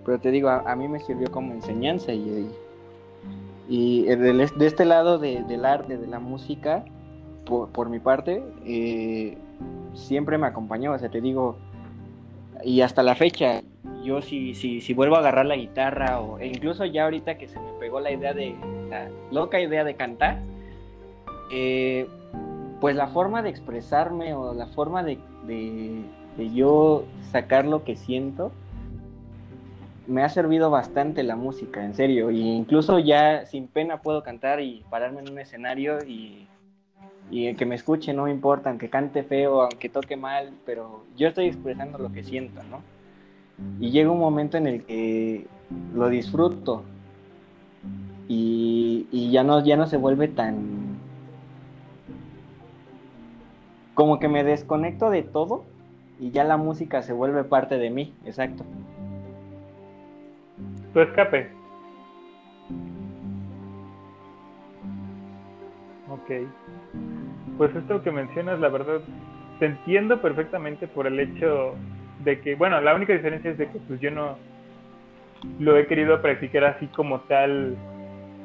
[0.06, 2.50] pero te digo, a, mí me sirvió como enseñanza y,
[3.68, 6.82] y, de, este lado del arte, de la música,
[7.44, 9.36] por, por mi parte, eh,
[9.92, 10.92] siempre me acompañó.
[10.92, 11.58] O sea, te digo,
[12.64, 13.60] y hasta la fecha,
[14.02, 17.48] yo si, si, si vuelvo a agarrar la guitarra o e incluso ya ahorita que
[17.48, 18.54] se me pegó la idea de,
[18.90, 20.38] la loca idea de cantar,
[21.52, 22.06] eh,
[22.80, 26.04] pues la forma de expresarme o la forma de, de,
[26.54, 28.52] yo sacar lo que siento,
[30.06, 32.30] me ha servido bastante la música, en serio.
[32.30, 36.46] Y incluso ya sin pena puedo cantar y pararme en un escenario y
[37.30, 41.28] y que me escuche no me importa, aunque cante feo, aunque toque mal, pero yo
[41.28, 42.82] estoy expresando lo que siento, ¿no?
[43.80, 45.46] Y llega un momento en el que
[45.94, 46.82] lo disfruto
[48.28, 50.98] y, y ya, no, ya no se vuelve tan...
[53.94, 55.64] Como que me desconecto de todo
[56.20, 58.64] y ya la música se vuelve parte de mí, exacto.
[60.92, 61.50] Tu escape.
[66.10, 66.48] Ok
[67.58, 69.00] pues esto que mencionas, la verdad,
[69.58, 71.74] te entiendo perfectamente por el hecho
[72.28, 74.36] de que, bueno, la única diferencia es de que pues yo no
[75.58, 77.74] lo he querido practicar así como tal,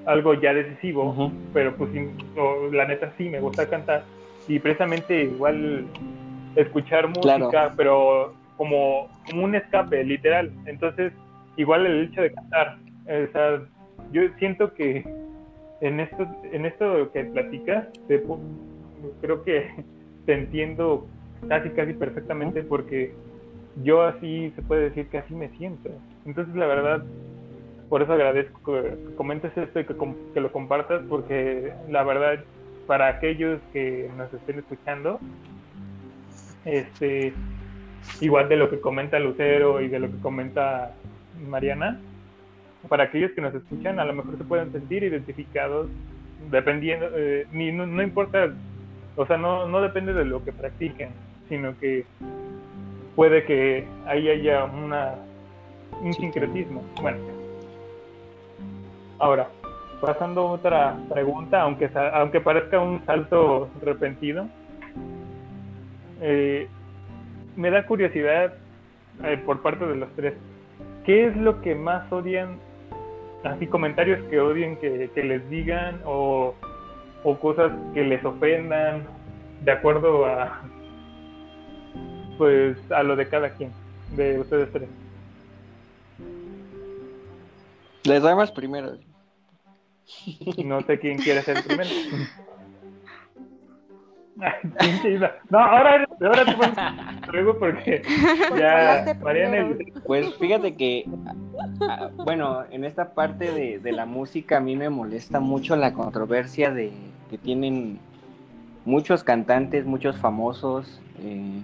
[0.06, 1.90] algo ya decisivo, pero pues
[2.72, 4.06] la neta sí, me gusta cantar.
[4.48, 5.86] Y precisamente igual
[6.56, 10.52] escuchar música, pero como, como un escape, literal.
[10.66, 11.12] Entonces,
[11.58, 13.62] igual el hecho de cantar, o sea,
[14.14, 15.04] yo siento que
[15.82, 18.24] en esto, en esto que platicas, te,
[19.20, 19.70] creo que
[20.26, 21.06] te entiendo
[21.50, 23.14] casi, casi perfectamente porque
[23.82, 25.90] yo así se puede decir que así me siento.
[26.26, 27.04] Entonces, la verdad,
[27.90, 29.96] por eso agradezco que comentes esto y que,
[30.34, 32.44] que lo compartas porque la verdad,
[32.88, 35.20] para aquellos que nos estén escuchando,
[36.66, 37.34] este,
[38.22, 40.94] igual de lo que comenta Lucero y de lo que comenta
[41.48, 42.00] Mariana,
[42.90, 45.88] para aquellos que nos escuchan, a lo mejor se pueden sentir identificados
[46.52, 48.52] dependiendo, eh, ni, no importa
[49.16, 51.10] o sea, no, no depende de lo que practiquen,
[51.48, 52.06] sino que
[53.16, 55.16] puede que ahí haya una,
[56.02, 56.84] un sincretismo.
[57.02, 57.18] Bueno,
[59.20, 59.50] ahora,
[60.02, 64.50] pasando a otra pregunta, aunque, aunque parezca un salto repentino,
[66.22, 66.68] eh,
[67.56, 68.54] me da curiosidad
[69.24, 70.34] eh, por parte de los tres.
[71.06, 72.58] ¿Qué es lo que más odian?
[73.44, 76.56] Así comentarios que odien que, que les digan o
[77.24, 79.04] o cosas que les ofendan
[79.62, 80.62] de acuerdo a
[82.38, 83.72] pues a lo de cada quien
[84.16, 84.90] de ustedes tres.
[88.04, 88.98] Les damos primero.
[90.64, 91.90] No sé quién quiere ser el primero
[95.50, 98.02] no, ahora, ahora te luego porque
[98.58, 99.76] ya Mariana
[100.06, 101.06] Pues fíjate que,
[102.24, 106.72] bueno, en esta parte de, de la música a mí me molesta mucho la controversia
[106.72, 106.92] de,
[107.30, 108.00] que tienen
[108.86, 111.62] muchos cantantes, muchos famosos, eh,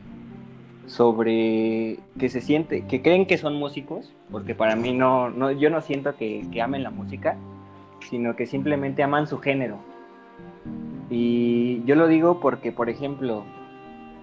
[0.89, 5.69] sobre que se siente, que creen que son músicos, porque para mí no, no yo
[5.69, 7.37] no siento que, amen la música,
[8.09, 9.77] sino que simplemente aman su género.
[11.11, 13.43] Y yo lo digo porque, por ejemplo,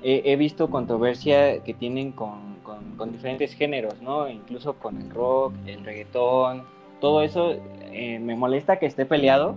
[0.03, 2.57] he, visto controversia que tienen con,
[3.13, 4.29] diferentes géneros, ¿no?
[4.29, 6.65] Incluso con el rock, el reggaetón,
[7.01, 7.55] todo eso
[7.93, 9.55] eh, me molesta que esté peleado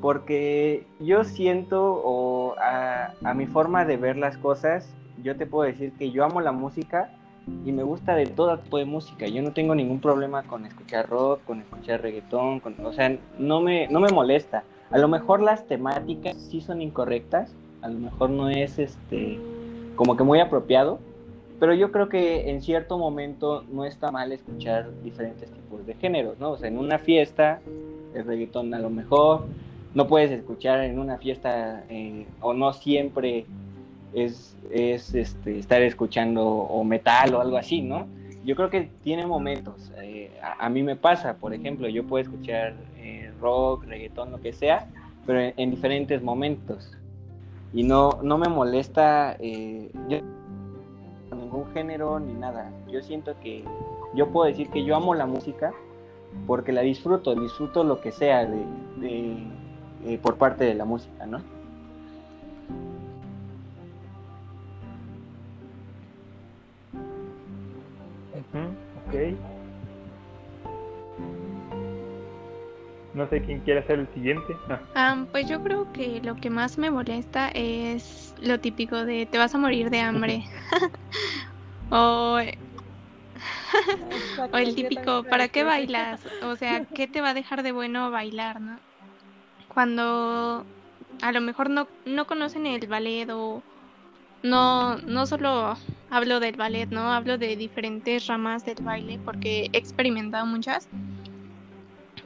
[0.00, 5.68] porque yo siento, o a, a mi forma de ver las cosas, yo te puedo
[5.70, 7.10] decir que yo amo la música
[7.64, 9.26] y me gusta de todo tipo de música.
[9.28, 13.60] Yo no tengo ningún problema con escuchar rock, con escuchar reggaetón, con, o sea, no
[13.60, 14.64] me, no me molesta.
[14.90, 19.38] A lo mejor las temáticas sí son incorrectas, a lo mejor no es este
[19.94, 20.98] como que muy apropiado,
[21.58, 26.38] pero yo creo que en cierto momento no está mal escuchar diferentes tipos de géneros,
[26.38, 26.50] ¿no?
[26.50, 27.60] O sea, en una fiesta,
[28.14, 29.46] el reggaetón a lo mejor,
[29.94, 33.46] no puedes escuchar en una fiesta eh, o no siempre
[34.12, 38.06] es, es este, estar escuchando o metal o algo así, ¿no?
[38.44, 39.92] Yo creo que tiene momentos.
[39.98, 44.52] Eh, a, mí me pasa, por ejemplo, yo puedo escuchar eh, rock, reggaetón, lo que
[44.52, 44.88] sea,
[45.26, 46.96] pero en, diferentes momentos.
[47.72, 49.90] Y no, no me molesta eh,
[51.32, 52.70] ningún género ni nada.
[52.88, 53.64] Yo siento que
[54.14, 55.72] yo puedo decir que yo amo la música
[56.46, 59.42] porque la disfruto, disfruto lo que sea de
[60.22, 61.40] por parte de la música, ¿no?
[73.14, 74.56] No sé quién quiere hacer el siguiente.
[74.94, 75.24] Ah.
[75.30, 79.54] pues yo creo que lo que más me molesta es lo típico de te vas
[79.54, 80.44] a morir de hambre.
[81.90, 82.38] o,
[84.52, 86.20] o el típico, ¿para qué bailas?
[86.42, 88.78] O sea, ¿qué te va a dejar de bueno bailar, no?
[89.68, 90.64] Cuando
[91.22, 93.62] a lo mejor no, no conocen el ballet o
[94.48, 95.76] no, no solo
[96.10, 97.12] hablo del ballet, ¿no?
[97.12, 100.88] Hablo de diferentes ramas del baile porque he experimentado muchas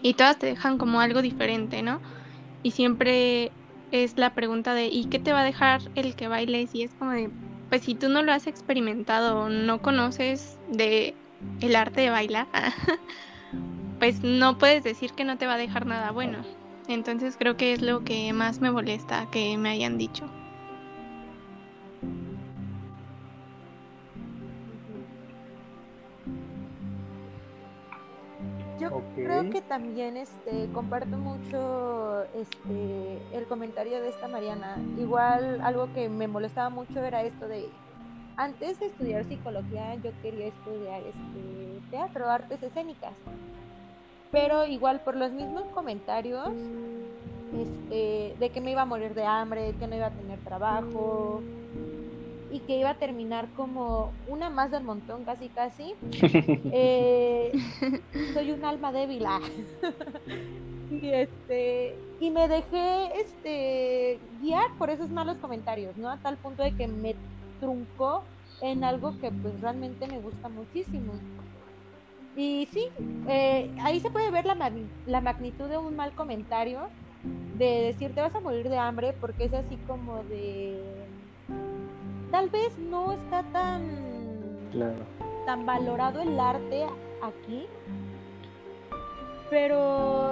[0.02, 2.00] y todas te dejan como algo diferente, ¿no?
[2.62, 3.50] Y siempre
[3.90, 6.74] es la pregunta de ¿y qué te va a dejar el que bailes?
[6.74, 7.30] Y es como de,
[7.68, 11.14] pues si tú no lo has experimentado, no conoces de
[11.60, 12.48] el arte de bailar,
[13.98, 16.38] pues no puedes decir que no te va a dejar nada bueno.
[16.88, 20.39] Entonces creo que es lo que más me molesta que me hayan dicho.
[28.80, 34.78] Yo creo que también este, comparto mucho este, el comentario de esta Mariana.
[34.98, 37.68] Igual algo que me molestaba mucho era esto de,
[38.36, 43.12] antes de estudiar psicología yo quería estudiar este, teatro, artes escénicas.
[44.32, 46.48] Pero igual por los mismos comentarios
[47.52, 51.42] este, de que me iba a morir de hambre, que no iba a tener trabajo,
[52.50, 55.94] y que iba a terminar como una más del montón, casi casi.
[56.72, 57.52] Eh,
[58.34, 59.24] soy un alma débil.
[59.26, 59.40] Ah.
[60.90, 66.10] y este y me dejé este guiar por esos malos comentarios, ¿no?
[66.10, 67.14] A tal punto de que me
[67.60, 68.24] truncó
[68.60, 71.14] en algo que pues realmente me gusta muchísimo.
[72.36, 72.88] Y sí,
[73.28, 74.72] eh, ahí se puede ver la,
[75.06, 76.88] la magnitud de un mal comentario,
[77.58, 80.99] de decir te vas a morir de hambre, porque es así como de
[82.30, 83.82] tal vez no está tan,
[85.46, 86.86] tan valorado el arte
[87.22, 87.66] aquí,
[89.48, 90.30] pero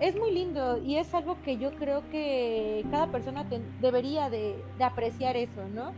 [0.00, 3.44] es muy lindo y es algo que yo creo que cada persona
[3.80, 5.92] debería de, apreciar eso, ¿no?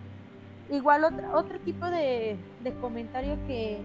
[0.71, 3.79] Igual otro, otro tipo de, de comentario que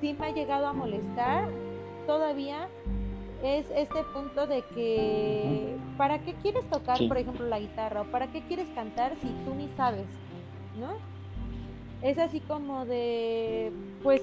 [0.00, 1.48] sí me ha llegado a molestar
[2.06, 2.68] todavía
[3.42, 8.00] es este punto de que ¿para qué quieres tocar, por ejemplo, la guitarra?
[8.00, 10.06] ¿O para qué quieres cantar si tú ni sabes?
[10.78, 10.94] ¿No?
[12.00, 13.70] Es así como de,
[14.02, 14.22] pues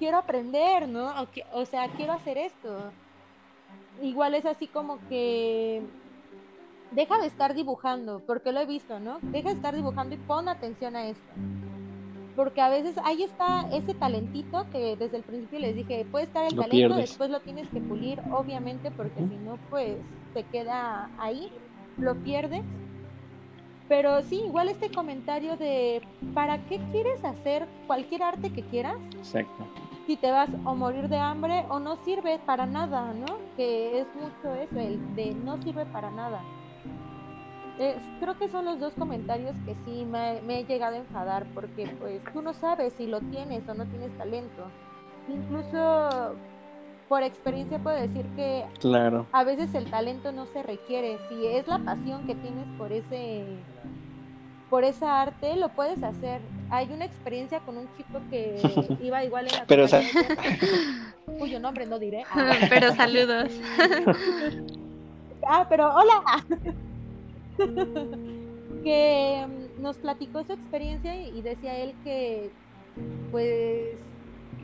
[0.00, 1.06] quiero aprender, ¿no?
[1.22, 2.90] O, o sea, quiero hacer esto.
[4.02, 5.82] Igual es así como que
[6.90, 9.20] deja de estar dibujando, porque lo he visto, ¿no?
[9.22, 11.32] Deja de estar dibujando y pon atención a esto
[12.34, 16.44] porque a veces ahí está ese talentito que desde el principio les dije, puede estar
[16.44, 19.98] el talento, después lo tienes que pulir, obviamente, porque si no, pues
[20.34, 21.50] te queda ahí,
[21.96, 22.64] lo pierdes.
[23.88, 26.02] Pero sí, igual este comentario de,
[26.34, 28.96] ¿para qué quieres hacer cualquier arte que quieras?
[29.16, 29.64] Exacto.
[30.06, 33.38] Si te vas o morir de hambre o no sirve para nada, ¿no?
[33.56, 36.42] Que es mucho eso, el de no sirve para nada
[38.20, 42.22] creo que son los dos comentarios que sí me, he llegado a enfadar porque pues
[42.32, 44.64] tú no sabes si lo tienes o no tienes talento.
[45.28, 46.36] Incluso
[47.08, 49.26] por experiencia puedo decir que claro.
[49.32, 51.18] a veces el talento no se requiere.
[51.28, 53.44] Si es la pasión que tienes por ese
[54.70, 56.40] por esa arte, lo puedes hacer.
[56.70, 58.58] Hay una experiencia con un chico que
[59.02, 59.86] iba igual en la Pero,
[61.38, 62.24] cuyo nombre no diré.
[62.70, 63.52] Pero saludos.
[65.46, 66.44] ah, pero hola.
[68.82, 72.50] que mm, nos platicó su experiencia y decía él que
[73.30, 73.96] pues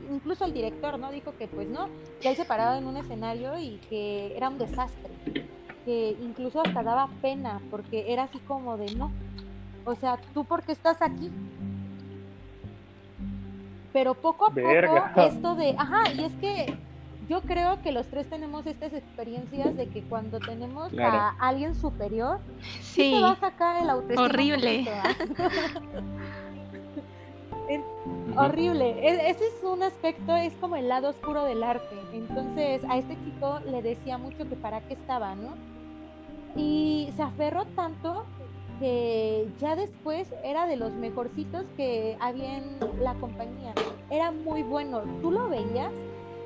[0.09, 1.89] incluso el director no dijo que pues no
[2.21, 5.11] que él se paraba en un escenario y que era un desastre
[5.85, 9.11] que incluso hasta daba pena, porque era así como de no.
[9.85, 11.31] O sea, ¿tú por qué estás aquí?
[13.91, 16.69] Pero poco a poco esto de, ajá, y es que
[17.27, 22.39] yo creo que los tres tenemos estas experiencias de que cuando tenemos a alguien superior,
[22.81, 24.23] sí, te va a sacar el autoestima.
[24.23, 24.85] Horrible.
[28.35, 29.07] horrible.
[29.07, 31.95] E, ese es un aspecto, es como el lado oscuro del arte.
[32.13, 35.55] Entonces, a este chico le decía mucho que para qué estaba, ¿no?
[36.55, 38.25] Y se aferró tanto
[38.79, 43.73] que ya después era de los mejorcitos que había en la compañía.
[44.09, 45.01] Era muy bueno.
[45.21, 45.93] Tú lo veías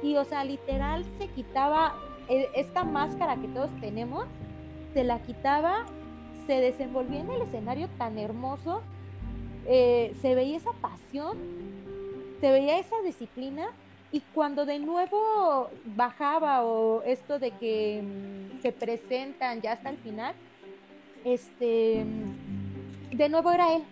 [0.03, 1.95] y, o sea, literal se quitaba
[2.27, 4.25] e, esta máscara que todos tenemos,
[4.93, 5.85] se la quitaba,
[6.45, 8.81] se desenvolvía en el escenario tan hermoso,
[9.65, 11.37] eh, se veía esa pasión,
[12.39, 13.67] se veía esa disciplina
[14.11, 19.97] y cuando de nuevo bajaba o esto de que mm, se presentan ya hasta el
[19.97, 20.33] final,
[21.23, 23.83] este, mm, de nuevo era él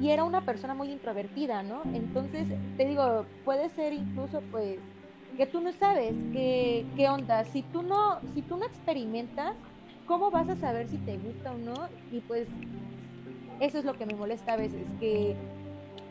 [0.00, 1.82] y era una persona muy introvertida, ¿no?
[1.94, 4.78] Entonces, te digo, puede ser incluso pues
[5.36, 9.54] que tú no sabes qué, qué onda, si tú no, si tú no experimentas,
[10.06, 11.88] ¿cómo vas a saber si te gusta o no?
[12.10, 12.48] Y pues
[13.60, 15.36] eso es lo que me molesta a veces, que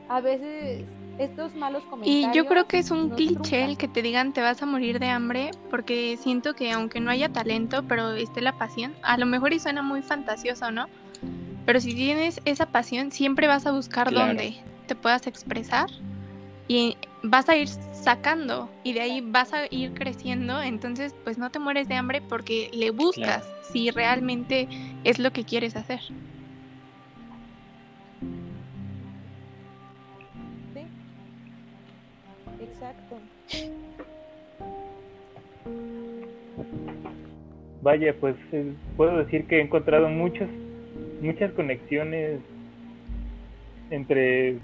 [0.08, 0.86] a veces
[1.18, 2.34] estos malos comentarios.
[2.34, 5.00] Y yo creo que es un cliché el que te digan te vas a morir
[5.00, 9.26] de hambre, porque siento que aunque no haya talento, pero esté la pasión, a lo
[9.26, 10.88] mejor y suena muy fantasioso, ¿no?
[11.66, 14.56] Pero si tienes esa pasión, siempre vas a buscar dónde
[14.88, 15.88] te puedas expresar
[16.68, 21.52] y vas a ir sacando y de ahí vas a ir creciendo, entonces pues no
[21.52, 24.68] te mueres de hambre porque le buscas si realmente
[25.04, 26.00] es lo que quieres hacer.
[37.82, 40.50] Vaya, pues eh, puedo decir que he encontrado muchas,
[41.22, 42.40] muchas conexiones
[43.90, 44.58] entre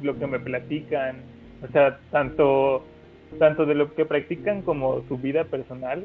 [0.00, 1.16] lo que me platican,
[1.62, 2.84] o sea, tanto,
[3.38, 6.04] tanto de lo que practican como su vida personal.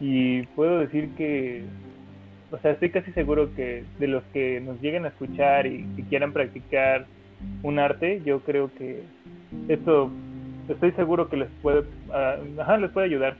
[0.00, 1.62] Y puedo decir que,
[2.50, 6.02] o sea, estoy casi seguro que de los que nos lleguen a escuchar y que
[6.04, 7.06] quieran practicar
[7.62, 9.02] un arte, yo creo que
[9.68, 10.10] esto
[10.68, 13.36] estoy seguro que les puede, uh, les puede ayudar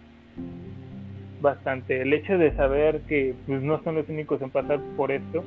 [1.40, 2.02] bastante.
[2.02, 5.44] El hecho de saber que pues, no son los únicos en pasar por esto.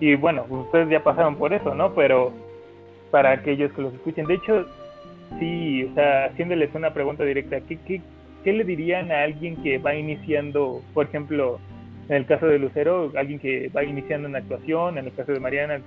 [0.00, 1.94] Y bueno, ustedes ya pasaron por eso, ¿no?
[1.94, 2.32] Pero
[3.10, 4.66] para aquellos que los escuchen, de hecho,
[5.38, 8.02] sí, o sea, haciéndoles una pregunta directa, ¿qué, qué,
[8.42, 11.60] qué le dirían a alguien que va iniciando, por ejemplo,
[12.12, 15.40] en el caso de Lucero, alguien que va iniciando en actuación, en el caso de
[15.40, 15.80] Mariana,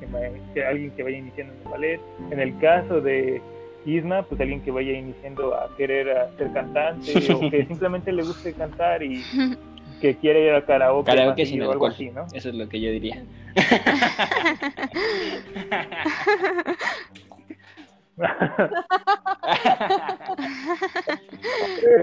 [0.68, 2.00] alguien que vaya iniciando en el ballet,
[2.32, 3.40] en el caso de
[3.86, 6.08] Isma, pues alguien que vaya iniciando a querer
[6.40, 9.22] ser cantante o que simplemente le guste cantar y
[10.02, 12.26] que quiere ir a karaoke, karaoke o algo así, ¿no?
[12.34, 13.24] Eso es lo que yo diría.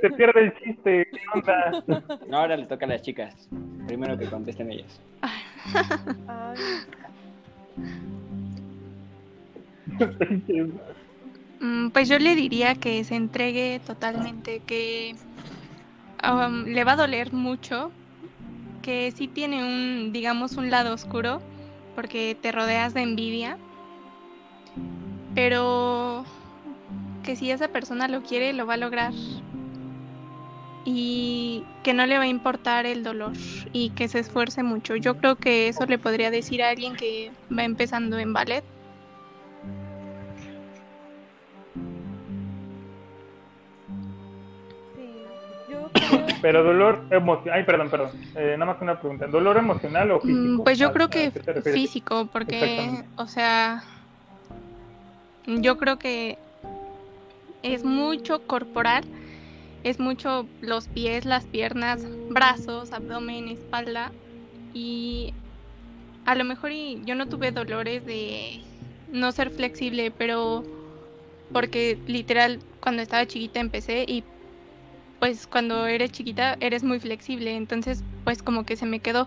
[0.01, 1.83] Se pierde el chiste, ¿qué onda?
[2.29, 3.49] No, ahora le toca a las chicas.
[3.87, 5.01] Primero que contesten ellas.
[11.61, 15.15] Mm, pues yo le diría que se entregue totalmente, que
[16.25, 17.93] um, le va a doler mucho,
[18.83, 21.41] que sí tiene un, digamos, un lado oscuro,
[21.95, 23.59] porque te rodeas de envidia,
[25.35, 26.25] pero
[27.23, 29.13] que si esa persona lo quiere, lo va a lograr.
[30.85, 33.33] Y que no le va a importar el dolor
[33.73, 34.97] y que se esfuerce mucho.
[34.97, 38.65] Yo creo que eso le podría decir a alguien que va empezando en ballet
[46.43, 50.39] Pero dolor emocional, ay, perdón, perdón, eh, nada más una pregunta, ¿dolor emocional o físico?
[50.41, 51.31] Mm, pues yo creo que
[51.73, 53.83] físico, porque, o sea,
[55.47, 56.39] yo creo que
[57.63, 59.05] es mucho corporal,
[59.85, 64.13] es mucho los pies, las piernas, brazos, abdomen, espalda,
[64.73, 65.35] y
[66.25, 66.73] a lo mejor
[67.05, 68.61] yo no tuve dolores de
[69.09, 70.63] no ser flexible, pero
[71.53, 74.25] porque literal cuando estaba chiquita empecé y
[75.21, 79.27] pues cuando eres chiquita eres muy flexible, entonces pues como que se me quedó.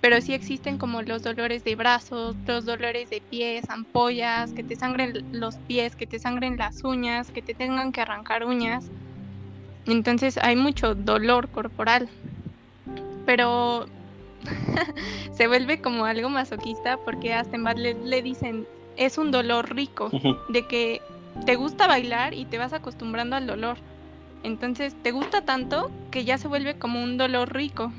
[0.00, 4.76] Pero sí existen como los dolores de brazos, los dolores de pies, ampollas, que te
[4.76, 8.90] sangren los pies, que te sangren las uñas, que te tengan que arrancar uñas.
[9.86, 12.08] Entonces hay mucho dolor corporal.
[13.24, 13.86] Pero
[15.32, 18.66] se vuelve como algo masoquista porque hasta en le, le dicen,
[18.96, 20.10] es un dolor rico,
[20.48, 21.00] de que
[21.44, 23.78] te gusta bailar y te vas acostumbrando al dolor.
[24.42, 27.92] Entonces te gusta tanto que ya se vuelve como un dolor rico.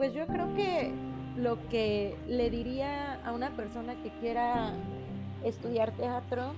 [0.00, 0.90] Pues yo creo que
[1.36, 4.72] lo que le diría a una persona que quiera
[5.44, 6.54] estudiar teatro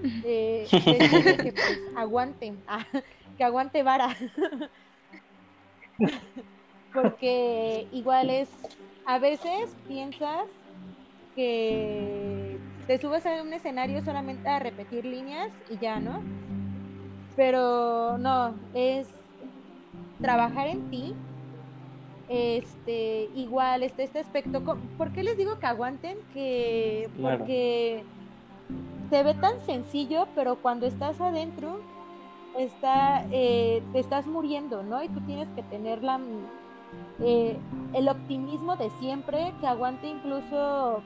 [0.24, 0.84] eh, es
[1.42, 2.86] que pues, aguante, ah,
[3.36, 4.16] que aguante vara.
[6.94, 8.48] Porque igual es,
[9.06, 10.46] a veces piensas
[11.34, 16.22] que te subes a un escenario solamente a repetir líneas y ya, ¿no?
[17.34, 19.08] Pero no, es
[20.20, 21.16] trabajar en ti.
[22.30, 24.62] Este, igual, este, este aspecto.
[24.96, 26.16] ¿Por qué les digo que aguanten?
[26.32, 28.04] Que porque
[29.10, 31.80] se ve tan sencillo, pero cuando estás adentro,
[32.56, 35.02] está, eh, te estás muriendo, ¿no?
[35.02, 36.20] Y tú tienes que tener la,
[37.18, 37.56] eh,
[37.94, 41.02] el optimismo de siempre, que aguante incluso,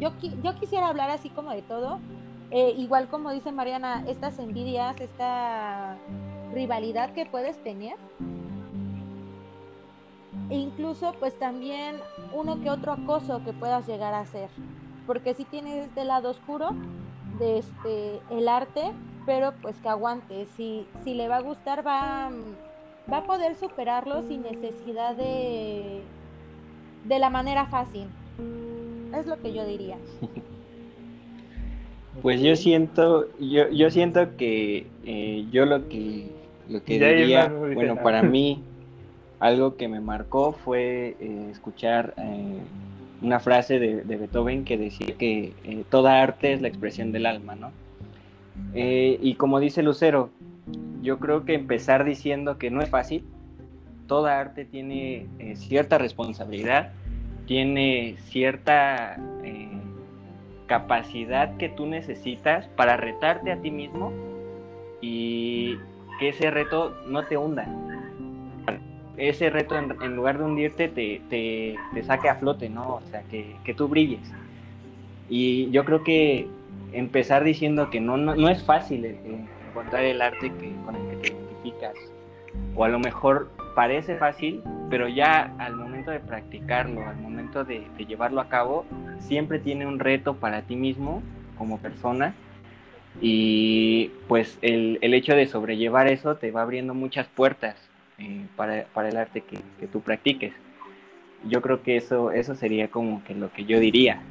[0.00, 0.10] yo,
[0.42, 2.00] yo quisiera hablar así como de todo,
[2.50, 5.98] eh, igual como dice Mariana, estas envidias, esta
[6.54, 7.96] rivalidad que puedes tener.
[10.48, 11.96] E incluso pues también
[12.32, 14.48] uno que otro acoso que puedas llegar a hacer.
[15.06, 16.70] Porque si tienes este lado oscuro
[17.38, 18.92] de este el arte,
[19.24, 20.46] pero pues que aguante.
[20.56, 22.30] Si, si le va a gustar, va,
[23.12, 26.02] va a poder superarlo sin necesidad de,
[27.04, 28.06] de la manera fácil.
[29.14, 29.96] Es lo que yo diría.
[32.22, 36.30] Pues yo siento, yo, yo siento que eh, yo lo que
[36.66, 38.62] lo que diría, bueno, para mí
[39.40, 42.58] algo que me marcó fue eh, escuchar eh,
[43.22, 45.52] una frase de, de, Beethoven que decía que
[45.90, 47.70] toda arte es la expresión del alma, ¿no?
[48.74, 50.30] y como dice Lucero,
[51.02, 53.24] yo creo que empezar diciendo que no es fácil,
[54.06, 55.26] toda arte tiene
[55.56, 56.92] cierta responsabilidad,
[57.46, 59.18] tiene cierta
[60.66, 64.12] capacidad que tú necesitas para retarte a ti mismo
[65.00, 65.76] y
[66.18, 67.66] que ese reto no te hunda.
[69.16, 72.96] Ese reto, en, lugar de hundirte, te, te, saque a flote, ¿no?
[72.96, 74.20] O sea, que, que, tú brilles.
[75.28, 76.46] Y yo creo que
[76.92, 81.28] empezar diciendo que no, no, es fácil encontrar el arte que, con el que te
[81.28, 81.94] identificas,
[82.74, 87.86] o a lo mejor parece fácil, pero ya al momento de practicarlo, al momento de,
[87.96, 88.84] de llevarlo a cabo,
[89.18, 91.22] siempre tiene un reto para ti mismo
[91.56, 92.34] como persona
[93.20, 97.76] y pues el, el, hecho de sobrellevar eso te va abriendo muchas puertas
[98.18, 100.54] eh, para, para, el arte que, que, tú practiques.
[101.44, 104.22] Yo creo que eso, eso sería como que lo que yo diría.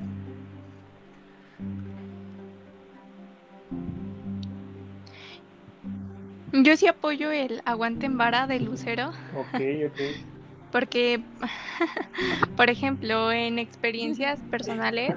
[6.52, 9.10] Yo sí apoyo el aguante en vara de Lucero.
[9.36, 10.00] Ok, ok.
[10.72, 11.22] Porque,
[12.58, 15.16] por ejemplo, en experiencias personales,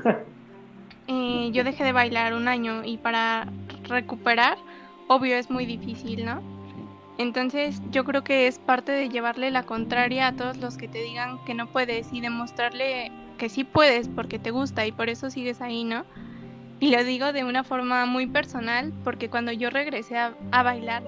[1.09, 3.49] eh, yo dejé de bailar un año y para
[3.85, 4.59] recuperar,
[5.09, 6.58] obvio es muy difícil, ¿no?
[7.19, 11.03] Entonces yo creo que es parte de llevarle la contraria a todos los que te
[11.03, 15.29] digan que no puedes y demostrarle que sí puedes porque te gusta y por eso
[15.29, 16.05] sigues ahí, ¿no?
[16.79, 21.03] Y lo digo de una forma muy personal porque cuando yo regresé a, bailar,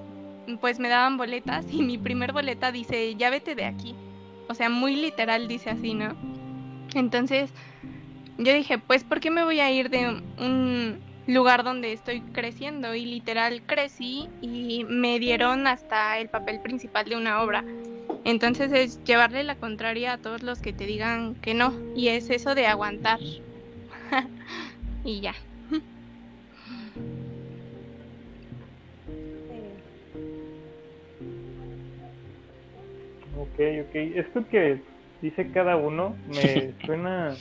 [0.59, 3.95] pues me daban boletas y mi primer boleta dice, ya vete de aquí.
[4.49, 6.13] O sea, muy literal dice así, ¿no?
[6.93, 7.53] Entonces,
[8.37, 12.95] yo dije, pues, ¿por qué me voy a ir de un lugar donde estoy creciendo?
[12.95, 17.63] Y literal crecí y me dieron hasta el papel principal de una obra.
[18.23, 21.73] Entonces es llevarle la contraria a todos los que te digan que no.
[21.95, 23.19] Y es eso de aguantar.
[25.03, 25.33] y ya.
[33.37, 33.95] Ok, ok.
[33.95, 34.81] Esto que
[35.21, 37.35] dice cada uno me suena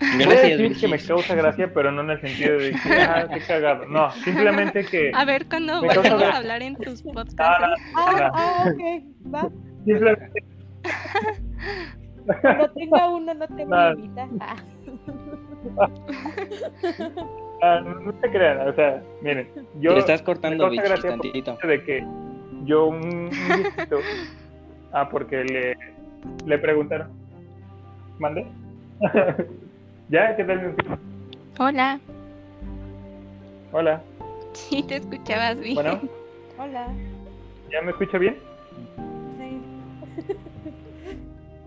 [0.00, 3.40] Gracias, decir que me causa gracia, pero no en el sentido de que, ah, qué
[3.40, 3.86] cagado.
[3.86, 5.10] No, simplemente que.
[5.14, 7.34] A ver, cuando vayas a hablar en tus podcasts.
[7.38, 9.48] Ah, ah, ah, ok, va.
[9.84, 10.44] Simplemente.
[12.42, 13.90] Cuando tenga uno, no te no.
[13.92, 14.28] invita.
[14.40, 14.56] Ah.
[17.60, 19.48] Ah, no, se crean, o sea, miren,
[19.80, 19.92] yo.
[19.92, 21.58] Le estás cortando bicho, tantito.
[21.66, 22.06] De que
[22.64, 23.98] yo, un, un viejito.
[24.92, 25.76] Ah, porque le,
[26.46, 27.10] le preguntaron.
[28.18, 28.46] ¿Mande?
[30.08, 30.34] ¿Ya?
[30.36, 30.74] ¿Qué tal?
[31.58, 32.00] Hola.
[33.72, 34.02] Hola.
[34.52, 35.74] Sí, te escuchabas bien.
[35.74, 36.00] Bueno.
[36.58, 36.88] Hola.
[37.70, 38.38] ¿Ya me escucha bien?
[39.38, 39.60] Sí.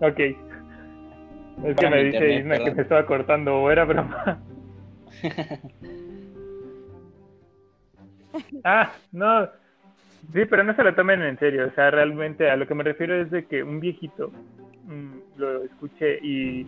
[0.00, 0.18] ok.
[1.64, 4.42] Es que me dice Isma que me estaba cortando o era broma.
[8.64, 9.46] ah, no.
[10.32, 11.68] Sí, pero no se lo tomen en serio.
[11.68, 14.32] O sea, realmente a lo que me refiero es de que un viejito,
[14.86, 16.66] mm, lo escuché y,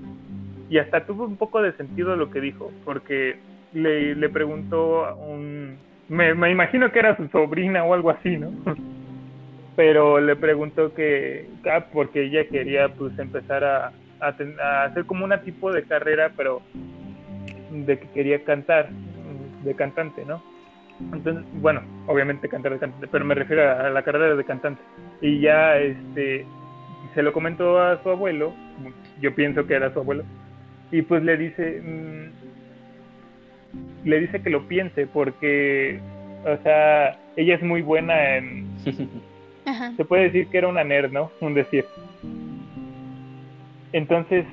[0.69, 3.37] y hasta tuvo un poco de sentido lo que dijo, porque
[3.73, 5.77] le, le preguntó a un...
[6.09, 8.51] Me, me imagino que era su sobrina o algo así, ¿no?
[9.77, 15.43] Pero le preguntó que, ah, porque ella quería pues empezar a, a, hacer como una
[15.43, 16.63] tipo de carrera, pero
[17.73, 18.91] de que quería cantar,
[19.65, 20.41] de cantante, ¿no?
[21.13, 24.81] Entonces, bueno, obviamente cantar de cantante, pero me refiero a la carrera de cantante.
[25.21, 26.47] Y ya, este,
[27.15, 28.53] se lo comentó a su abuelo,
[29.21, 30.25] yo pienso que era su abuelo,
[30.95, 32.31] y pues le dice, mm,
[34.05, 35.99] le dice que lo piense porque,
[36.45, 38.69] o sea, ella es muy buena en...
[39.97, 41.33] Se puede decir que era una nerd, ¿no?
[41.41, 41.85] Un decir.
[43.93, 44.45] Entonces,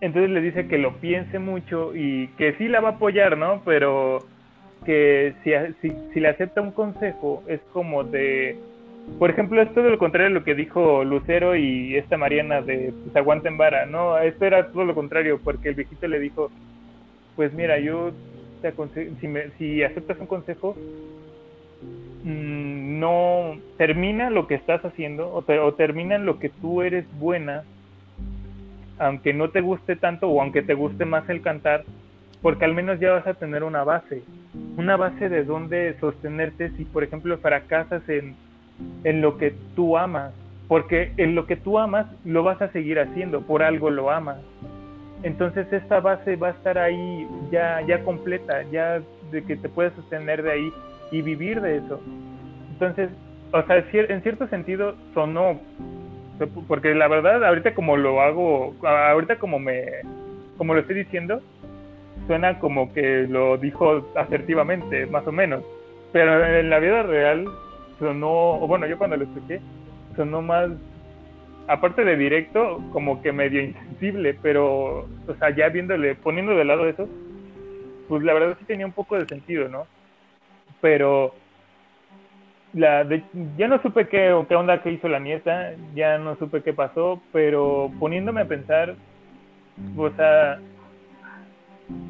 [0.00, 3.60] entonces le dice que lo piense mucho y que sí la va a apoyar, ¿no?
[3.64, 4.20] Pero
[4.84, 5.50] que si,
[5.80, 8.56] si, si le acepta un consejo es como de...
[9.18, 12.92] Por ejemplo, es todo lo contrario de lo que dijo Lucero y esta Mariana de
[13.02, 14.18] pues, aguanten vara, ¿no?
[14.18, 16.50] Esto era todo lo contrario, porque el viejito le dijo,
[17.36, 18.12] pues mira, yo
[18.62, 18.72] te
[19.20, 20.76] si, me, si aceptas un consejo,
[22.24, 27.04] mm, no termina lo que estás haciendo o, o termina en lo que tú eres
[27.18, 27.64] buena,
[28.98, 31.84] aunque no te guste tanto o aunque te guste más el cantar,
[32.40, 34.22] porque al menos ya vas a tener una base,
[34.76, 38.36] una base de donde sostenerte si, por ejemplo, fracasas en,
[39.04, 40.32] en lo que tú amas,
[40.68, 44.38] porque en lo que tú amas lo vas a seguir haciendo, por algo lo amas
[45.22, 49.92] entonces esta base va a estar ahí ya, ya completa, ya de que te puedes
[49.94, 50.72] sostener de ahí
[51.12, 52.00] y vivir de eso.
[52.72, 53.10] Entonces,
[53.52, 55.60] o sea, en cierto sentido sonó,
[56.66, 59.84] porque la verdad ahorita como lo hago, ahorita como me,
[60.58, 61.40] como lo estoy diciendo,
[62.26, 65.62] suena como que lo dijo asertivamente, más o menos.
[66.12, 67.46] Pero en la vida real
[67.98, 69.60] sonó, o bueno, yo cuando lo escuché,
[70.16, 70.70] sonó más
[71.68, 76.88] aparte de directo, como que medio insensible, pero, o sea, ya viéndole, poniendo de lado
[76.88, 77.08] eso,
[78.08, 79.86] pues la verdad sí tenía un poco de sentido, ¿no?
[80.80, 81.34] Pero
[82.74, 83.06] la
[83.56, 87.22] ya no supe qué, qué onda que hizo la nieta, ya no supe qué pasó,
[87.32, 88.94] pero poniéndome a pensar,
[89.96, 90.58] o sea,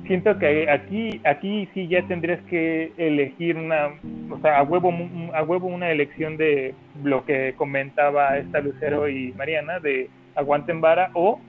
[0.07, 3.89] siento que aquí aquí sí ya tendrías que elegir una
[4.31, 4.93] o sea a huevo
[5.35, 11.11] a huevo una elección de lo que comentaba esta Lucero y Mariana de aguanten vara
[11.15, 11.41] o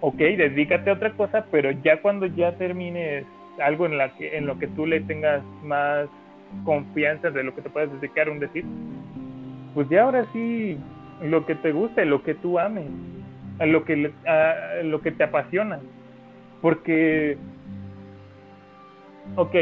[0.00, 3.24] ok dedícate a otra cosa pero ya cuando ya termines
[3.62, 6.08] algo en la que en lo que tú le tengas más
[6.64, 8.64] confianza de lo que te puedas dedicar un decir
[9.74, 10.78] pues ya ahora sí
[11.22, 12.90] lo que te guste lo que tú ames
[13.58, 15.78] a lo que a lo que te apasiona
[16.62, 17.36] porque,
[19.36, 19.54] ok,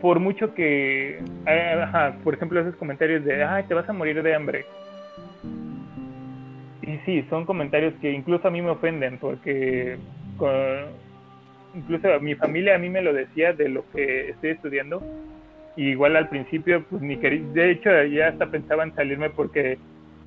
[0.00, 4.22] por mucho que, eh, ajá, por ejemplo, esos comentarios de, ay, te vas a morir
[4.22, 4.66] de hambre.
[6.82, 9.96] Y sí, son comentarios que incluso a mí me ofenden, porque
[11.74, 15.02] incluso mi familia a mí me lo decía de lo que estoy estudiando.
[15.76, 19.78] Y igual al principio, pues ni quería, de hecho ya hasta pensaba en salirme porque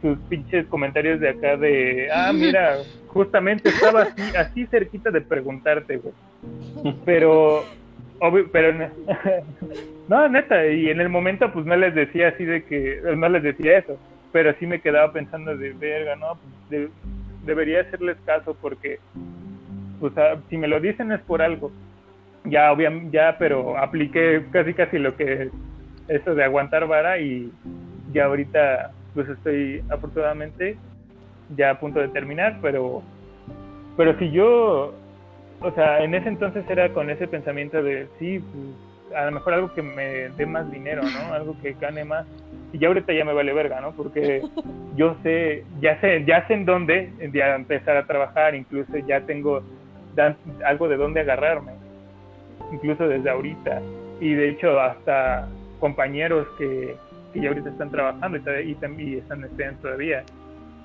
[0.02, 2.78] sus pinches comentarios de acá de, ah, mira,
[3.08, 6.14] justamente estaba así, así cerquita de preguntarte, güey.
[7.06, 7.64] Pero,
[8.20, 8.90] obvio, pero,
[10.08, 13.44] no, neta, y en el momento pues no les decía así de que, no les
[13.44, 13.98] decía eso,
[14.32, 16.38] pero sí me quedaba pensando de, verga, no,
[16.70, 16.90] pues
[17.46, 19.00] debería hacerles caso porque,
[20.00, 20.14] pues
[20.50, 21.72] si me lo dicen es por algo.
[22.44, 25.50] Ya, obviamente, ya, pero apliqué casi casi lo que,
[26.08, 27.52] eso de aguantar vara y
[28.14, 30.78] ya ahorita pues estoy afortunadamente
[31.56, 33.02] ya a punto de terminar, pero,
[33.98, 34.94] pero si yo,
[35.60, 39.56] o sea, en ese entonces era con ese pensamiento de, sí, pues, a lo mejor
[39.56, 41.34] algo que me dé más dinero, ¿no?
[41.34, 42.28] Algo que gane más.
[42.74, 43.94] Y ya ahorita ya me vale verga, ¿no?
[43.94, 44.44] Porque
[44.96, 49.64] yo sé, ya sé, ya sé en dónde ya empezar a trabajar, incluso ya tengo
[50.64, 51.72] algo de dónde agarrarme,
[52.72, 53.82] incluso desde ahorita.
[54.20, 55.48] Y de hecho hasta
[55.80, 56.96] compañeros que,
[57.34, 60.24] que ya ahorita están trabajando y, y, están estudiando todavía.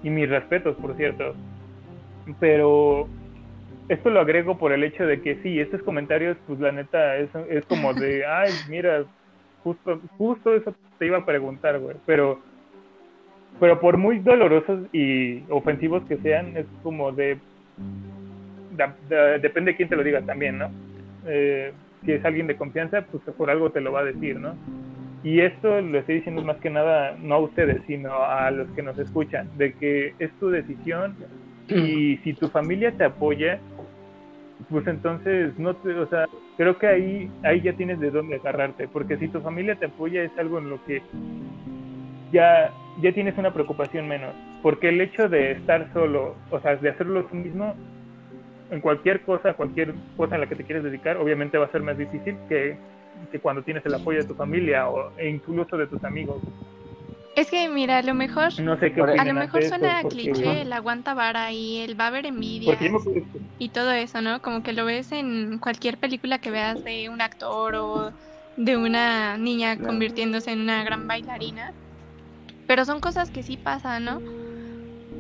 [0.03, 1.35] Y mis respetos, por cierto.
[2.41, 3.09] Pero
[3.89, 7.31] esto lo agrego por el hecho de que sí, estos comentarios, pues la neta, es,
[7.49, 9.05] es como de, ay, mira,
[9.63, 11.97] justo, justo eso te iba a preguntar, güey.
[12.07, 12.41] Pero,
[13.61, 17.39] pero por muy dolorosos y ofensivos que sean, es como de,
[19.41, 20.71] depende de quién te lo diga también, ¿no?
[21.27, 21.73] Eh,
[22.05, 24.55] si es alguien de confianza, pues por algo te lo va a decir, ¿no?
[25.23, 28.83] Y esto lo estoy diciendo más que nada, no a ustedes, sino a los que
[28.83, 31.17] nos escuchan, de que es tu decisión
[31.69, 33.61] y si tu familia te apoya,
[34.69, 36.27] pues entonces no te, o sea,
[36.57, 40.23] creo que ahí ahí ya tienes de dónde agarrarte, porque si tu familia te apoya
[40.25, 41.03] es algo en lo que
[42.33, 44.35] ya, ya tienes una preocupación menos.
[44.63, 47.75] Porque el hecho de estar solo, o sea, de hacerlo tú mismo,
[48.71, 51.83] en cualquier cosa, cualquier cosa en la que te quieres dedicar, obviamente va a ser
[51.83, 52.77] más difícil que,
[53.31, 56.43] que cuando tienes el apoyo de tu familia o, e incluso de tus amigos.
[57.35, 60.63] Es que mira, a lo mejor, No sé qué a lo mejor suena porque- cliché
[60.63, 63.23] el aguanta vara y el va a haber envidia me que-
[63.59, 64.43] y todo eso, ¿no?
[64.43, 68.13] Como que lo ves en cualquier película que veas de un actor o
[68.57, 71.73] de una niña convirtiéndose en una gran bailarina.
[72.67, 74.21] Pero son cosas que sí pasan, ¿no?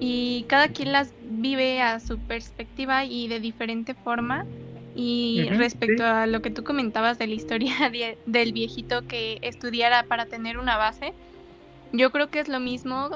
[0.01, 4.45] Y cada quien las vive a su perspectiva y de diferente forma.
[4.95, 6.09] Y respecto sí.
[6.09, 10.59] a lo que tú comentabas de la historia de- del viejito que estudiara para tener
[10.59, 11.13] una base,
[11.93, 13.11] yo creo que es lo mismo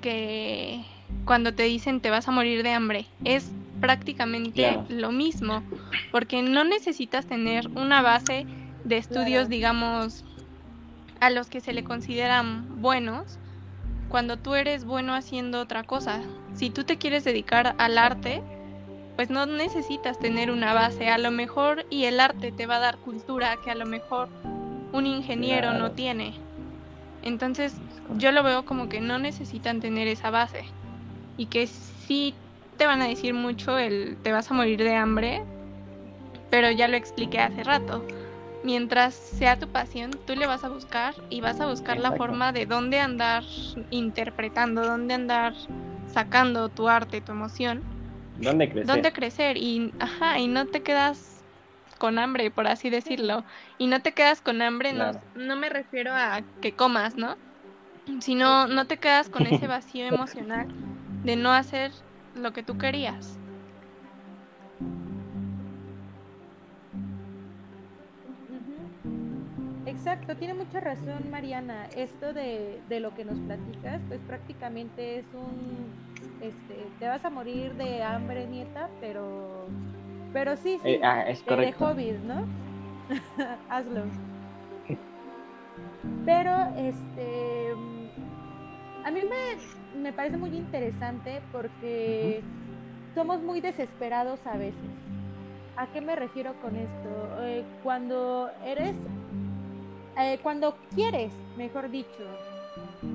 [0.00, 0.84] que
[1.24, 3.06] cuando te dicen te vas a morir de hambre.
[3.24, 3.50] Es
[3.80, 4.84] prácticamente Claro.
[4.88, 5.62] lo mismo,
[6.10, 8.44] porque no necesitas tener una base
[8.84, 9.48] de estudios, Claro.
[9.48, 10.24] digamos,
[11.20, 13.38] a los que se le consideran buenos,
[14.08, 16.20] cuando tú eres bueno haciendo otra cosa.
[16.54, 18.42] Si tú te quieres dedicar al arte,
[19.16, 22.80] pues no necesitas tener una base, a lo mejor, y el arte te va a
[22.80, 24.28] dar cultura que a lo mejor
[24.92, 26.34] un ingeniero no tiene.
[27.22, 27.76] Entonces,
[28.16, 30.64] yo lo veo como que no necesitan tener esa base.
[31.36, 32.34] Y que sí
[32.76, 35.44] te van a decir mucho el te vas a morir de hambre,
[36.50, 38.04] pero ya lo expliqué hace rato.
[38.64, 42.52] Mientras sea tu pasión, tú le vas a buscar y vas a buscar la forma
[42.52, 43.44] de dónde andar
[43.90, 45.54] interpretando, dónde andar
[46.06, 47.82] sacando tu arte, tu emoción,
[48.42, 48.86] ¿Dónde crecer?
[48.90, 51.44] dónde crecer y ajá, y no te quedas
[51.98, 53.44] con hambre, por así decirlo.
[53.78, 57.36] Y no te quedas con hambre, no- no, me refiero a que comas, ¿no?
[58.20, 60.66] Sino no te quedas con ese vacío emocional
[61.22, 61.92] de no hacer
[62.34, 63.38] lo que tú querías.
[70.02, 71.86] Exacto, tiene mucha razón Mariana.
[71.94, 75.92] Esto de, de lo que nos platicas, pues prácticamente es un,
[76.40, 79.68] este, te vas a morir de hambre, nieta, pero,
[80.32, 81.86] pero sí, sí, Eh, ah, es de- de correcto.
[81.86, 82.44] hobbies, ¿no?
[83.70, 84.06] Hazlo.
[86.24, 87.70] Pero, este,
[89.04, 92.42] a mí me, me parece muy interesante porque
[93.14, 94.90] somos muy desesperados a veces.
[95.76, 97.44] ¿A qué me refiero con esto?
[97.44, 98.96] Eh, cuando eres,
[100.18, 102.24] eh, cuando quieres, mejor dicho,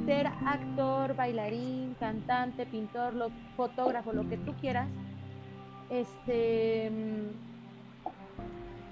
[0.05, 4.89] ser actor, bailarín, cantante, pintor, lo- fotógrafo, lo que tú quieras,
[5.89, 6.91] este,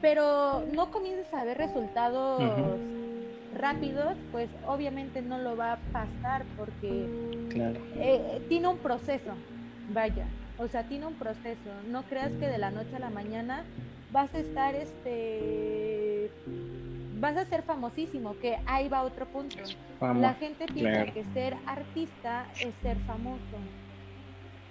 [0.01, 2.79] pero no comienzas a ver resultados
[3.53, 7.09] rápidos, pues obviamente no lo va a pasar porque
[7.49, 7.79] Claro.
[7.95, 9.33] eh, tiene un proceso,
[9.87, 10.27] vaya,
[10.57, 11.81] o sea, tiene un proceso.
[11.83, 13.65] No creas que de la noche a la mañana
[14.11, 16.31] vas a estar, este,
[17.19, 19.57] vas a ser famosísimo, que ahí va otro punto.
[20.01, 21.13] La gente piensa claro.
[21.13, 23.57] que ser artista es ser famoso,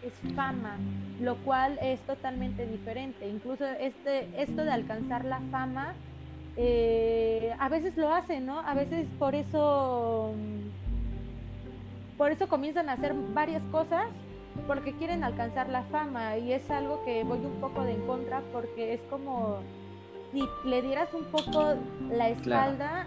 [0.02, 0.76] es fama,
[1.20, 3.26] lo cual es totalmente diferente.
[3.26, 5.94] Incluso este, esto de alcanzar la fama,
[6.56, 8.60] eh, a veces lo hacen, ¿no?
[8.60, 14.06] A veces por eso, mm, por eso comienzan a hacer varias cosas
[14.66, 18.40] porque quieren alcanzar la fama y es algo que voy un poco de en contra
[18.52, 19.58] porque es como
[20.34, 21.74] si le dieras un poco
[22.10, 23.06] la espalda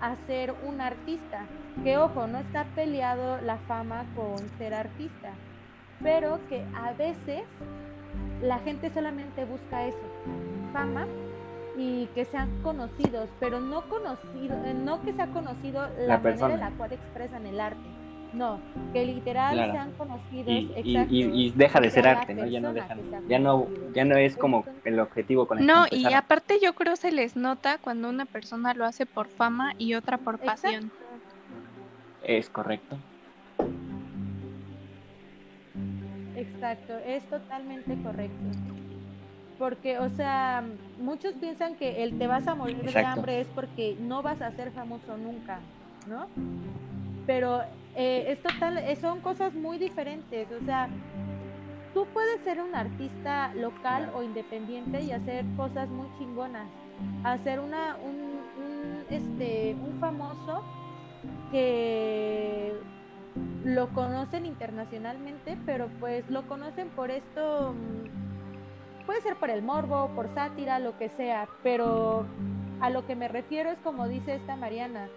[0.00, 1.44] a ser un artista.
[1.82, 5.30] Que ojo, no está peleado la fama con ser artista,
[6.02, 7.42] pero que a veces
[8.42, 9.98] la gente solamente busca eso,
[10.72, 11.06] fama
[11.76, 16.54] y que sean conocidos, pero no conocido, eh, no que sea conocido la, La manera
[16.54, 17.97] en la cual expresan el arte.
[18.32, 18.60] No,
[18.92, 19.72] que literal Claro.
[19.72, 20.54] sean conocidos.
[20.54, 22.46] Y, exacto, y, y deja de ser arte, ¿no?
[22.46, 25.58] Ya no persona deja, que sea ya no, ya no es como el objetivo con
[25.58, 29.06] el No, que y aparte yo creo se les nota cuando una persona lo hace
[29.06, 30.84] por fama y otra por pasión.
[30.84, 31.38] Exacto.
[32.22, 32.98] Es correcto.
[36.34, 38.50] Exacto, es totalmente correcto.
[39.58, 40.64] Porque, o sea,
[40.98, 44.52] muchos piensan que el te vas a morir de hambre es porque no vas a
[44.52, 45.60] ser famoso nunca,
[46.06, 46.28] ¿no?
[47.28, 47.60] Pero
[47.94, 50.50] eh, es total, eh, son cosas muy diferentes.
[50.50, 50.88] O sea,
[51.92, 56.66] tú puedes ser un artista local o independiente y hacer cosas muy chingonas.
[57.24, 58.14] Hacer una, un,
[58.64, 60.64] un, este, un famoso
[61.52, 62.72] que
[63.62, 70.08] lo conocen internacionalmente, pero pues lo conocen por esto, mm, puede ser por el morbo,
[70.14, 72.24] por sátira, lo que sea, pero
[72.80, 75.08] a lo que me refiero es como dice esta Mariana,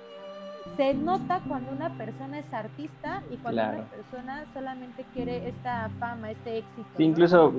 [0.78, 3.78] se nota cuando una persona es artista y cuando Claro.
[3.80, 6.88] una persona solamente quiere esta fama, este éxito.
[6.98, 7.10] Sí, ¿no?
[7.12, 7.54] incluso,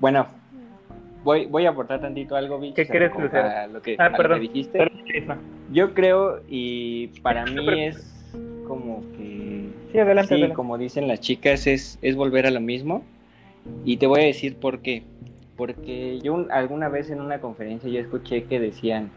[0.00, 4.18] bueno, Mm, voy, voy a aportar tantito algo, Vic, ¿Qué crees, lo que, Ah, a
[4.18, 4.78] lo que dijiste.
[4.78, 5.38] Perdón.
[5.72, 8.24] Yo creo, y para mí es
[8.66, 9.70] como que...
[9.92, 10.36] Sí, adelante.
[10.36, 13.02] Sí, como dicen las chicas, es, es volver a lo mismo.
[13.84, 15.02] Y te voy a decir por qué.
[15.56, 19.10] Porque yo alguna vez en una conferencia yo escuché que decían,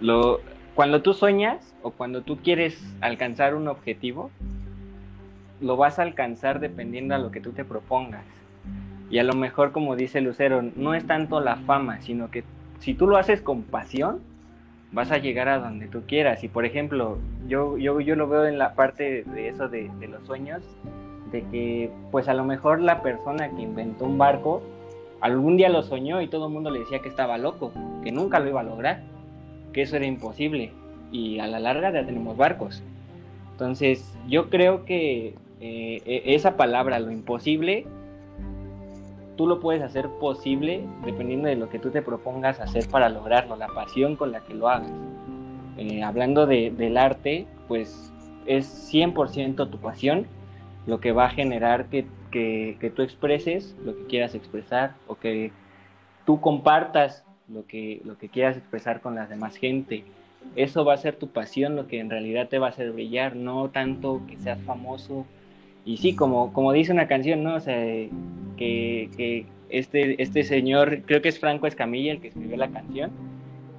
[0.00, 0.40] lo,
[0.74, 4.30] cuando tú sueñas o cuando tú quieres alcanzar un objetivo,
[5.60, 8.24] lo vas a alcanzar dependiendo a lo que tú te propongas.
[9.10, 12.44] Y a lo mejor, como dice Lucero, no es tanto la fama, sino que
[12.78, 14.20] si tú lo haces con pasión,
[14.92, 16.42] vas a llegar a donde tú quieras.
[16.42, 20.08] Y por ejemplo, yo, yo, yo lo veo en la parte de eso de, de
[20.08, 20.62] los sueños,
[21.30, 24.62] de que pues a lo mejor la persona que inventó un barco
[25.20, 27.72] algún día lo soñó y todo el mundo le decía que estaba loco,
[28.02, 29.02] que nunca lo iba a lograr,
[29.72, 30.72] que eso era imposible.
[31.10, 32.82] Y a la larga ya tenemos barcos.
[33.52, 37.86] Entonces, yo creo que eh, e, esa palabra, lo imposible,
[39.36, 43.56] tú lo puedes hacer posible dependiendo de lo que tú te propongas hacer para lograrlo,
[43.56, 44.90] la pasión con la que lo hagas.
[45.76, 48.12] Eh, hablando del arte, pues
[48.46, 50.26] es 100% tu pasión
[50.86, 55.52] lo que va a generar que, que, tú expreses lo que quieras expresar o que
[56.26, 60.04] tú compartas lo que, lo que quieras expresar con la demás gente.
[60.56, 63.36] Eso va a ser tu pasión, lo que en realidad te va a hacer brillar,
[63.36, 65.26] no tanto que seas famoso
[65.84, 67.56] y sí, como, como dice una canción, ¿no?
[67.56, 67.76] O sea,
[68.56, 73.10] que, que este, este señor, creo que es Franco Escamilla el que escribió la canción,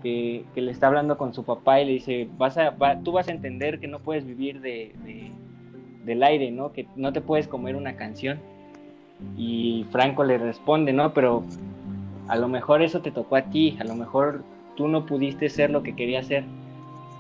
[0.02, 3.30] que, que le está hablando con su papá y le dice, vas a, tú vas
[3.30, 5.32] a entender que no puedes vivir de, de,
[6.04, 6.74] del aire, ¿no?
[6.74, 8.40] Que no te puedes comer una canción.
[9.38, 11.14] Y Franco le responde, ¿no?
[11.14, 11.46] Pero
[12.28, 14.44] a lo mejor eso te tocó a ti, a lo mejor
[14.76, 16.44] tú no pudiste ser lo que querías ser,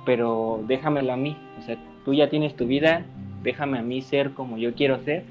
[0.05, 3.05] pero déjamelo a mí, o sea, tú ya tienes tu vida,
[3.43, 5.23] déjame a mí ser como yo quiero ser,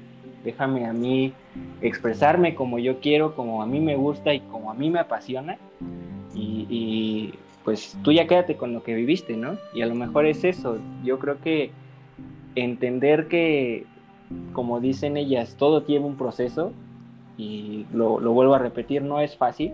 [0.43, 1.33] déjame a mí
[1.81, 5.57] expresarme como yo quiero, como a mí me gusta y como a mí me apasiona.
[6.35, 7.33] Y,
[7.63, 9.57] pues tú ya quédate con lo que viviste, ¿no?
[9.73, 10.79] Y a lo mejor es eso.
[11.05, 11.71] Yo creo que
[12.55, 13.85] entender que,
[14.51, 16.73] como dicen ellas, todo tiene un proceso,
[17.37, 19.73] y lo, lo vuelvo a repetir, no es fácil,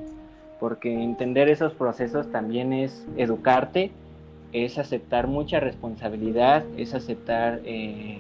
[0.60, 3.92] porque entender esos procesos también es educarte
[4.52, 8.20] es aceptar mucha responsabilidad, es aceptar eh,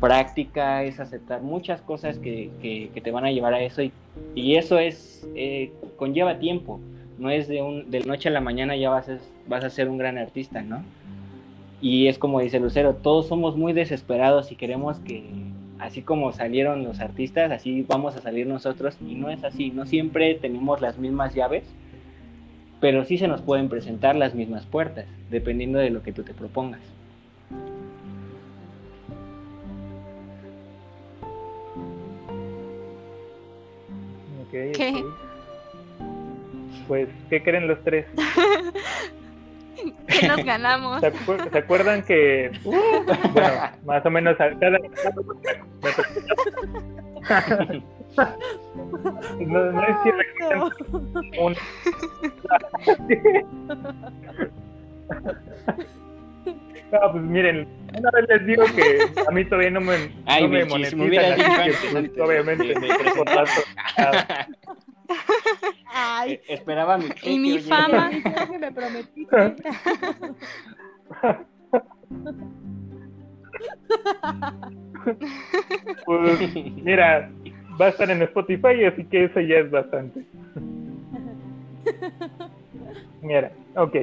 [0.00, 3.92] práctica, es aceptar muchas cosas que, que, te van a llevar a eso y,
[4.34, 6.80] y eso es eh, conlleva tiempo,
[7.18, 9.18] no es de, un, de noche a la mañana ya vas a,
[9.48, 10.82] vas a ser un gran artista, ¿no?
[11.80, 15.24] Y es como dice Lucero, todos somos muy desesperados y queremos que
[15.78, 19.86] así como salieron los artistas, así vamos a salir nosotros y no es así, no
[19.86, 21.64] siempre tenemos las mismas llaves
[22.80, 26.34] pero sí se nos pueden presentar las mismas puertas, dependiendo de lo que tú te
[26.34, 26.80] propongas.
[34.50, 35.04] ¿Qué?
[36.86, 38.06] Pues, ¿qué creen los tres?
[40.06, 41.00] ¿Qué nos ganamos?
[41.00, 41.06] ¿Se,
[41.58, 43.06] acuerdan que, bueno,
[43.84, 44.78] más o menos a cada...
[49.40, 50.70] no, no es cierto.
[51.38, 51.56] Un...
[56.92, 57.66] No, pues miren,
[57.98, 59.94] una vez les digo que a mí todavía no me,
[60.24, 63.50] Ay, no me monetizan, monetizan, pues, obviamente, me, me contrato.
[65.92, 66.32] Ay.
[66.32, 68.10] Eh, esperaba mi Y mi fama.
[68.10, 69.54] que me prometiste.
[76.04, 77.30] Pues, mira,
[77.80, 80.24] va a estar en Spotify, así que eso ya es bastante.
[83.22, 83.96] Mira, ok.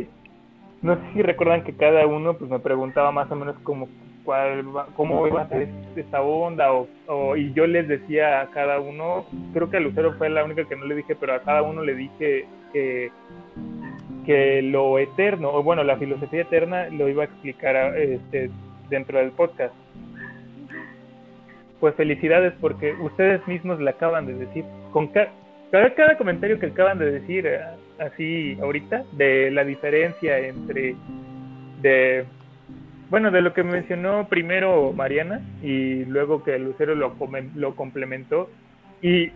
[0.82, 3.88] No sé si recuerdan que cada uno pues me preguntaba más o menos cómo,
[4.24, 4.64] cuál,
[4.95, 9.70] cómo iba a ser esta onda o, y yo les decía a cada uno, creo
[9.70, 11.95] que a Lucero fue la única que no le dije, pero a cada uno le
[11.95, 13.12] dije que,
[14.26, 18.50] que lo eterno, o bueno, la filosofía eterna lo iba a explicar este,
[18.90, 19.74] dentro del podcast.
[21.80, 25.32] Pues felicidades porque ustedes mismos le acaban de decir, con cada,
[25.72, 27.60] cada comentario que acaban de decir eh,
[28.00, 30.95] así ahorita, de la diferencia entre,
[31.82, 32.26] de,
[33.14, 37.15] bueno, de lo que mencionó primero Mariana y luego que Lucero lo,
[37.53, 38.49] lo complementó
[39.03, 39.31] y,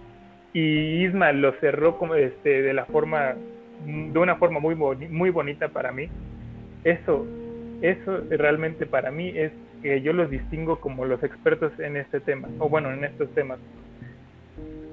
[0.52, 3.36] Isma lo cerró como este, de la forma,
[3.86, 6.10] de una forma muy, muy bonita para mí,
[6.86, 7.28] eso,
[7.84, 9.52] eso realmente para mí es
[9.84, 13.60] que yo los distingo como los expertos en este tema, o bueno, en estos temas.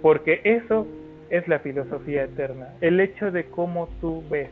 [0.03, 0.87] Porque eso
[1.31, 4.51] es la filosofía eterna, el hecho de cómo tú ves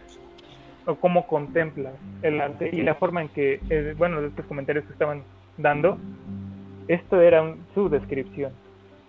[0.87, 4.85] o cómo contemplas el arte y la forma en que, eh, bueno, de estos comentarios
[4.85, 5.23] que estaban
[5.57, 5.99] dando,
[6.89, 8.53] esto era su descripción.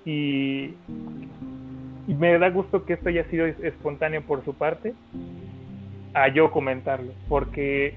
[0.05, 0.73] Y,
[2.07, 4.93] y me da gusto que esto haya sido espontáneo por su parte
[6.13, 7.95] a yo comentarlo, porque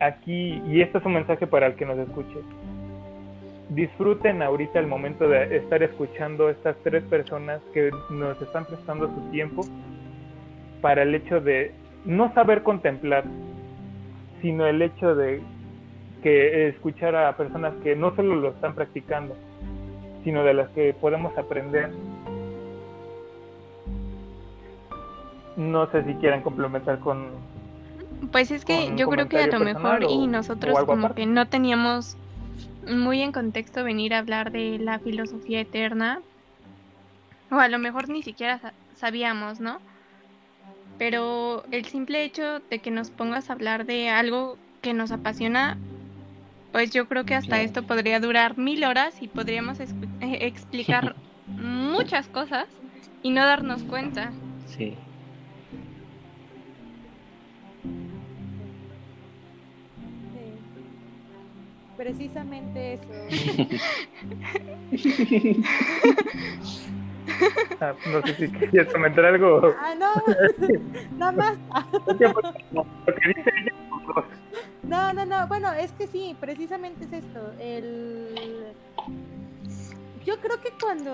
[0.00, 2.38] aquí, y esto es un mensaje para el que nos escuche,
[3.70, 9.30] disfruten ahorita el momento de estar escuchando estas tres personas que nos están prestando su
[9.30, 9.62] tiempo
[10.80, 11.72] para el hecho de
[12.04, 13.24] no saber contemplar,
[14.42, 15.42] sino el hecho de
[16.22, 19.36] que escuchar a personas que no solo lo están practicando,
[20.22, 21.90] sino de las que podemos aprender.
[25.56, 27.28] No sé si quieren complementar con...
[28.32, 32.16] Pues es que yo creo que a lo mejor y nosotros como que no teníamos
[32.88, 36.20] muy en contexto venir a hablar de la filosofía eterna,
[37.50, 38.60] o a lo mejor ni siquiera
[38.96, 39.78] sabíamos, ¿no?
[40.98, 45.78] Pero el simple hecho de que nos pongas a hablar de algo que nos apasiona,
[46.72, 49.88] pues yo creo que hasta esto podría durar mil horas y podríamos eh,
[50.20, 51.16] explicar
[51.46, 52.66] muchas cosas
[53.22, 54.32] y no darnos cuenta.
[54.66, 54.96] Sí.
[61.96, 63.12] precisamente eso.
[67.80, 69.74] Ah, no sé si quieres comentar algo.
[69.80, 70.12] Ah, no,
[71.18, 71.58] nada más.
[74.82, 77.52] No, no, no, bueno, es que sí, precisamente es esto.
[77.58, 78.74] El...
[80.24, 81.12] Yo creo que cuando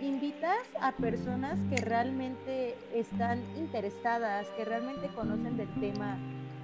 [0.00, 6.16] invitas a personas que realmente están interesadas, que realmente conocen del tema,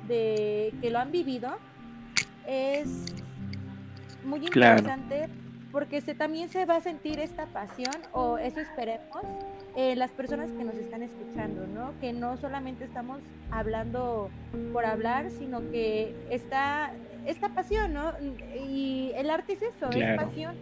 [0.07, 1.57] de que lo han vivido,
[2.47, 3.07] es
[4.25, 5.29] muy interesante
[5.77, 9.21] porque se, también se va a sentir esta pasión, o eso esperemos,
[9.77, 11.93] eh, las personas que nos están escuchando, ¿no?
[12.01, 13.21] Que no solamente estamos
[13.51, 14.31] hablando
[14.73, 16.95] por hablar, sino que está
[17.27, 18.15] esta pasión, ¿no?
[18.67, 20.57] Y el arte es eso, es pasión.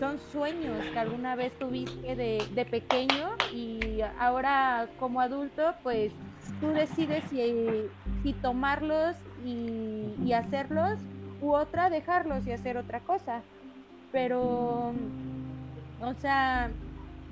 [0.00, 6.10] Son sueños que alguna vez tuviste de, de pequeño y ahora como adulto, pues
[6.58, 7.90] tú decides si,
[8.22, 9.14] si tomarlos
[9.44, 10.98] y, hacerlos,
[11.40, 13.42] u otra dejarlos y hacer otra cosa.
[14.12, 14.92] Pero,
[16.00, 16.70] o sea,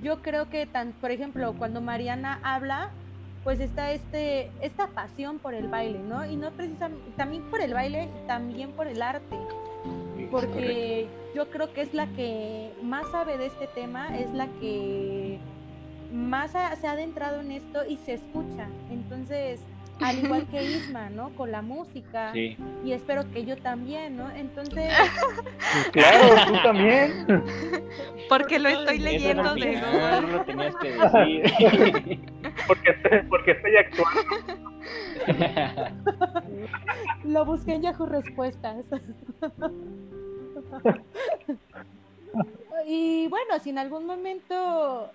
[0.02, 2.90] yo creo que, tan, por ejemplo, cuando Mariana habla,
[3.44, 6.24] pues está este, esta pasión por el baile, ¿no?
[6.26, 9.36] Y no precisamente, también por el baile y también por el arte.
[10.30, 15.38] Porque yo creo que es la que más sabe de este tema, es la que
[16.12, 18.68] más se ha adentrado en esto y se escucha.
[18.90, 19.60] Entonces,
[20.00, 21.30] al igual que Isma, ¿no?
[21.30, 22.32] Con la música.
[22.32, 22.56] Sí.
[22.84, 24.30] Y espero que yo también, ¿no?
[24.30, 24.92] Entonces.
[25.92, 27.26] claro, tú también.
[28.28, 32.20] Porque lo estoy leyendo de No, no lo tenías que decir.
[32.66, 34.20] porque, estoy, porque estoy actuando.
[37.24, 38.84] lo busqué en Yahoo Respuestas.
[42.86, 45.10] y bueno, si en algún momento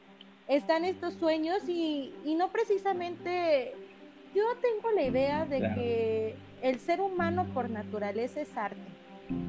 [0.48, 3.74] están estos sueños y, y no precisamente
[4.34, 8.78] yo tengo la idea de que el ser humano por naturaleza es arte.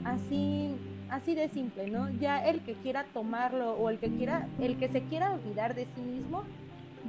[0.05, 0.75] Así,
[1.11, 2.11] así de simple, ¿no?
[2.19, 5.87] Ya el que quiera tomarlo o el que quiera, el que se quiera olvidar de
[5.95, 6.45] sí mismo,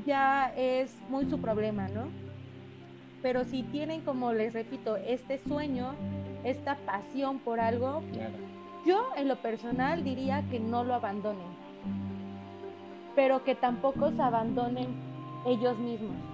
[0.05, 2.05] ya es muy su problema, ¿no?
[3.21, 5.93] Pero si tienen, como les repito, este sueño,
[6.43, 8.01] esta pasión por algo,
[8.85, 11.51] yo en lo personal diría que no lo abandonen,
[13.15, 14.87] pero que tampoco se abandonen
[15.45, 16.30] ellos mismos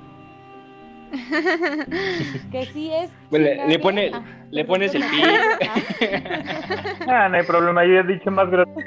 [2.52, 3.12] que sí es.
[3.32, 4.12] le, pone,
[4.52, 5.22] le pones el pi.
[7.08, 8.86] ah, no hay problema, yo he dicho más grande.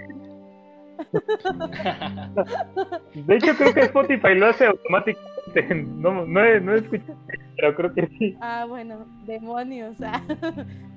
[3.15, 5.75] De hecho, creo que Spotify lo hace automáticamente.
[5.75, 7.19] No, no, he, no escuchado,
[7.57, 8.37] pero creo que sí.
[8.41, 9.97] Ah, bueno, demonios.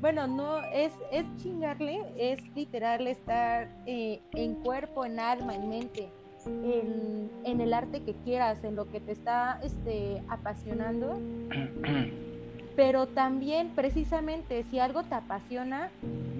[0.03, 6.09] Bueno, no, es, es chingarle, es literal estar eh, en cuerpo, en alma, en mente
[6.47, 11.19] en, el arte que quieras, en lo que te está este, apasionando.
[12.75, 15.91] Pero también, precisamente, si algo te apasiona,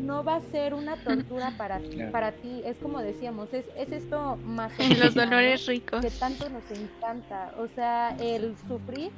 [0.02, 1.80] no va a ser una tortura para,
[2.12, 2.64] para ti.
[2.66, 4.72] Es como decíamos, es, es esto más...
[4.98, 6.02] Los dolores ricos.
[6.02, 7.54] Que tanto nos encanta.
[7.60, 9.12] O sea, el sufrir...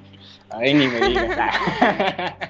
[0.49, 2.35] Ay, ni me digas.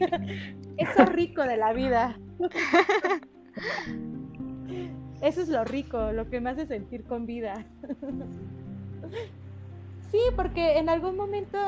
[0.78, 2.18] Eso rico de la vida.
[5.20, 7.66] Eso es lo rico, lo que me hace sentir con vida.
[10.10, 11.58] sí, porque en algún momento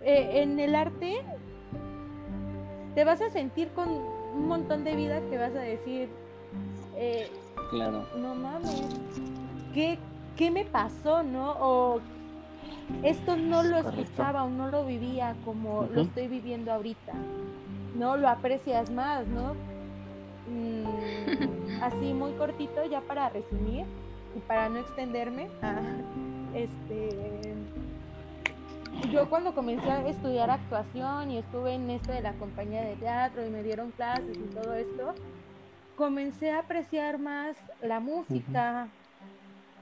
[0.00, 1.22] eh, en el arte
[2.94, 6.08] te vas a sentir con un montón de vida que vas a decir,
[6.96, 7.30] eh,
[7.70, 8.04] claro.
[8.16, 8.82] no mames,
[9.72, 9.98] ¿qué,
[10.36, 11.52] ¿qué me pasó, no?
[11.60, 12.00] O
[13.02, 17.12] esto no lo escuchaba o no lo vivía como lo estoy viviendo ahorita.
[17.94, 19.54] No lo aprecias más, ¿no?
[20.48, 23.84] Mm, así muy cortito ya para resumir
[24.36, 25.80] y para no extenderme, ah,
[26.54, 27.54] este,
[29.12, 33.46] yo cuando comencé a estudiar actuación y estuve en esto de la compañía de teatro
[33.46, 35.14] y me dieron clases y todo esto,
[35.96, 38.88] comencé a apreciar más la música,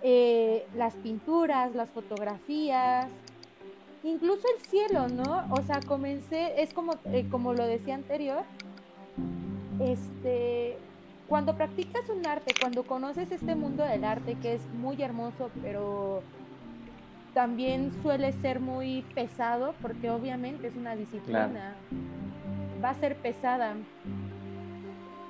[0.03, 3.11] eh, las pinturas, las fotografías,
[4.03, 5.45] incluso el cielo, ¿no?
[5.51, 8.45] O sea, comencé, es como, eh, como lo decía anterior,
[9.81, 10.79] este,
[11.29, 16.23] cuando practicas un arte, cuando conoces este mundo del arte que es muy hermoso, pero
[17.35, 21.75] también suele ser muy pesado, porque obviamente es una disciplina,
[22.83, 23.75] va a ser pesada.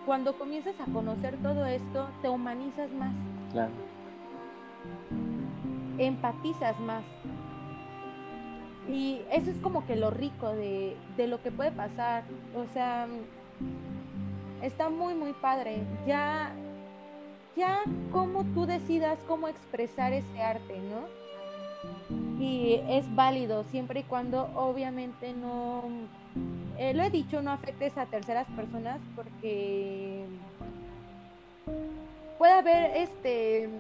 [0.05, 3.13] Cuando comienzas a conocer todo esto, te humanizas más.
[3.51, 3.73] Claro.
[5.99, 7.05] Empatizas más.
[8.89, 12.23] Y eso es como que lo rico de, de lo que puede pasar.
[12.55, 13.09] O sea,
[14.63, 15.83] está muy, muy padre.
[16.07, 16.53] Ya,
[17.57, 21.27] ya como tú decidas cómo expresar ese arte, ¿no?
[22.41, 25.85] Y es válido siempre y cuando obviamente no,
[26.79, 30.27] eh, lo he dicho, no afectes a terceras personas porque
[32.39, 33.71] puede haber este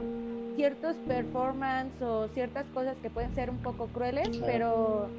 [0.57, 5.11] ciertos performance o ciertas cosas que pueden ser un poco crueles, pero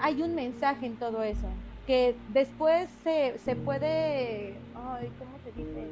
[0.00, 1.48] hay un mensaje en todo eso
[1.86, 5.86] que después se, se puede, ay, ¿cómo se dice?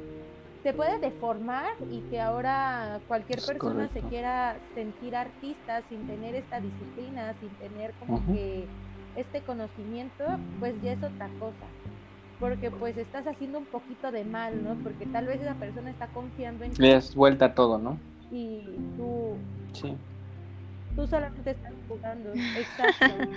[0.63, 6.59] Se puede deformar y que ahora cualquier persona se quiera sentir artista sin tener esta
[6.59, 8.67] disciplina, sin tener como que
[9.15, 10.23] este conocimiento,
[10.59, 11.67] pues ya es otra cosa.
[12.39, 14.75] Porque pues estás haciendo un poquito de mal, ¿no?
[14.83, 17.97] Porque tal vez esa persona está confiando en Le das vuelta todo, ¿no?
[18.31, 18.65] Y
[18.97, 19.37] tú...
[19.71, 19.95] Sí
[20.95, 22.29] tú solamente estás jugando.
[22.33, 23.27] Exacto.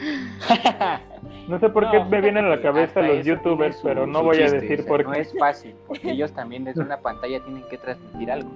[1.49, 4.51] no sé por qué me vienen a la cabeza los youtubers, pero no voy a
[4.51, 5.05] decir por qué.
[5.05, 8.51] No es fácil, porque ellos también desde una pantalla tienen que transmitir algo.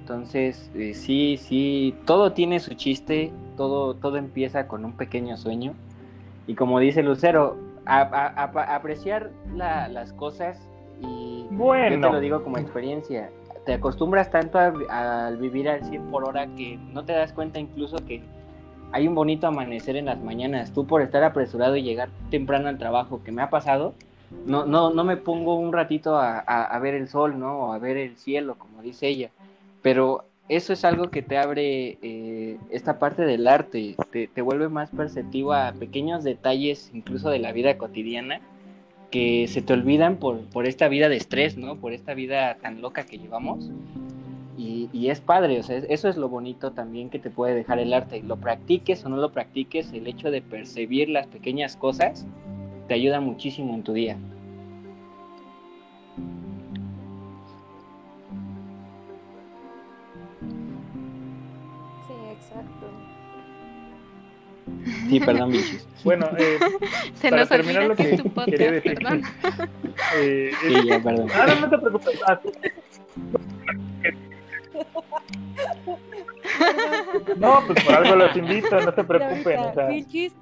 [0.00, 5.74] Entonces, eh, sí, sí, todo tiene su chiste, todo, todo empieza con un pequeño sueño.
[6.46, 10.68] Y como dice Lucero, apreciar las cosas
[11.00, 11.96] y bueno.
[11.96, 13.30] yo te lo digo como experiencia,
[13.66, 17.96] te acostumbras tanto al vivir al 100 por hora que no te das cuenta incluso
[18.06, 18.22] que
[18.92, 20.72] hay un bonito amanecer en las mañanas.
[20.72, 23.94] Tú por estar apresurado y llegar temprano al trabajo, que me ha pasado,
[24.46, 27.58] no, no, no me pongo un ratito a, ver el sol, ¿no?
[27.58, 29.30] O a ver el cielo, como dice ella.
[29.82, 34.68] Pero eso es algo que te abre eh, esta parte del arte, te, te vuelve
[34.68, 38.40] más perceptivo a pequeños detalles, incluso de la vida cotidiana,
[39.10, 41.76] que se te olvidan por, por esta vida de estrés, ¿no?
[41.76, 43.70] Por esta vida tan loca que llevamos.
[44.58, 47.92] Y, es padre, o sea, eso es lo bonito también que te puede dejar el
[47.92, 48.22] arte.
[48.22, 52.26] Lo practiques o no lo practiques, el hecho de percibir las pequeñas cosas
[52.88, 54.16] te ayuda muchísimo en tu día.
[65.08, 65.86] Sí, perdón, bichis.
[66.04, 66.58] Bueno, eh,
[67.14, 68.94] Se para nos terminar lo que, que es tu podcast, quería decir.
[68.94, 69.22] Perdón.
[70.18, 71.28] Eh, sí, ya, perdón.
[71.34, 72.20] Ahora no te preocupes.
[72.26, 72.40] Ah,
[77.38, 79.58] no, pues por algo los invito, no se preocupen.
[79.58, 79.88] O sea,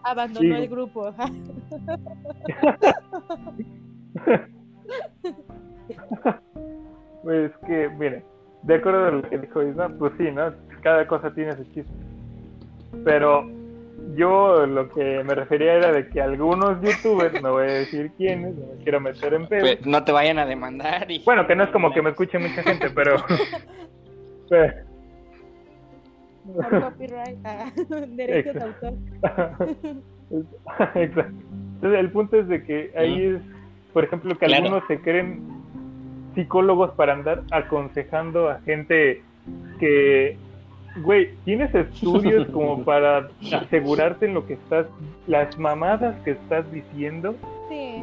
[0.03, 0.63] abandonó sí.
[0.63, 1.15] el grupo.
[7.23, 8.25] pues que, mire,
[8.65, 10.53] de acuerdo a lo que dijo Isma, pues sí, ¿no?
[10.83, 11.93] Cada cosa tiene su chiste.
[13.05, 13.47] Pero
[14.17, 18.55] yo lo que me refería era de que algunos youtubers, no voy a decir quiénes,
[18.57, 19.61] no me quiero meter en pedo.
[19.61, 21.11] Pues, no te vayan a demandar.
[21.11, 21.23] Y...
[21.25, 23.17] Bueno, que no es como que me escuche mucha gente, pero...
[24.49, 24.75] pero...
[26.55, 27.73] Por copyright, ah,
[28.09, 28.93] derechos de autor.
[30.95, 31.45] Exacto.
[31.75, 33.43] Entonces, el punto es de que ahí es,
[33.93, 35.43] por ejemplo, que algunos se creen
[36.35, 39.23] psicólogos para andar aconsejando a gente
[39.79, 40.37] que
[40.97, 44.87] Güey, ¿tienes estudios como para asegurarte en lo que estás,
[45.27, 47.35] las mamadas que estás diciendo?
[47.69, 48.03] Sí.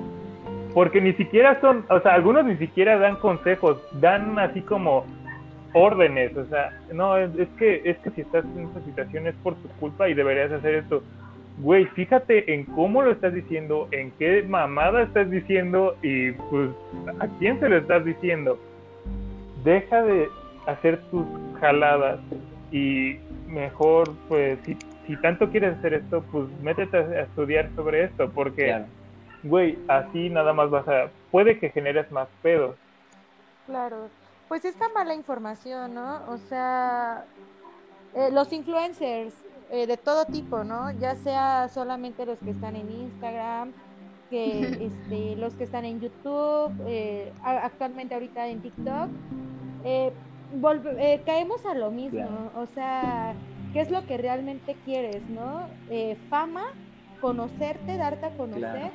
[0.74, 5.06] Porque ni siquiera son, o sea, algunos ni siquiera dan consejos, dan así como
[5.74, 9.56] órdenes, o sea, no, es, que es que si estás en esta situación es por
[9.56, 11.04] tu culpa y deberías hacer esto.
[11.60, 16.70] Güey, fíjate en cómo lo estás diciendo, en qué mamada estás diciendo y pues
[17.20, 18.58] a quién se lo estás diciendo.
[19.64, 20.28] Deja de
[20.66, 21.26] hacer tus
[21.60, 22.20] jaladas
[22.72, 28.32] y mejor pues si, si tanto quieres hacer esto pues métete a, estudiar sobre esto
[28.32, 28.84] porque
[29.44, 32.76] güey así nada más vas a puede que generes más pedos.
[33.66, 34.10] Claro.
[34.48, 37.26] Pues esta mala información no o sea
[38.16, 39.34] eh, los influencers
[39.70, 43.74] eh, de todo tipo no ya sea solamente los que están en Instagram
[44.30, 49.10] que este, los que están en YouTube eh, actualmente ahorita en TikTok
[51.00, 53.34] eh, caemos a lo mismo, o sea,
[53.74, 55.68] qué es lo que realmente quieres, ¿no?
[55.90, 56.64] Eh, fama,
[57.20, 58.92] conocerte, darte a conocer,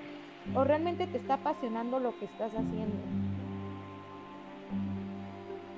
[0.54, 2.96] o realmente te está apasionando lo que estás haciendo.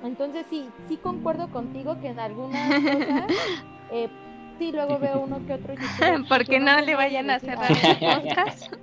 [0.03, 3.25] Entonces sí, sí concuerdo contigo que en algunas cosas,
[3.91, 4.09] eh,
[4.57, 6.27] sí, luego veo uno que otro youtuber.
[6.27, 8.73] ¿Por qué no le vayan a cerrar el podcast?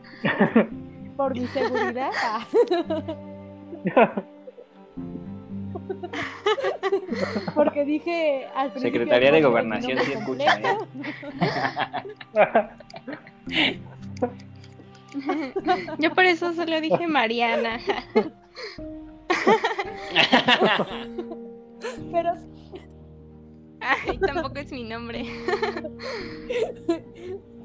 [1.16, 2.10] Por mi seguridad.
[7.54, 9.00] Porque dije al principio.
[9.00, 10.78] Secretaría de Gobernación, si escucha, ¿eh?
[15.98, 17.78] Yo por eso solo dije Mariana.
[22.12, 22.34] Pero.
[23.80, 25.24] Ay, tampoco es mi nombre.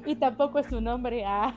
[0.06, 1.24] y tampoco es su nombre.
[1.26, 1.54] Ah.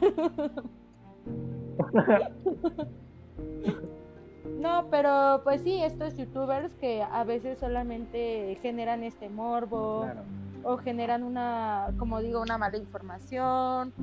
[4.59, 10.07] No, pero pues sí, estos youtubers que a veces solamente generan este morbo
[10.63, 13.93] o generan una, como digo, una mala información.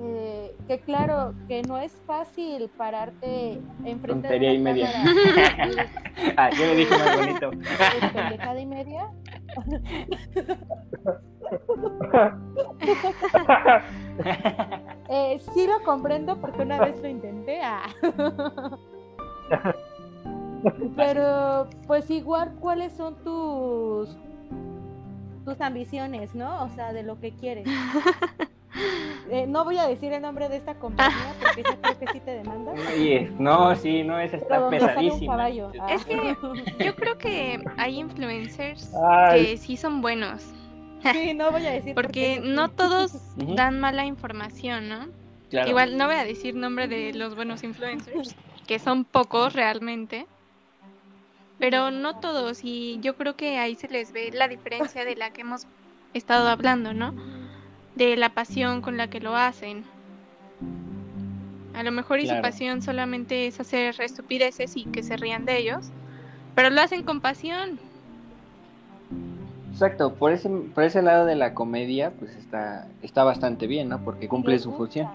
[0.00, 4.90] Eh, que claro, que no es fácil pararte enfrente de una y media.
[6.36, 7.50] ah, yo le dije más bonito.
[7.50, 9.10] ¿Pendejada y media?
[15.08, 17.60] eh, sí lo comprendo porque una vez lo intenté.
[17.60, 17.88] Ah.
[20.96, 24.16] Pero, pues igual, ¿cuáles son tus
[25.44, 26.64] tus ambiciones, no?
[26.64, 27.66] O sea, de lo que quieres.
[29.30, 32.20] Eh, no voy a decir el nombre de esta compañía porque yo creo que sí
[32.20, 32.72] te demanda.
[33.38, 35.48] no, sí, no, esa está pesadísima.
[35.48, 36.36] Es que
[36.78, 38.90] yo creo que hay influencers
[39.32, 40.54] que sí son buenos.
[41.12, 41.94] Sí, no voy a decir.
[41.94, 45.06] Porque no todos dan mala información, ¿no?
[45.66, 48.34] Igual no voy a decir nombre de los buenos influencers,
[48.68, 50.26] que son pocos realmente,
[51.58, 55.30] pero no todos, y yo creo que ahí se les ve la diferencia de la
[55.30, 55.66] que hemos
[56.12, 57.14] estado hablando, ¿no?
[57.96, 59.84] De la pasión con la que lo hacen.
[61.74, 65.56] A lo mejor y su pasión solamente es hacer estupideces y que se rían de
[65.56, 65.90] ellos,
[66.54, 67.80] pero lo hacen con pasión.
[69.72, 74.04] Exacto, por ese, por ese lado de la comedia, pues está, está bastante bien, ¿no?
[74.04, 75.08] Porque cumple su función.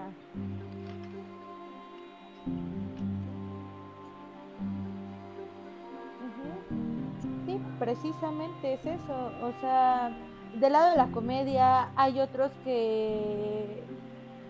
[7.84, 10.10] Precisamente es eso, o sea,
[10.54, 13.82] del lado de la comedia hay otros que,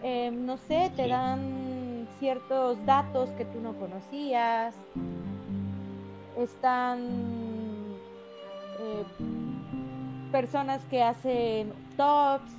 [0.05, 4.77] em, no sé, te dan ciertos datos que tú no conocías,
[6.39, 7.01] están
[8.79, 9.05] eh,
[10.31, 12.53] personas que hacen tops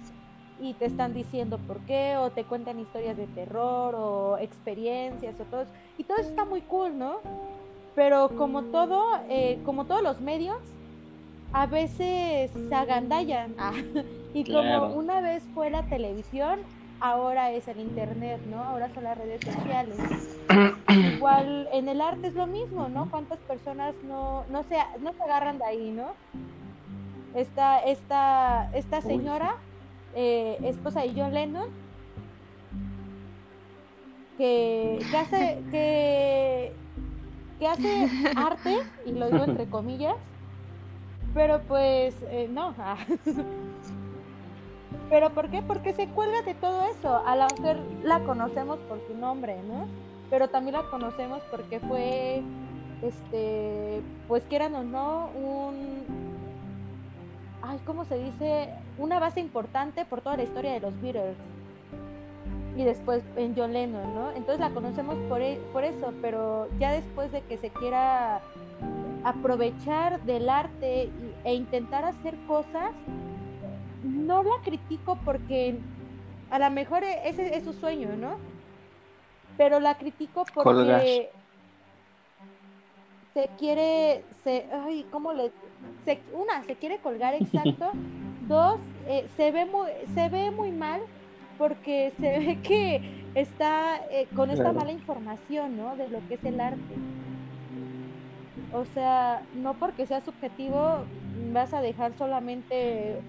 [0.60, 5.46] y te están diciendo por qué, o te cuentan historias de terror o experiencias o
[5.46, 5.66] todo
[5.98, 7.22] Y todo eso está muy cool, ¿no?
[7.96, 10.58] Pero como todo, eh, como todos los medios,
[11.54, 13.56] a veces se agandallan.
[13.58, 13.72] Ah,
[14.34, 16.60] y como una vez fue la televisión,
[17.00, 18.62] ahora es el internet, ¿no?
[18.62, 20.38] Ahora son las redes sociales.
[21.16, 23.10] Igual en el arte es lo mismo, ¿no?
[23.10, 26.14] ¿Cuántas personas no, no, se, no se agarran de ahí, ¿no?
[27.34, 29.56] Esta, esta, esta señora,
[30.14, 31.70] eh, esposa de John Lennon,
[34.38, 36.74] que, que hace, que
[37.60, 40.15] que hace arte, y lo digo entre comillas,
[41.34, 42.73] pero pues eh, no.
[45.10, 45.61] ¿Pero por qué?
[45.61, 47.22] Porque se cuelga de todo eso.
[47.27, 49.88] A la mujer la conocemos por su nombre, ¿no?
[50.30, 52.41] Pero también la conocemos porque fue,
[53.03, 56.03] este, pues quieran o no, un,
[57.61, 58.69] ay, ¿cómo se dice?
[58.98, 61.38] Una base importante por toda la historia de los Beatles
[62.76, 64.32] y después en John Lennon, ¿no?
[64.32, 68.42] Entonces la conocemos por, e, por eso, pero ya después de que se quiera
[69.24, 71.10] aprovechar del arte
[71.44, 72.92] e intentar hacer cosas,
[74.04, 75.78] no la critico porque
[76.52, 78.38] a lo mejor e, ese es su sueño, ¿no?
[79.58, 81.30] Pero la critico porque
[83.34, 85.52] se quiere, se, ay, ¿cómo le?
[86.04, 87.92] Se, una, se quiere colgar exacto.
[88.50, 91.02] Dos, eh, se ve muy, se ve muy mal
[91.57, 95.95] porque se ve que está eh, con esta mala información, ¿no?
[95.95, 96.95] De lo que es el arte.
[98.72, 101.06] O sea, no porque sea subjetivo
[101.53, 103.22] vas a dejar solamente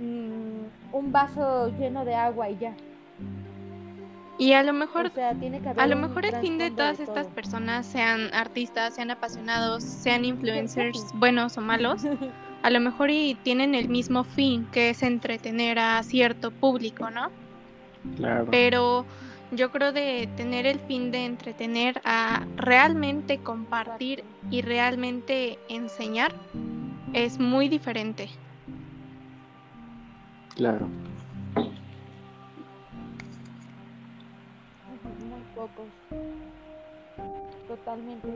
[0.00, 2.74] mm, un vaso lleno de agua y ya.
[4.38, 5.12] Y a lo mejor,
[5.76, 11.12] a lo mejor el fin de todas estas personas, sean artistas, sean apasionados, sean influencers
[11.14, 12.04] buenos o malos,
[12.62, 17.32] a lo mejor y tienen el mismo fin, que es entretener a cierto público, ¿no?
[18.50, 19.06] Pero
[19.50, 26.34] yo creo de tener el fin de entretener a realmente compartir y realmente enseñar
[27.12, 28.28] es muy diferente.
[30.54, 30.88] Claro.
[35.28, 35.88] Muy pocos.
[37.66, 38.28] Totalmente.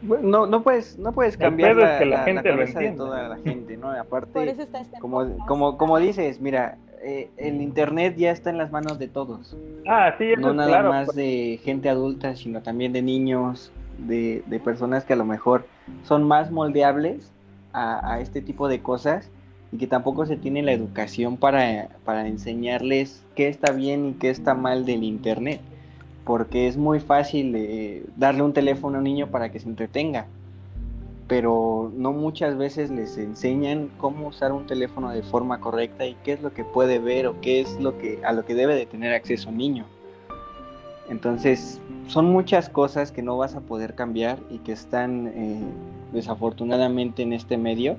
[0.00, 2.54] Bueno, no, no puedes, no puedes cambiar es la, que la la- la gente lo
[2.56, 3.88] cabeza de toda la gente, ¿no?
[3.90, 8.50] Por Aparte, eso está este como, como, como dices, mira, eh, el internet ya está
[8.50, 9.56] en las manos de todos.
[9.86, 10.88] Ah, sí, eso no es nada claro.
[10.90, 15.24] más pues, de gente adulta, sino también de niños, de, de personas que a lo
[15.24, 15.66] mejor
[16.04, 17.32] son más moldeables
[17.72, 19.30] a, a este tipo de cosas
[19.72, 24.30] y que tampoco se tiene la educación para, para enseñarles qué está bien y qué
[24.30, 25.60] está mal del internet.
[26.28, 30.26] Porque es muy fácil eh, darle un teléfono a un niño para que se entretenga,
[31.26, 36.32] pero no muchas veces les enseñan cómo usar un teléfono de forma correcta y qué
[36.34, 38.84] es lo que puede ver o qué es lo que a lo que debe de
[38.84, 39.86] tener acceso un niño.
[41.08, 45.62] Entonces, son muchas cosas que no vas a poder cambiar y que están eh,
[46.12, 47.96] desafortunadamente en este medio,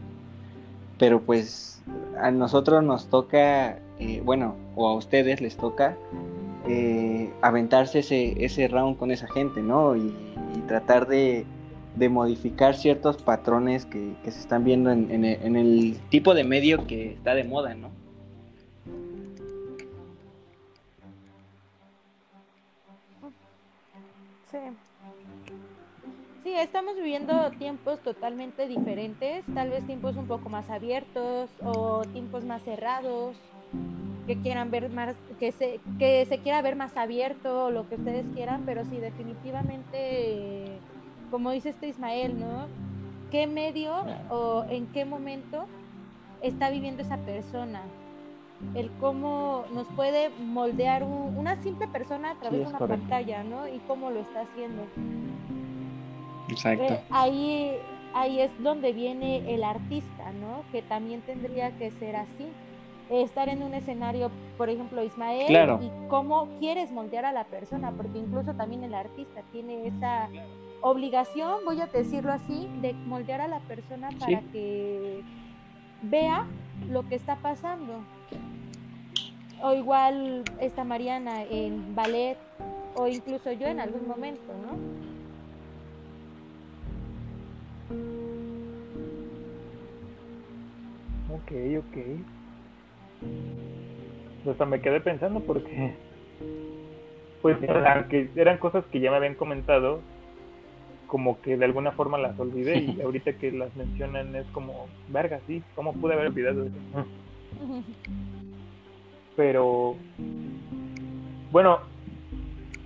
[0.99, 1.81] pero pues
[2.21, 5.97] a nosotros nos toca, eh, bueno, o a ustedes les toca
[6.67, 9.95] eh, aventarse ese, ese round con esa gente, ¿no?
[9.95, 10.13] Y,
[10.67, 11.45] tratar de,
[12.11, 16.43] modificar ciertos patrones que, que se están viendo en, en el- en el tipo de
[16.43, 17.89] medio que está de moda, ¿no?
[24.51, 24.57] Sí.
[26.43, 32.43] Sí, estamos viviendo tiempos totalmente diferentes, tal vez tiempos un poco más abiertos o tiempos
[32.45, 33.35] más cerrados,
[34.27, 37.95] que quieran ver más, que se, que se quiera ver más abierto, o lo que
[37.95, 40.79] ustedes quieran, pero sí, definitivamente,
[41.31, 42.67] como dice este Ismael, ¿no?
[43.31, 43.93] ¿Qué medio
[44.29, 45.65] o en qué momento
[46.41, 47.81] está viviendo esa persona?
[48.75, 53.01] El cómo nos puede moldear un- una simple persona a través de una correcto.
[53.01, 53.67] pantalla, ¿no?
[53.67, 54.83] Y cómo lo está haciendo.
[56.49, 56.83] Exacto.
[56.83, 57.77] Eh, ahí,
[58.13, 60.63] ahí es donde viene el artista, ¿no?
[60.71, 62.47] Que también tendría que ser así.
[63.09, 65.79] Estar en un escenario, por ejemplo, Ismael, Claro.
[65.81, 70.29] y cómo quieres moldear a la persona, porque incluso también el artista tiene esa
[70.81, 75.23] obligación, voy a decirlo así, de moldear a la persona para que
[76.03, 76.45] vea
[76.89, 78.03] lo que está pasando.
[79.61, 82.37] O igual esta Mariana en ballet,
[82.95, 84.99] o incluso yo en algún momento, ¿no?
[91.35, 92.38] Ok, ok.
[94.49, 95.95] Hasta me quedé pensando porque,
[97.41, 97.57] pues,
[97.95, 100.01] aunque eran cosas que ya me habían comentado,
[101.07, 105.39] como que de alguna forma las olvidé y ahorita que las mencionan es como, verga,
[105.47, 107.05] sí, ¿cómo pude haber olvidado eso?
[109.35, 109.95] Pero,
[111.51, 111.79] bueno,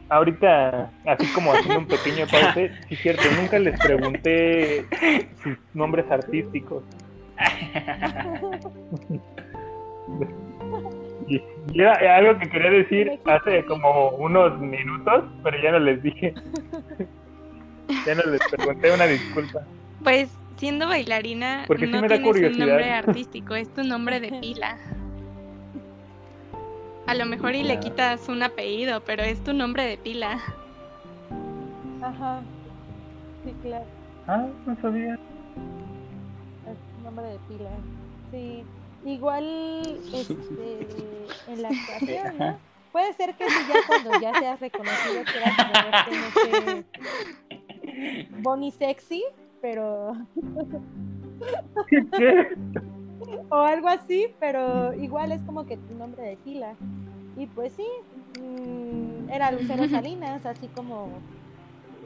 [0.09, 4.85] ahorita, así como haciendo un pequeño pause, sí cierto, nunca les pregunté
[5.43, 6.83] sus nombres artísticos.
[11.27, 11.41] Y,
[11.73, 16.33] y era algo que quería decir hace como unos minutos, pero ya no les dije.
[18.05, 19.61] ya no les pregunté una disculpa.
[20.03, 24.19] Pues siendo bailarina Porque sí no me da tienes un nombre artístico, es tu nombre
[24.19, 24.77] de pila.
[27.05, 30.39] A lo mejor y le quitas un apellido, pero es tu nombre de pila.
[32.01, 32.41] Ajá.
[33.43, 33.85] Sí, claro.
[34.27, 35.15] Ah, no sabía.
[35.15, 37.69] Es nombre de pila.
[38.31, 38.63] Sí.
[39.05, 40.87] Igual este,
[41.47, 42.57] en la actuación, ¿no?
[42.91, 45.55] Puede ser que si ya cuando ya seas reconocido quieras
[46.31, 46.85] ponerte,
[48.41, 49.23] Bonnie Sexy,
[49.61, 50.15] pero...
[52.17, 52.55] ¿Qué?
[53.49, 56.75] o algo así, pero igual es como que tu nombre de pila.
[57.37, 57.85] Y pues sí,
[58.39, 61.09] mm, era Lucero Salinas, así como...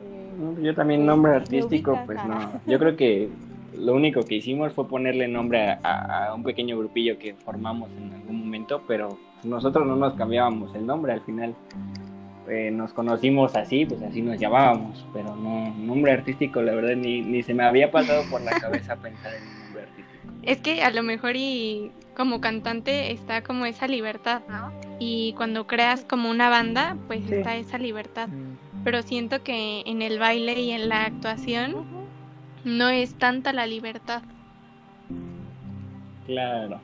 [0.04, 2.62] eh, Yo también nombre artístico, pues no.
[2.66, 3.30] Yo creo que
[3.76, 7.90] lo único que hicimos fue ponerle nombre a, a- a un pequeño grupillo que formamos
[7.98, 11.56] en algún momento, pero nosotros no nos cambiábamos el nombre al final.
[12.50, 17.20] eh, nos conocimos así, pues así nos llamábamos, pero no, nombre artístico, la verdad, ni,
[17.22, 20.28] ni se me había pasado por la cabeza pensar en un nombre artístico.
[20.44, 24.72] Es que a lo mejor y como cantante está como esa libertad, ¿no?
[24.98, 27.36] Y cuando creas como una banda, pues Sí.
[27.36, 28.30] está esa libertad.
[28.30, 32.07] Mm, Pero siento que en el baile y en la actuación.
[32.68, 34.22] No es tanta la libertad.
[36.26, 36.80] Claro.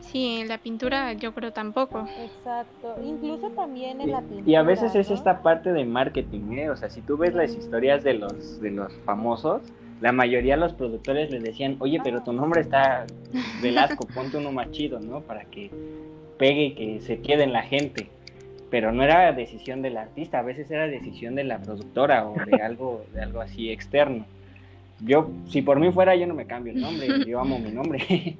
[0.00, 2.06] Sí, en la pintura yo creo tampoco.
[2.20, 4.42] Exacto, incluso también en Y, la pintura.
[4.50, 6.70] y a veces es esta parte de marketing, ¿eh?
[6.70, 9.62] O sea, si tú ves las historias de los, de los famosos,
[10.00, 13.06] la mayoría de los productores les decían, oye, pero tu nombre está
[13.62, 15.20] del asco, ponte uno más chido, ¿no?
[15.20, 15.70] Para que
[16.38, 18.08] pegue y que se quede en la gente.
[18.70, 22.56] Pero no era decisión del artista, a veces era decisión de la productora o de
[22.62, 24.24] algo, de algo así externo.
[25.00, 28.00] yo, si por mí fuera, yo no me cambio el nombre, yo amo mi nombre.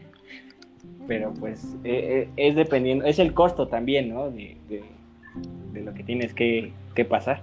[1.06, 4.30] Pero pues eh, eh, es dependiendo, es el costo también, ¿no?
[4.30, 4.82] De, de,
[5.80, 7.42] lo que tienes que, que pasar.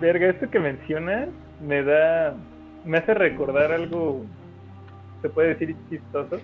[0.00, 1.28] Verga, esto que mencionas
[1.60, 2.34] me da,
[2.84, 4.24] me hace recordar algo,
[5.22, 6.38] se puede decir chistoso,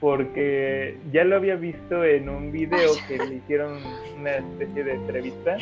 [0.00, 3.78] porque ya lo había visto en un video que le hicieron
[4.20, 5.56] una especie de entrevista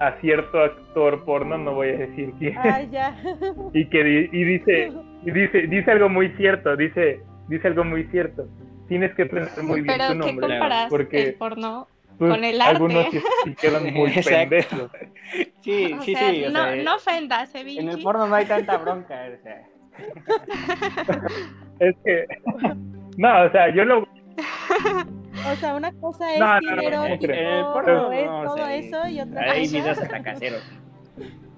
[0.00, 2.58] a, cierto actor porno, no voy a decir quién.
[2.58, 3.16] Ah, ya.
[3.72, 4.92] Y que y dice,
[5.24, 8.46] y dice, dice algo muy cierto, dice, dice algo muy cierto.
[8.88, 10.58] Tienes que pensar muy bien tu nombre.
[10.90, 11.88] porque el porno
[12.18, 12.72] pues, con el arte.
[12.72, 14.90] Algunos sí, quedan muy pendejos.
[15.62, 16.44] Sí, sí, sí.
[16.50, 19.26] no, no ofendas, ¿eh, En el porno no hay tanta bronca.
[19.32, 19.66] O sea.
[21.80, 22.26] es que.
[23.16, 24.00] No, o sea, yo lo.
[24.00, 29.52] O sea, una cosa es no, dinero, no, no, porno, es todo eso y otra
[29.52, 30.62] Hay videos hasta caseros.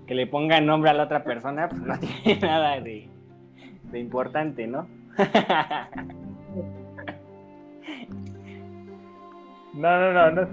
[0.06, 3.08] Que le pongan nombre a la otra persona, pues no tiene nada de,
[3.84, 4.88] de importante, ¿no?
[9.76, 10.48] No, no, no, no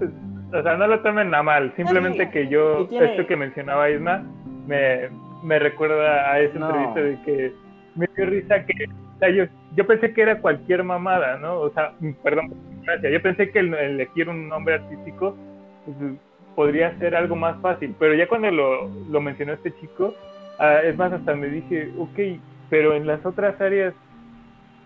[0.54, 4.22] o sea, no lo tomen a mal, simplemente que yo, esto que mencionaba Isma,
[4.66, 5.08] me,
[5.42, 7.52] me recuerda a esa entrevista de que
[7.96, 9.44] me dio risa que, o sea, yo,
[9.74, 11.58] yo pensé que era cualquier mamada, ¿no?
[11.58, 11.92] O sea,
[12.22, 15.36] perdón, gracias, yo pensé que el, elegir un nombre artístico
[15.84, 15.96] pues,
[16.54, 20.14] podría ser algo más fácil, pero ya cuando lo, lo mencionó este chico,
[20.60, 22.40] ah, es más, hasta me dije, ok,
[22.70, 23.92] pero en las otras áreas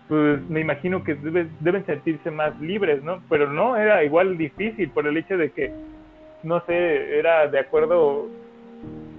[0.09, 3.21] pues me imagino que deben sentirse más libres, ¿no?
[3.29, 5.71] Pero no, era igual difícil por el hecho de que,
[6.41, 8.27] no sé, era de acuerdo,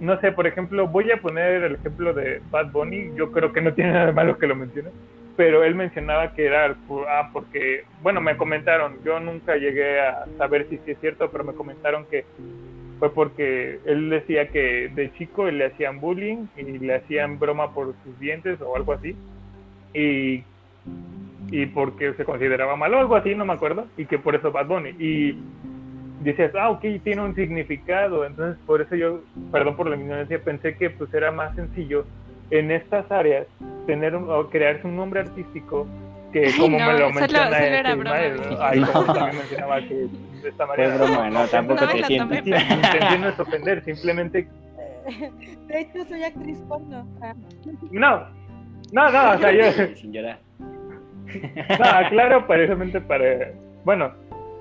[0.00, 3.60] no sé, por ejemplo, voy a poner el ejemplo de Bad Bunny, yo creo que
[3.60, 4.90] no tiene nada de malo que lo mencione,
[5.36, 6.76] pero él mencionaba que era,
[7.08, 11.54] ah, porque, bueno, me comentaron, yo nunca llegué a saber si es cierto, pero me
[11.54, 12.24] comentaron que
[12.98, 17.94] fue porque él decía que de chico le hacían bullying y le hacían broma por
[18.02, 19.14] sus dientes o algo así,
[19.94, 20.42] y
[21.50, 24.52] y porque se consideraba malo o algo así, no me acuerdo, y que por eso
[24.52, 24.90] Bad Bunny.
[24.98, 25.36] Y
[26.22, 29.20] dices, ah, ok, tiene un significado, entonces por eso yo,
[29.50, 32.04] perdón por la ignorancia, pensé que pues era más sencillo
[32.50, 33.46] en estas áreas
[33.86, 35.86] tener un, o crearse un nombre artístico
[36.32, 38.62] que como me lo menciona este Ismael, ¿no?
[38.62, 40.96] Ahí como también mencionaba que de esta manera.
[40.96, 42.46] broma, no, tampoco te sientes.
[42.46, 44.48] Intención no es ofender, simplemente...
[45.66, 47.06] De hecho, soy actriz porno.
[47.90, 48.26] No,
[48.92, 49.94] no, no, o sea, yo...
[49.96, 50.38] Sin llorar.
[51.34, 53.52] No, claro, precisamente para.
[53.84, 54.12] Bueno,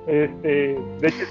[0.07, 0.76] este.
[0.99, 1.26] De hecho.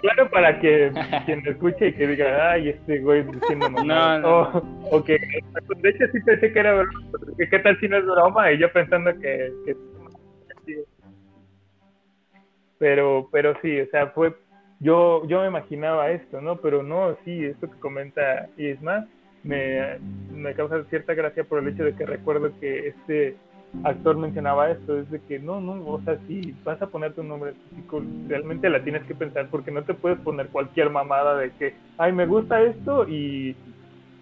[0.00, 0.92] claro, para que
[1.26, 4.62] quien lo escuche y que diga, ay, este güey diciendo no, no.
[4.90, 5.18] O, que.
[5.18, 7.10] De hecho, sí pensé que era broma.
[7.36, 8.52] ¿Qué tal si no es broma?
[8.52, 9.52] Y yo pensando que.
[9.64, 9.76] que
[12.78, 14.34] pero, pero sí, o sea, fue.
[14.80, 16.60] Yo, yo me imaginaba esto, ¿no?
[16.60, 19.08] Pero no, sí, esto que comenta Isma
[19.48, 19.98] me,
[20.32, 23.36] me causa cierta gracia por el hecho de que recuerdo que este
[23.82, 27.28] actor mencionaba esto, es de que no, no, o sea, si vas a ponerte un
[27.28, 27.54] nombre
[28.28, 32.12] realmente la tienes que pensar porque no te puedes poner cualquier mamada de que, ay,
[32.12, 33.56] me gusta esto y,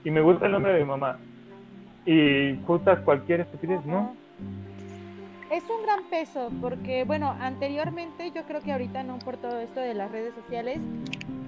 [0.05, 1.19] y me gusta el nombre de mi mamá.
[2.05, 4.15] Y justas cualquier estupidez, ¿no?
[5.51, 9.81] Es un gran peso porque, bueno, anteriormente, yo creo que ahorita no por todo esto
[9.81, 10.81] de las redes sociales,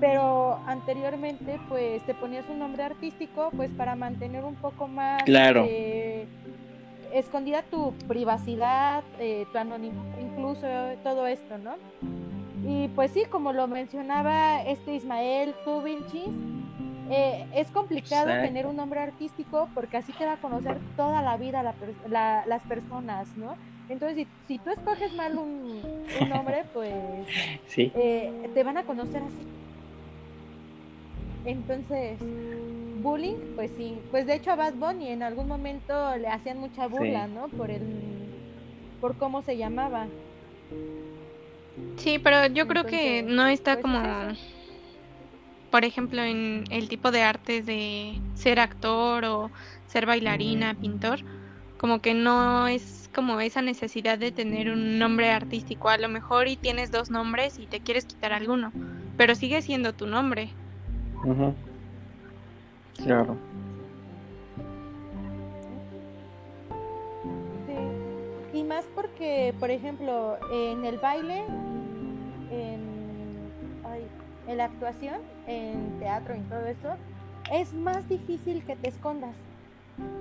[0.01, 5.65] pero anteriormente pues te ponías un nombre artístico pues para mantener un poco más claro.
[5.69, 6.27] Eh,
[7.13, 10.67] escondida tu privacidad, eh, tu anonimato, incluso
[11.03, 11.77] todo esto, ¿no?
[12.65, 16.25] Y pues sí, como lo mencionaba este Ismael, tú Vinci,
[17.11, 21.37] eh, es complicado tener un nombre artístico porque así te va a conocer toda la
[21.37, 23.57] vida las personas, ¿no?
[23.89, 25.83] Entonces, si, tú escoges mal un,
[26.29, 27.27] nombre, pues
[27.67, 27.93] sí.
[27.93, 29.49] te van a conocer así
[31.49, 34.03] entonces, bullying, pues sí.
[34.11, 37.49] Pues de hecho a Bad Bunny en algún momento le hacían mucha burla, ¿no?
[37.49, 37.83] Por el
[39.01, 40.09] por cómo se llamaba.
[41.97, 44.03] Sí, pero yo creo que no está pues, como
[45.71, 49.51] por ejemplo en el tipo de artes de ser actor o
[49.87, 51.21] ser bailarina, pintor,
[51.79, 55.89] como que no es como esa necesidad de tener un nombre artístico.
[55.89, 58.71] A lo mejor y tienes dos nombres y te quieres quitar alguno,
[59.17, 60.51] pero sigue siendo tu nombre.
[62.97, 63.37] Claro.
[67.67, 68.57] Sí.
[68.57, 71.43] Y más porque, por ejemplo, en el baile,
[72.53, 72.81] en,
[74.47, 75.17] en la actuación,
[75.49, 76.95] en teatro y todo eso,
[77.53, 79.35] es más difícil que te escondas.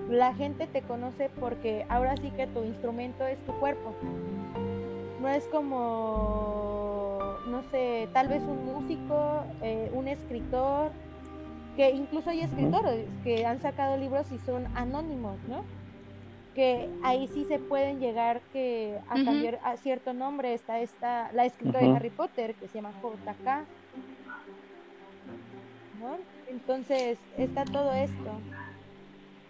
[0.10, 3.94] La gente te conoce porque ahora sí que tu instrumento es tu cuerpo.
[5.22, 10.92] No es como, no sé, tal vez un músico, eh, un escritor,
[11.76, 15.64] que incluso hay escritores que han sacado libros y son anónimos, ¿no?
[16.56, 20.54] Que ahí sí se pueden llegar que a cambiar a cierto nombre.
[20.56, 23.66] Está esta, la escritora de Harry Potter que se llama JK.
[26.00, 26.18] ¿no?
[26.50, 28.40] Entonces está todo esto.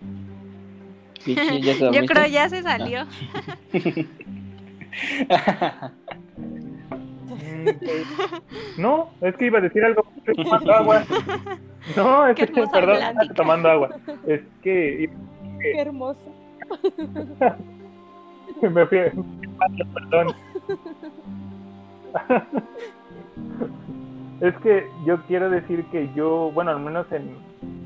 [1.26, 3.06] Yo creo ya se salió.
[8.78, 10.06] no, es que iba a decir algo.
[10.36, 11.04] tomando agua.
[11.96, 13.90] No, es que, perdón, estoy tomando agua.
[14.26, 15.10] Es que.
[15.62, 16.20] Qué hermoso.
[18.62, 19.00] me fui.
[19.94, 20.36] Perdón.
[24.42, 27.36] es que yo quiero decir que yo, bueno, al menos en,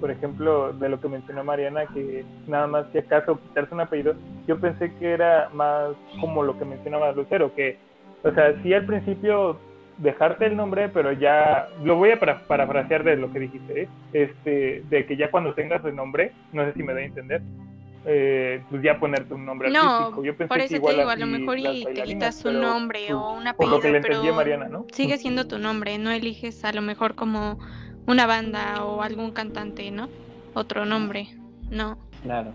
[0.02, 4.16] por ejemplo, de lo que mencionó Mariana, que nada más si acaso quitarse un apellido,
[4.48, 7.78] yo pensé que era más como lo que mencionaba Lucero, que,
[8.24, 9.60] o sea, sí al principio
[10.00, 13.90] dejarte el nombre, pero ya, lo voy a parafrasear de lo que dijiste, ¿eh?
[14.14, 17.42] este, de que ya cuando tengas el nombre, no sé si me da a entender,
[18.04, 21.28] eh, pues ya ponerte un nombre no, Yo pensé por eso te digo, a lo
[21.28, 24.88] mejor y te quitas un nombre pues, o un apellido, pero Mariana, ¿no?
[24.92, 27.60] sigue siendo tu nombre, no eliges a lo mejor como
[28.08, 30.10] una banda o algún cantante, ¿no?
[30.54, 31.28] Otro nombre,
[31.70, 31.98] no.
[32.24, 32.54] Claro.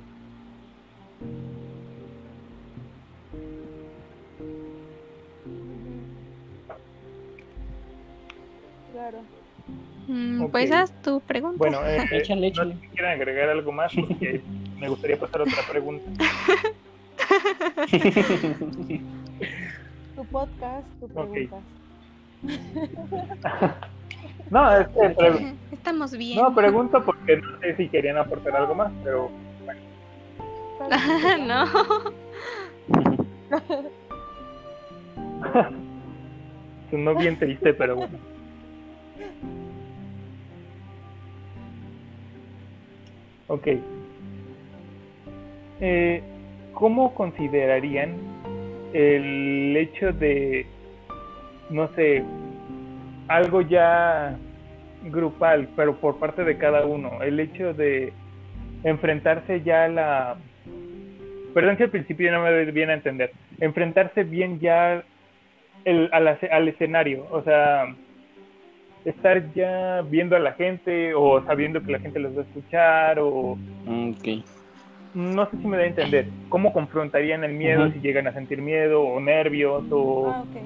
[8.92, 9.22] Claro.
[10.08, 11.58] Mm, pues haz tu pregunta.
[11.58, 12.74] Bueno, eh, eh échale, échale.
[12.74, 14.42] no sé si quieren agregar algo más porque
[14.78, 16.10] me gustaría pasar a otra pregunta.
[20.14, 21.62] tu podcast, tu pregunta.
[24.50, 26.40] No, es que estamos bien.
[26.40, 29.30] No, pregunto porque no sé si querían aportar algo más, pero
[29.64, 29.80] bueno.
[31.46, 31.66] no.
[36.92, 38.18] no bien triste, pero bueno.
[43.48, 43.68] Ok.
[45.80, 46.22] Eh,
[46.74, 48.16] ¿Cómo considerarían
[48.92, 50.66] el hecho de,
[51.70, 52.24] no sé,
[53.28, 54.36] algo ya
[55.04, 58.12] grupal, pero por parte de cada uno, el hecho de
[58.84, 60.36] enfrentarse ya a la...
[61.54, 65.02] Perdón que al principio no me doy bien a entender, enfrentarse bien ya
[65.84, 67.86] el, al escenario, o sea,
[69.06, 73.18] estar ya viendo a la gente o sabiendo que la gente los va a escuchar
[73.20, 73.56] o...
[74.18, 74.44] Okay.
[75.14, 76.26] No sé si me da a entender.
[76.50, 80.28] ¿Cómo confrontarían el miedo si llegan a sentir miedo o nervios o...
[80.28, 80.62] Ah, okay.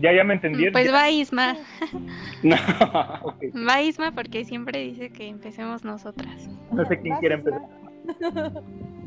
[0.00, 0.72] Ya, ya me entendieron.
[0.72, 1.56] Pues va Isma.
[2.42, 2.56] no.
[3.68, 6.48] Va Isma porque siempre dice que empecemos nosotras.
[6.72, 7.62] No sé quién quiere empezar.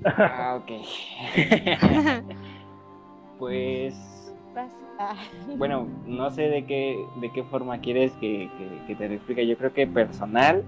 [0.05, 0.71] ah, ok.
[3.39, 3.95] pues
[4.97, 5.15] Ah.
[5.57, 8.49] Bueno, no sé de qué, de qué forma quieres que,
[8.87, 9.47] te lo explique.
[9.47, 10.63] Yo creo que personal,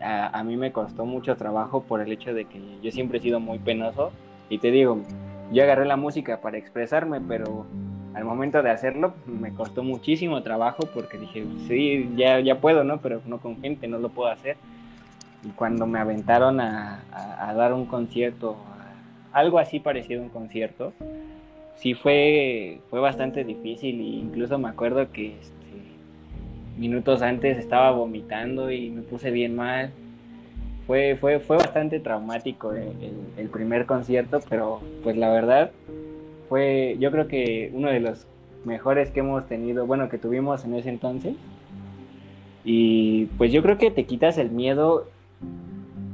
[0.00, 3.40] a, mí me costó mucho trabajo por el hecho de que yo siempre he sido
[3.40, 4.10] muy penoso.
[4.48, 5.02] Y te digo,
[5.52, 7.66] yo agarré la música para expresarme, pero
[8.14, 12.98] al momento de hacerlo me costó muchísimo trabajo porque dije, sí, ya, ya puedo, ¿no?
[12.98, 14.56] Pero no con gente, no lo puedo hacer.
[15.44, 17.02] Y cuando me aventaron a,
[17.38, 18.56] a dar un concierto,
[19.32, 20.92] algo así parecido a un concierto,
[21.76, 25.54] sí fue, fue bastante difícil e incluso me acuerdo que este,
[26.78, 29.90] minutos antes estaba vomitando y me puse bien mal.
[30.86, 35.70] Fue, fue, fue bastante traumático el, primer concierto, pero pues la verdad
[36.54, 38.28] fue yo creo que uno de los
[38.64, 41.34] mejores que hemos tenido, bueno, que tuvimos en ese entonces.
[42.64, 45.08] Y pues yo creo que te quitas el miedo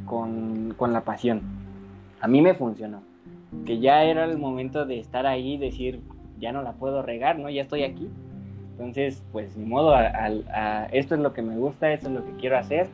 [0.07, 1.43] con, con la pasión.
[2.23, 3.03] A mí me funcionó
[3.67, 6.01] que ya era el momento de estar ahí y decir,
[6.39, 7.51] ya no la puedo regar, ¿no?
[7.51, 8.09] Ya estoy aquí.
[8.73, 12.33] Entonces, pues ni modo, a, esto es lo que me gusta, esto es lo que
[12.41, 12.89] quiero hacer,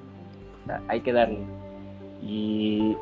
[0.89, 1.39] hay que darle.
[2.24, 2.97] Y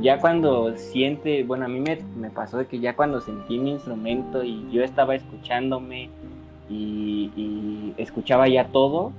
[0.00, 4.44] ya cuando siente, bueno, a mí me, pasó de que ya cuando sentí mi instrumento
[4.44, 6.10] y yo estaba escuchándome
[6.68, 9.12] y, y, escuchaba ya todo,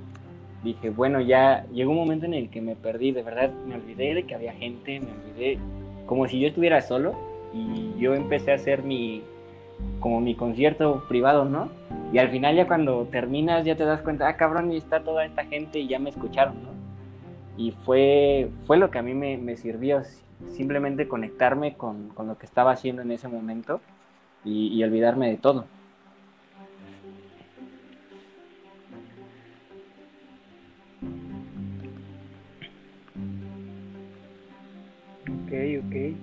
[0.62, 4.14] dije, bueno, ya llegó un momento en el que me perdí, de verdad, me olvidé
[4.14, 5.58] de que había gente, me olvidé
[6.06, 7.14] como si yo estuviera solo
[7.52, 9.22] y yo empecé a hacer mi
[10.00, 11.68] como mi concierto privado, ¿no?
[12.12, 15.24] Y al final ya cuando terminas ya te das cuenta, ah, cabrón, y está toda
[15.24, 16.79] esta gente y ya me escucharon, ¿no?
[17.60, 20.00] Y fue, fue lo que a mí me, sirvió,
[20.56, 23.82] simplemente conectarme con, lo que estaba haciendo en ese momento
[24.46, 25.66] y, olvidarme de todo.
[35.28, 35.52] Ok.
[35.84, 36.16] ok.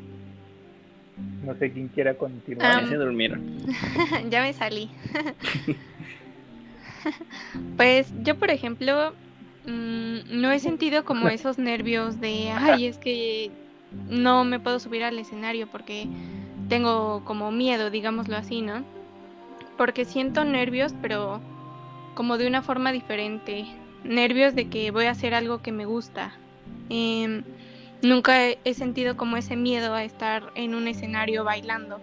[1.45, 2.79] No sé quién quiera continuar.
[2.79, 2.89] Am.
[2.89, 3.43] se durmieron.
[4.31, 4.89] ya me salí.
[7.77, 9.13] pues yo, por ejemplo,
[9.67, 13.51] mm, no he sentido como esos nervios de, ay, es que
[14.09, 16.07] no me puedo subir al escenario porque
[16.69, 18.83] tengo como miedo, digámoslo así, ¿no?
[19.77, 21.39] Porque siento nervios, pero
[22.15, 23.65] como de una forma diferente.
[24.03, 26.33] Nervios de que voy a hacer algo que me gusta.
[26.89, 27.43] Em,
[28.01, 31.99] nunca he, sentido como ese miedo a estar en un escenario bailando.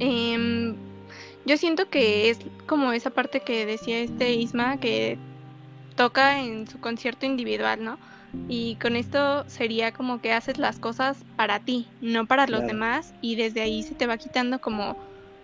[0.00, 0.74] Em,
[1.46, 5.16] yo siento que es como esa parte que decía este Isma que
[5.98, 7.98] toca en su concierto individual, ¿no?
[8.48, 12.66] Y con esto sería como que haces las cosas para ti, no para los Claro.
[12.68, 14.96] demás, y desde ahí se te va quitando como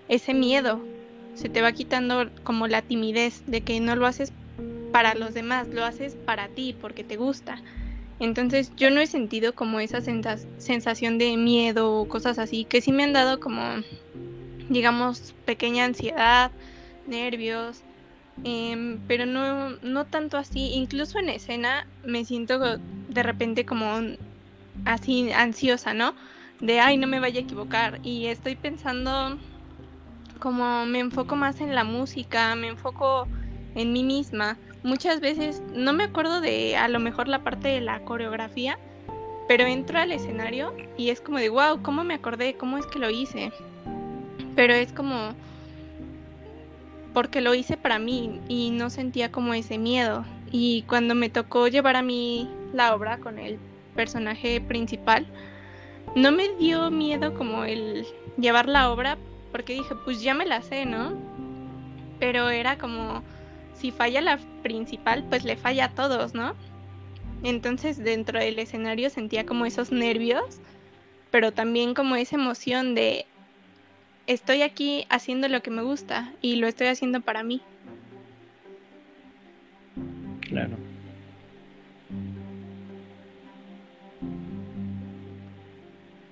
[0.06, 0.86] ese miedo,
[1.35, 4.32] se te va quitando como la timidez de que no lo haces
[4.93, 7.60] para los demás, lo haces para ti porque te gusta.
[8.20, 12.93] Entonces yo no he sentido como esa sensación de miedo o cosas así, que sí
[12.93, 13.60] me han dado como,
[14.68, 16.52] digamos, pequeña ansiedad,
[17.09, 17.82] nervios,
[18.43, 20.73] em, pero no, no tanto así.
[20.74, 24.01] Incluso en escena me siento de repente como
[24.85, 26.15] así ansiosa, ¿no?
[26.61, 28.01] De, ay, no me vaya a equivocar.
[28.02, 29.39] Y estoy pensando
[30.40, 33.27] como me enfoco más en la música, me enfoco
[33.74, 34.59] en mí misma.
[34.82, 38.78] Muchas veces no me acuerdo de a lo mejor la parte de la coreografía,
[39.48, 42.55] pero entro al escenario y es como de, wow, ¿cómo me acordé?
[42.55, 43.52] ¿Cómo es que lo hice?
[44.55, 45.35] Pero es como
[47.14, 50.24] porque lo hice para mí y no sentía como ese miedo.
[50.50, 53.58] Y cuando me tocó llevar a mí la obra con el
[53.94, 55.24] personaje principal,
[56.16, 58.04] no me dio miedo como el
[58.36, 59.16] llevar la obra
[59.52, 61.14] porque dije, pues ya me la sé, ¿no?
[62.18, 63.22] Pero era como,
[63.74, 66.54] si falla la principal, pues le falla a todos, ¿no?
[67.44, 70.60] Entonces dentro del escenario sentía como esos nervios,
[71.30, 73.26] pero también como esa emoción de,
[74.26, 77.60] estoy aquí haciendo lo que me gusta y lo estoy haciendo para mí.
[80.48, 80.76] Claro.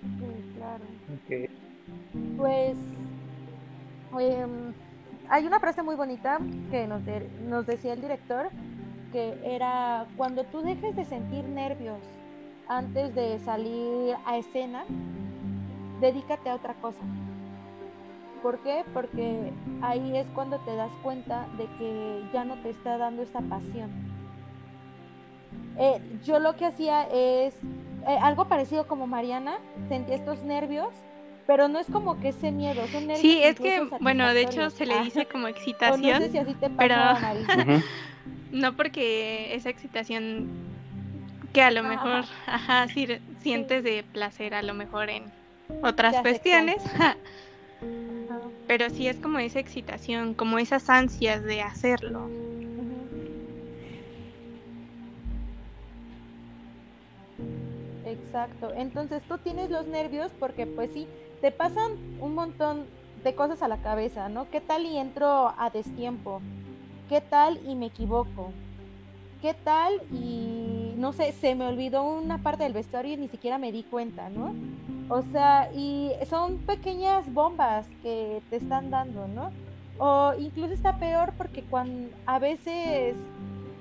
[0.02, 0.85] Sí, claro.
[1.14, 1.51] Ok.
[2.36, 2.77] Pues
[4.19, 4.73] em,
[5.28, 6.39] hay una frase muy bonita
[6.70, 8.51] que nos, de- nos decía el director,
[9.12, 12.01] que era cuando tú dejes de sentir nervios
[12.69, 14.85] antes de salir a escena,
[16.01, 17.01] dedícate a otra cosa.
[18.43, 18.85] ¿Por qué?
[18.93, 19.52] Porque
[19.82, 23.90] ahí es cuando te das cuenta de que ya no te está dando esta pasión.
[25.78, 27.55] Eh, yo lo que hacía es
[28.06, 29.59] eh, algo parecido como Mariana,
[29.89, 30.89] sentía estos nervios,
[31.47, 33.20] pero no es como que ese miedo, son nervios.
[33.20, 36.55] Sí, es que, bueno, de hecho se le dice como excitación, no sé si así
[36.55, 37.82] te pasa, pero-
[38.52, 40.51] no porque esa excitación
[41.52, 41.89] que a lo Ajá.
[41.89, 42.24] mejor,
[42.93, 43.06] sí,
[43.40, 45.32] sientes de placer a lo mejor en
[45.82, 46.82] otras cuestiones.
[48.66, 52.29] pero sí es como esa excitación, como esas ansias de hacerlo.
[58.05, 58.73] Exacto.
[58.74, 61.07] Entonces tú tienes los nervios porque pues sí,
[61.41, 62.87] te pasan un montón
[63.23, 64.51] de cosas a la cabeza, ¿no?
[64.51, 66.41] ¿Qué tal y entro a destiempo?
[67.09, 68.53] ¿Qué tal y me equivoco?
[69.41, 73.59] ¿Qué tal y no sé, se me olvidó una parte del vestuario y ni siquiera
[73.59, 74.55] me di cuenta, ¿no?
[75.14, 79.52] O sea, y son pequeñas bombas que te están dando, ¿no?
[79.98, 83.14] O incluso está peor porque cuando a veces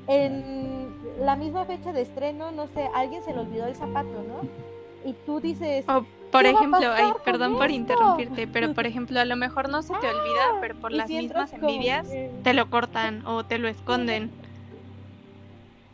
[0.07, 4.41] en la misma fecha de estreno, no sé, alguien se le olvidó el zapato, ¿no?
[5.05, 6.03] Y tú dices, O
[6.33, 7.75] por ¿Qué va a ejemplo, ay, perdón por esto?
[7.75, 11.15] interrumpirte, pero por ejemplo, a lo mejor no se te olvida, pero por las si
[11.15, 12.09] mismas envidias
[12.43, 14.31] te lo cortan o te lo esconden.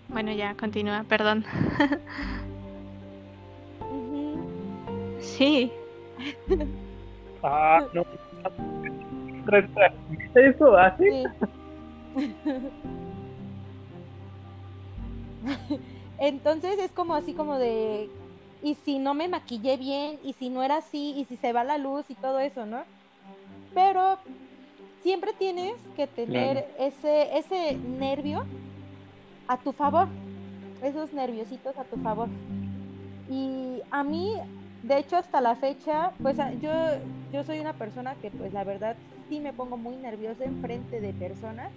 [0.08, 1.46] Bueno, ya, continúa, perdón.
[5.28, 5.72] Sí,
[7.44, 8.04] Ah, no.
[10.36, 11.12] ¿Eso hace?
[11.12, 11.24] Sí.
[16.18, 18.10] Entonces es como así como de,
[18.64, 21.64] y si no me maquillé bien, y si no era así, y si se va
[21.64, 22.84] la luz y todo eso, ¿no?
[23.74, 24.18] Pero
[25.04, 28.46] siempre tienes que tener ese, ese nervio
[29.48, 30.08] a tu favor,
[30.84, 32.28] esos nerviositos a tu favor.
[33.30, 34.34] Y a mí,
[34.84, 36.72] de hecho, hasta la fecha, pues a- yo,
[37.32, 38.96] yo soy una persona que, pues la verdad,
[39.30, 41.70] sí me pongo muy nerviosa en frente de personas.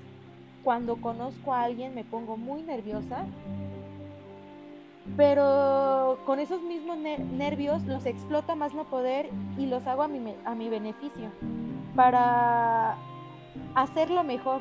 [0.63, 3.25] Cuando conozco a alguien me pongo muy nerviosa.
[5.17, 9.29] Pero con esos mismos ner- nervios los exploto más no poder
[9.59, 11.31] y los hago a mi, a mi beneficio.
[11.97, 12.97] Para
[13.75, 14.61] hacerlo mejor.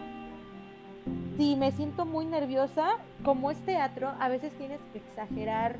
[1.38, 5.78] Si me siento muy nerviosa, como es teatro, a veces tienes que exagerar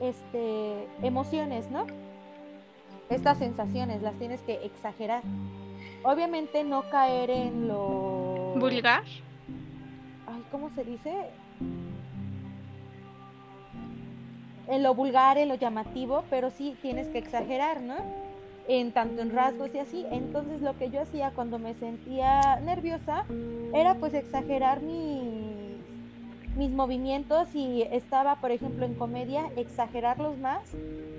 [0.00, 1.86] este, emociones, ¿no?
[3.10, 5.22] Estas sensaciones las tienes que exagerar.
[6.02, 8.54] Obviamente no caer en lo...
[8.56, 9.02] ¿Vulgar?
[10.26, 11.12] Ay, ¿cómo se dice?
[14.66, 17.96] En lo vulgar, en lo llamativo, pero sí tienes que exagerar, ¿no?
[18.66, 20.06] En tanto en rasgos y así.
[20.10, 23.24] Entonces lo que yo hacía cuando me sentía nerviosa
[23.74, 25.63] era pues exagerar mi
[26.56, 30.60] mis movimientos, si estaba, por ejemplo, en comedia, exagerarlos más.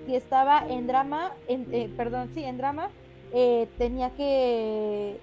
[0.06, 2.90] Si estaba en drama, en, eh, perdón, sí, en drama,
[3.34, 5.20] eh, tenía que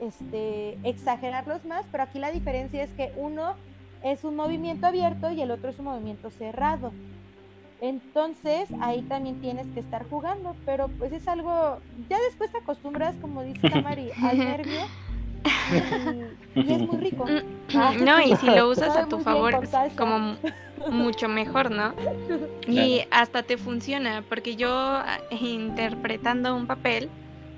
[0.00, 3.54] este, exagerarlos más, pero aquí la diferencia es que uno
[4.02, 6.92] es un movimiento abierto y el otro es un movimiento cerrado.
[7.80, 11.78] Entonces ahí también tienes que estar jugando, pero pues es algo,
[12.08, 14.80] ya después te acostumbras, como dice Tamari, al nervio
[16.54, 17.24] y, es muy rico.
[17.24, 20.36] Mm, ah, no, y si lo usas a tu favor, es como
[20.90, 21.94] mucho mejor, ¿no?
[22.68, 27.08] Y hasta te funciona, porque yo ah, interpretando un papel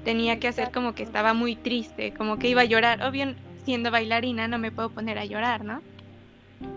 [0.04, 3.02] tenía que hacer como que estaba muy triste, como que iba a llorar.
[3.02, 3.34] Obvio,
[3.64, 5.80] siendo bailarina no me puedo poner a llorar, ¿no?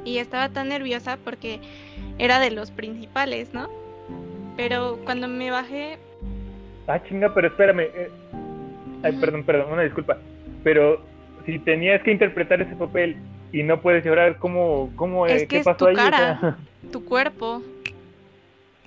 [0.05, 1.59] Y estaba tan nerviosa porque
[2.19, 3.69] era de los principales, ¿no?
[4.55, 5.97] Pero cuando me bajé...
[6.87, 7.81] Ah, chinga, pero espérame.
[7.81, 8.11] Eh,
[9.03, 10.17] ay, perdón, perdón, una disculpa
[10.63, 11.03] pero
[11.45, 13.17] si tenías que interpretar ese papel
[13.51, 16.57] y no puedes llorar, ¿cómo, cómo es que ¿qué pasó tu cara,
[16.91, 17.61] tu cuerpo,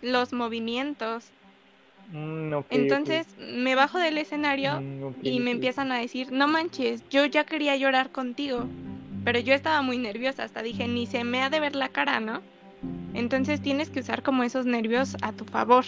[0.00, 1.30] los movimientos.
[2.08, 7.24] Mm, Entonces me bajo del escenario mm, y me empiezan a decir, no manches, yo
[7.24, 8.66] ya quería llorar contigo,
[9.24, 12.20] pero yo estaba muy nerviosa, hasta dije, ni se me ha de ver la cara,
[12.20, 12.42] ¿no?
[13.14, 15.84] Entonces tienes que usar como esos nervios a tu favor.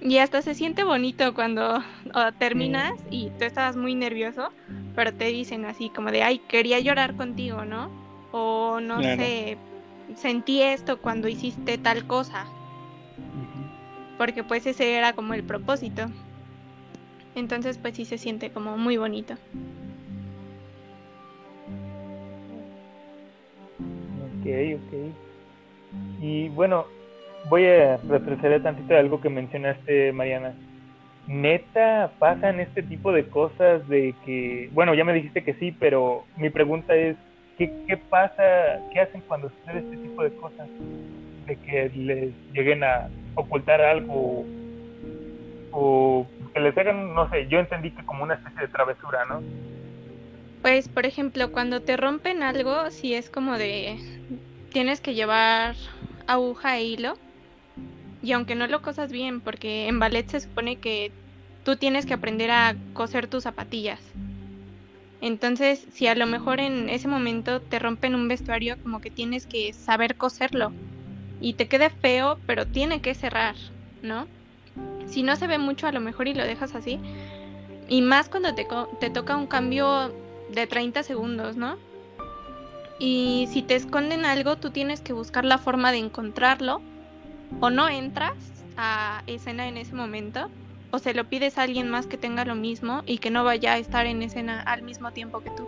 [0.00, 1.82] Y hasta se siente bonito cuando
[2.38, 4.52] terminas y tú estabas muy nervioso,
[4.94, 7.90] pero te dicen así como de, ay, quería llorar contigo, ¿no?
[8.32, 9.58] O no sé,
[10.16, 12.46] sentí esto cuando hiciste tal cosa.
[14.18, 16.06] Porque pues ese era como el propósito.
[17.34, 19.34] Entonces pues sí se siente como muy bonito.
[24.40, 24.46] Ok,
[24.76, 24.92] ok.
[26.20, 26.86] Y bueno,
[27.48, 30.54] voy a retroceder tantito de algo que mencionaste, Mariana.
[31.26, 36.24] Neta, pasan este tipo de cosas de que, bueno, ya me dijiste que sí, pero
[36.36, 37.16] mi pregunta es,
[37.58, 38.42] ¿qué, qué pasa,
[38.92, 40.68] qué hacen cuando sucede este tipo de cosas?
[41.46, 44.44] De que les lleguen a ocultar algo
[45.70, 49.42] o que les hagan, no sé, yo entendí que como una especie de travesura, ¿no?
[50.60, 53.96] Pues, por ejemplo, cuando te rompen algo, si es como de,
[54.72, 55.74] tienes que llevar
[56.26, 57.14] aguja e hilo,
[58.22, 61.10] y aunque no lo cosas bien, porque en ballet se supone que
[61.64, 64.00] tú tienes que aprender a coser tus zapatillas.
[65.20, 69.46] Entonces, si a lo mejor en ese momento te rompen un vestuario, como que tienes
[69.46, 70.72] que saber coserlo.
[71.40, 73.56] Y te quede feo, pero tiene que cerrar,
[74.02, 74.26] ¿no?
[75.06, 77.00] Si no se ve mucho, a lo mejor y lo dejas así.
[77.88, 78.66] Y más cuando te,
[79.00, 80.12] te toca un cambio
[80.52, 81.76] de 30 segundos, ¿no?
[82.98, 86.80] Y si te esconden algo, tú tienes que buscar la forma de encontrarlo
[87.60, 88.34] o no entras
[88.76, 90.50] a escena en ese momento
[90.90, 93.74] o se lo pides a alguien más que tenga lo mismo y que no vaya
[93.74, 95.66] a estar en escena al mismo tiempo que tú.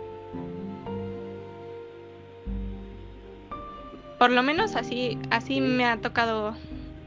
[4.19, 6.55] Por lo menos así, así me ha tocado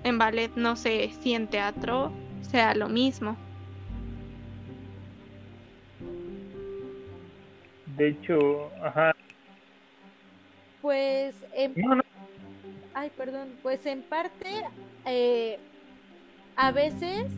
[0.05, 3.37] en ballet, no sé si en teatro sea lo mismo.
[7.97, 9.13] De hecho, ajá.
[10.83, 11.35] Pues
[12.99, 13.51] Ay, perdón.
[13.63, 14.65] Pues en parte,
[15.05, 15.61] eh,
[16.57, 17.31] a veces,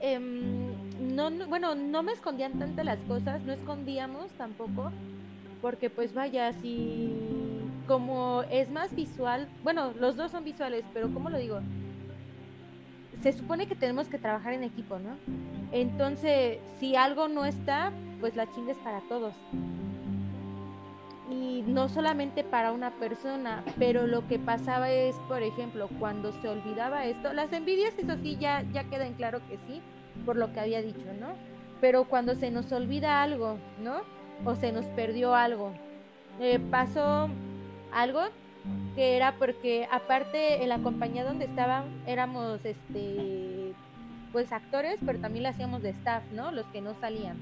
[0.00, 0.72] em,
[1.14, 4.90] no, bueno, no me escondían tanto las cosas, no escondíamos tampoco,
[5.60, 7.12] porque pues vaya, si
[7.86, 11.60] como es más visual, bueno, los dos son visuales, pero ¿cómo lo digo?
[13.22, 15.18] Se supone que tenemos que trabajar en equipo, ¿no?
[15.72, 19.34] Entonces, si algo no está, pues la chinga es para todos
[21.30, 26.48] y no solamente para una persona, pero lo que pasaba es, por ejemplo, cuando se
[26.48, 29.80] olvidaba esto, las envidias, eso sí, ya, ya queda en claro que sí,
[30.26, 31.34] por lo que había dicho, ¿no?
[31.80, 34.02] Pero cuando se nos olvida algo, ¿no?
[34.44, 35.72] O se nos perdió algo,
[36.40, 37.28] eh, pasó
[37.92, 38.20] algo
[38.94, 43.72] que era porque aparte en la compañía donde estaban éramos este
[44.32, 47.36] pues actores pero también le hacíamos de staff no los que no salían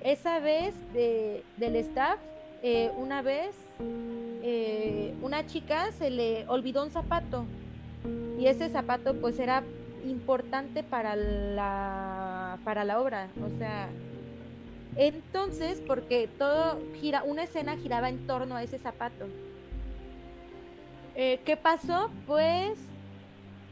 [0.00, 2.18] esa vez de, del staff
[2.62, 3.56] eh, una vez
[4.42, 7.46] eh, una chica se le olvidó un zapato
[8.38, 9.64] y ese zapato pues era
[10.04, 13.88] importante para la para la obra o sea
[14.96, 19.30] Entonces, porque todo gira, una escena giraba en torno a ese zapato.
[21.14, 22.10] Eh, ¿Qué pasó?
[22.26, 22.78] Pues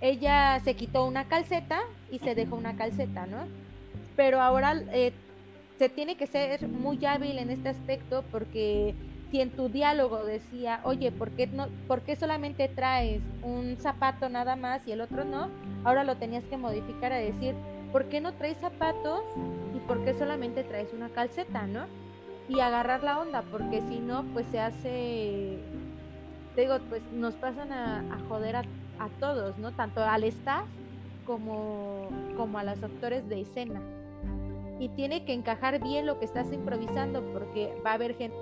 [0.01, 1.81] ella se quitó una calceta
[2.11, 3.49] y se dejó una calceta, ¿no?
[4.15, 5.13] Pero ahora eh,
[5.79, 8.95] se tiene que ser muy hábil en este aspecto porque
[9.31, 14.29] si en tu diálogo decía, oye, ¿por qué, no, ¿por qué solamente traes un zapato
[14.29, 15.51] nada más y el otro no?
[15.85, 17.55] Ahora lo tenías que modificar a decir,
[17.93, 19.23] ¿por qué no traes zapatos
[19.75, 21.87] y por qué solamente traes una calceta, ¿no?
[22.49, 25.59] Y agarrar la onda, porque si no, pues se hace,
[26.57, 28.63] digo, pues nos pasan a, joder a,
[29.01, 29.73] a, todos, ¿no?
[29.73, 30.65] Tanto al staff
[31.27, 33.83] como, como a los actores de escena.
[34.79, 38.37] Y tiene que encajar bien lo que estás improvisando, porque va a haber gente